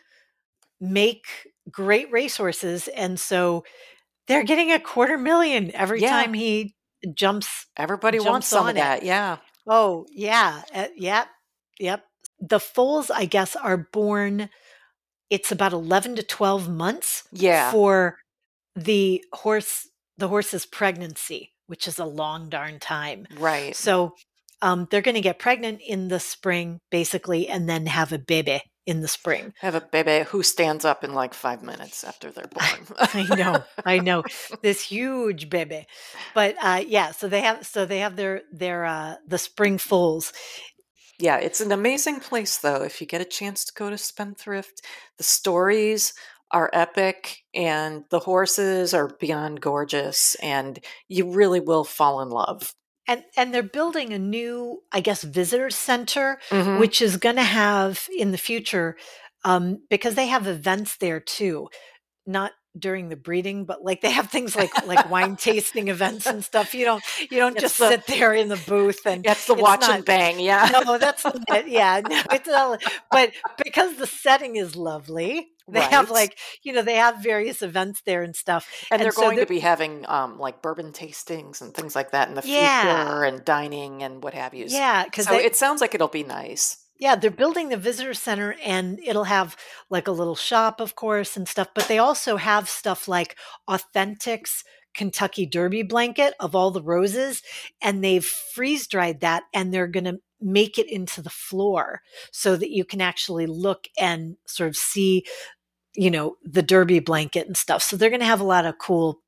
make 0.80 1.24
great 1.70 2.10
racehorses 2.10 2.88
and 2.88 3.18
so 3.18 3.64
they're 4.26 4.42
getting 4.44 4.72
a 4.72 4.80
quarter 4.80 5.16
million 5.16 5.70
every 5.74 6.00
Yeah. 6.00 6.10
time 6.10 6.34
he 6.34 6.74
jumps 7.14 7.66
Everybody 7.76 8.18
Jumps 8.18 8.28
wants 8.30 8.46
some 8.48 8.64
on 8.64 8.70
of 8.70 8.76
it. 8.76 8.80
that. 8.80 9.02
Yeah. 9.04 9.38
oh 9.68 10.06
yeah 10.10 10.62
uh, 10.74 10.88
yep 10.96 11.28
yep 11.78 12.04
the 12.40 12.58
foals 12.60 13.10
i 13.10 13.24
guess 13.24 13.56
are 13.56 13.76
born 13.92 14.50
it's 15.30 15.52
about 15.52 15.72
11 15.72 16.16
to 16.16 16.22
12 16.22 16.68
months 16.68 17.22
Yeah. 17.32 17.70
for 17.70 18.18
the 18.76 19.24
horse 19.32 19.88
the 20.18 20.28
horse's 20.28 20.66
pregnancy 20.66 21.52
which 21.66 21.88
is 21.88 21.98
a 21.98 22.04
long 22.04 22.48
darn 22.48 22.78
time 22.78 23.26
Right. 23.38 23.74
so 23.74 24.14
um, 24.62 24.88
they're 24.90 25.02
going 25.02 25.14
to 25.14 25.20
get 25.20 25.38
pregnant 25.38 25.82
in 25.86 26.08
the 26.08 26.18
spring, 26.18 26.80
basically, 26.90 27.48
and 27.48 27.68
then 27.68 27.84
have 27.84 28.12
a 28.12 28.18
baby 28.18 28.62
in 28.86 29.02
the 29.02 29.08
spring. 29.08 29.52
Have 29.60 29.74
a 29.74 29.80
baby 29.82 30.24
who 30.26 30.42
stands 30.42 30.86
up 30.86 31.04
in 31.04 31.12
like 31.12 31.34
five 31.34 31.62
minutes 31.62 32.02
after 32.02 32.30
they're 32.30 32.46
born. 32.46 32.86
I 32.98 33.34
know, 33.36 33.64
I 33.84 33.98
know, 33.98 34.22
this 34.62 34.80
huge 34.82 35.50
baby. 35.50 35.86
But 36.34 36.56
uh, 36.62 36.82
yeah, 36.86 37.10
so 37.12 37.28
they 37.28 37.42
have, 37.42 37.66
so 37.66 37.84
they 37.84 37.98
have 37.98 38.16
their 38.16 38.42
their 38.52 38.86
uh, 38.86 39.16
the 39.26 39.36
spring 39.38 39.76
foals. 39.76 40.32
Yeah, 41.18 41.36
it's 41.36 41.60
an 41.60 41.70
amazing 41.70 42.20
place 42.20 42.56
though. 42.58 42.82
If 42.82 43.00
you 43.02 43.06
get 43.06 43.20
a 43.20 43.26
chance 43.26 43.64
to 43.66 43.72
go 43.74 43.90
to 43.90 43.98
Spendthrift, 43.98 44.80
the 45.18 45.24
stories 45.24 46.14
are 46.50 46.70
epic 46.72 47.38
and 47.52 48.04
the 48.10 48.20
horses 48.20 48.94
are 48.94 49.08
beyond 49.20 49.60
gorgeous 49.60 50.34
and 50.36 50.78
you 51.08 51.30
really 51.32 51.60
will 51.60 51.84
fall 51.84 52.20
in 52.20 52.28
love. 52.30 52.74
And, 53.06 53.22
and 53.36 53.52
they're 53.52 53.62
building 53.62 54.12
a 54.12 54.18
new, 54.18 54.80
I 54.92 55.00
guess, 55.00 55.22
visitor 55.24 55.68
center, 55.70 56.38
Mhm. 56.50 56.78
which 56.78 57.02
is 57.02 57.16
going 57.18 57.36
to 57.36 57.42
have 57.42 58.06
in 58.16 58.30
the 58.30 58.38
future, 58.38 58.96
um, 59.44 59.82
because 59.90 60.14
they 60.14 60.28
have 60.28 60.46
events 60.46 60.96
there 60.96 61.20
too, 61.20 61.68
not 62.26 62.52
during 62.78 63.08
the 63.08 63.16
breeding, 63.16 63.66
but 63.66 63.84
like 63.84 64.00
they 64.00 64.10
have 64.10 64.30
things 64.30 64.56
like 64.56 64.86
like 64.86 65.08
wine 65.10 65.36
tasting 65.36 65.88
events 65.88 66.26
and 66.26 66.44
stuff. 66.44 66.74
You 66.74 66.84
don't 66.86 67.04
you 67.20 67.38
don't 67.38 67.52
It's 67.52 67.60
just 67.62 67.78
the- 67.78 67.88
sit 67.88 68.06
there 68.06 68.32
in 68.34 68.48
the 68.48 68.60
booth 68.66 69.06
and 69.06 69.22
That's 69.22 69.46
the 69.46 69.54
watch 69.54 69.82
not- 69.82 69.90
and 69.96 70.04
bang, 70.04 70.40
yeah. 70.40 70.70
no, 70.72 70.98
that's 70.98 71.22
not 71.24 71.36
it. 71.50 71.68
Yeah, 71.68 72.00
no, 72.08 72.20
it's 72.32 72.48
not. 72.48 72.82
But 73.12 73.32
because 73.62 73.96
the 73.96 74.06
setting 74.08 74.56
is 74.56 74.74
lovely, 74.74 75.50
they 75.72 75.80
have 75.80 76.10
like 76.10 76.38
you 76.62 76.72
know 76.72 76.82
they 76.82 76.96
have 76.96 77.22
various 77.22 77.62
events 77.62 78.02
there 78.04 78.22
and 78.22 78.36
stuff. 78.36 78.68
and 78.90 79.00
they're 79.00 79.12
so 79.12 79.22
going 79.22 79.36
they're- 79.36 79.44
to 79.46 79.48
be 79.48 79.60
having 79.60 80.04
um, 80.08 80.38
like 80.38 80.60
bourbon 80.62 80.92
tastings 80.92 81.60
and 81.62 81.74
things 81.74 81.94
like 81.96 82.10
that 82.12 82.28
in 82.28 82.34
the 82.34 82.42
Yeah. 82.44 82.82
future 82.82 83.24
and 83.24 83.44
dining 83.44 84.02
and 84.02 84.22
what 84.22 84.34
have 84.34 84.52
you. 84.54 84.66
Yeah, 84.68 85.04
because 85.04 85.26
So 85.26 85.34
it 85.34 85.56
sounds 85.56 85.80
like 85.80 85.94
it'll 85.94 86.08
be 86.08 86.22
nice. 86.24 86.78
yeah 86.98 87.16
they're 87.16 87.30
building 87.30 87.70
the 87.70 87.76
visitor 87.76 88.14
center 88.14 88.54
and 88.64 89.00
it'll 89.00 89.24
have 89.24 89.56
like 89.90 90.06
a 90.06 90.12
little 90.12 90.36
shop, 90.36 90.80
of 90.80 90.94
course, 90.96 91.36
and 91.36 91.48
stuff. 91.48 91.68
But 91.74 91.88
they 91.88 91.98
also 91.98 92.36
have 92.36 92.68
stuff 92.68 93.08
like 93.08 93.36
Authentic's 93.70 94.64
Kentucky 94.94 95.44
Derby 95.44 95.82
blanket 95.82 96.34
of 96.38 96.54
all 96.54 96.70
the 96.70 96.82
roses, 96.82 97.42
and 97.82 98.02
they've 98.04 98.24
freeze 98.24 98.86
dried 98.86 99.20
that, 99.20 99.42
and 99.52 99.72
they're 99.74 99.88
going 99.88 100.04
to 100.04 100.18
make 100.40 100.78
it 100.78 100.88
into 100.88 101.20
the 101.22 101.30
floor 101.30 102.00
so 102.30 102.54
that 102.54 102.70
you 102.70 102.84
can 102.84 103.00
actually 103.00 103.46
look 103.46 103.88
and 103.98 104.36
sort 104.46 104.68
of 104.68 104.76
see 104.76 105.24
you 105.96 106.10
know 106.10 106.36
the 106.44 106.62
derby 106.62 107.00
blanket 107.00 107.46
and 107.46 107.56
stuff. 107.56 107.82
So 107.82 107.96
they're 107.96 108.10
going 108.10 108.20
to 108.20 108.26
have 108.26 108.40
a 108.40 108.44
lot 108.44 108.66
of 108.66 108.78
cool 108.78 109.20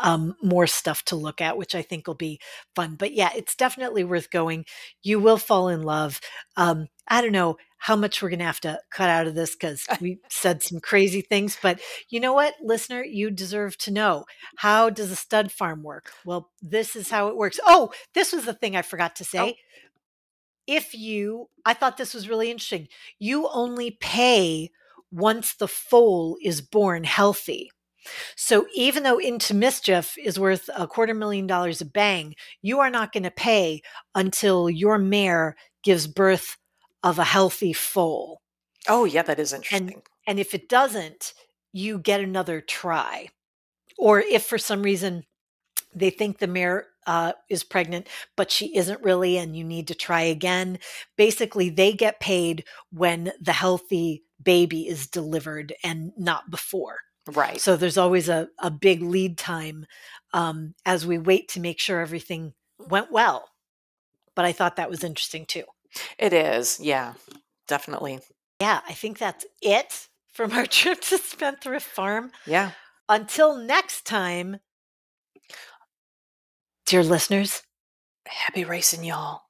um, 0.00 0.34
more 0.42 0.66
stuff 0.66 1.04
to 1.04 1.16
look 1.16 1.42
at 1.42 1.58
which 1.58 1.74
i 1.74 1.82
think 1.82 2.06
will 2.06 2.14
be 2.14 2.40
fun. 2.74 2.96
But 2.98 3.12
yeah 3.12 3.30
it's 3.34 3.54
definitely 3.54 4.04
worth 4.04 4.30
going. 4.30 4.64
You 5.02 5.20
will 5.20 5.36
fall 5.38 5.68
in 5.68 5.82
love. 5.82 6.20
Um, 6.56 6.88
i 7.08 7.20
don't 7.20 7.32
know 7.32 7.56
how 7.78 7.96
much 7.96 8.22
we're 8.22 8.28
going 8.28 8.38
to 8.38 8.44
have 8.44 8.60
to 8.60 8.78
cut 8.92 9.10
out 9.10 9.26
of 9.26 9.34
this 9.34 9.56
because 9.56 9.86
we 10.00 10.18
said 10.30 10.62
some 10.62 10.78
crazy 10.80 11.20
things 11.20 11.58
but 11.60 11.80
you 12.08 12.20
know 12.20 12.32
what 12.32 12.54
listener 12.62 13.02
you 13.02 13.30
deserve 13.30 13.76
to 13.78 13.90
know. 13.90 14.24
How 14.56 14.88
does 14.88 15.10
a 15.10 15.16
stud 15.16 15.52
farm 15.52 15.82
work? 15.82 16.12
Well 16.24 16.50
this 16.62 16.96
is 16.96 17.10
how 17.10 17.28
it 17.28 17.36
works. 17.36 17.60
Oh 17.66 17.92
this 18.14 18.32
was 18.32 18.44
the 18.46 18.54
thing 18.54 18.76
i 18.76 18.82
forgot 18.82 19.16
to 19.16 19.24
say. 19.24 19.56
If 20.66 20.94
you 20.94 21.48
i 21.66 21.74
thought 21.74 21.96
this 21.96 22.14
was 22.14 22.28
really 22.28 22.50
interesting. 22.50 22.88
You 23.18 23.48
only 23.52 23.90
pay 24.00 24.70
once 25.12 25.54
the 25.54 25.68
foal 25.68 26.36
is 26.42 26.60
born 26.60 27.04
healthy. 27.04 27.70
So 28.36 28.66
even 28.74 29.04
though 29.04 29.18
Into 29.18 29.54
Mischief 29.54 30.16
is 30.18 30.38
worth 30.38 30.68
a 30.76 30.88
quarter 30.88 31.14
million 31.14 31.46
dollars 31.46 31.80
a 31.80 31.84
bang, 31.84 32.34
you 32.60 32.80
are 32.80 32.90
not 32.90 33.12
going 33.12 33.22
to 33.22 33.30
pay 33.30 33.82
until 34.14 34.68
your 34.68 34.98
mare 34.98 35.56
gives 35.84 36.06
birth 36.06 36.56
of 37.02 37.18
a 37.18 37.24
healthy 37.24 37.72
foal. 37.72 38.40
Oh, 38.88 39.04
yeah, 39.04 39.22
that 39.22 39.38
is 39.38 39.52
interesting. 39.52 39.94
And 39.94 40.02
and 40.26 40.40
if 40.40 40.54
it 40.54 40.68
doesn't, 40.68 41.34
you 41.72 41.98
get 41.98 42.20
another 42.20 42.60
try. 42.60 43.28
Or 43.98 44.20
if 44.20 44.44
for 44.44 44.58
some 44.58 44.82
reason 44.82 45.24
they 45.94 46.10
think 46.10 46.38
the 46.38 46.46
mare 46.46 46.86
uh, 47.06 47.32
is 47.48 47.64
pregnant, 47.64 48.08
but 48.36 48.50
she 48.50 48.76
isn't 48.76 49.02
really, 49.02 49.36
and 49.36 49.56
you 49.56 49.64
need 49.64 49.88
to 49.88 49.94
try 49.94 50.22
again. 50.22 50.78
Basically, 51.16 51.70
they 51.70 51.92
get 51.92 52.20
paid 52.20 52.64
when 52.90 53.32
the 53.40 53.52
healthy 53.52 54.22
baby 54.44 54.88
is 54.88 55.06
delivered 55.06 55.72
and 55.82 56.12
not 56.16 56.50
before. 56.50 56.98
Right. 57.26 57.60
So 57.60 57.76
there's 57.76 57.98
always 57.98 58.28
a, 58.28 58.48
a 58.58 58.70
big 58.70 59.02
lead 59.02 59.38
time 59.38 59.86
um, 60.32 60.74
as 60.84 61.06
we 61.06 61.18
wait 61.18 61.48
to 61.50 61.60
make 61.60 61.78
sure 61.78 62.00
everything 62.00 62.52
went 62.78 63.12
well. 63.12 63.48
But 64.34 64.44
I 64.44 64.52
thought 64.52 64.76
that 64.76 64.90
was 64.90 65.04
interesting 65.04 65.46
too. 65.46 65.64
It 66.18 66.32
is. 66.32 66.80
Yeah, 66.80 67.14
definitely. 67.68 68.20
Yeah, 68.60 68.80
I 68.88 68.92
think 68.92 69.18
that's 69.18 69.44
it 69.60 70.08
from 70.32 70.52
our 70.52 70.66
trip 70.66 71.00
to 71.02 71.18
Spendthrift 71.18 71.86
Farm. 71.86 72.32
Yeah. 72.46 72.72
Until 73.08 73.56
next 73.56 74.06
time, 74.06 74.58
dear 76.86 77.02
listeners, 77.02 77.62
happy 78.26 78.64
racing, 78.64 79.04
y'all. 79.04 79.42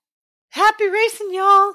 Happy 0.50 0.88
racing, 0.88 1.32
y'all. 1.32 1.74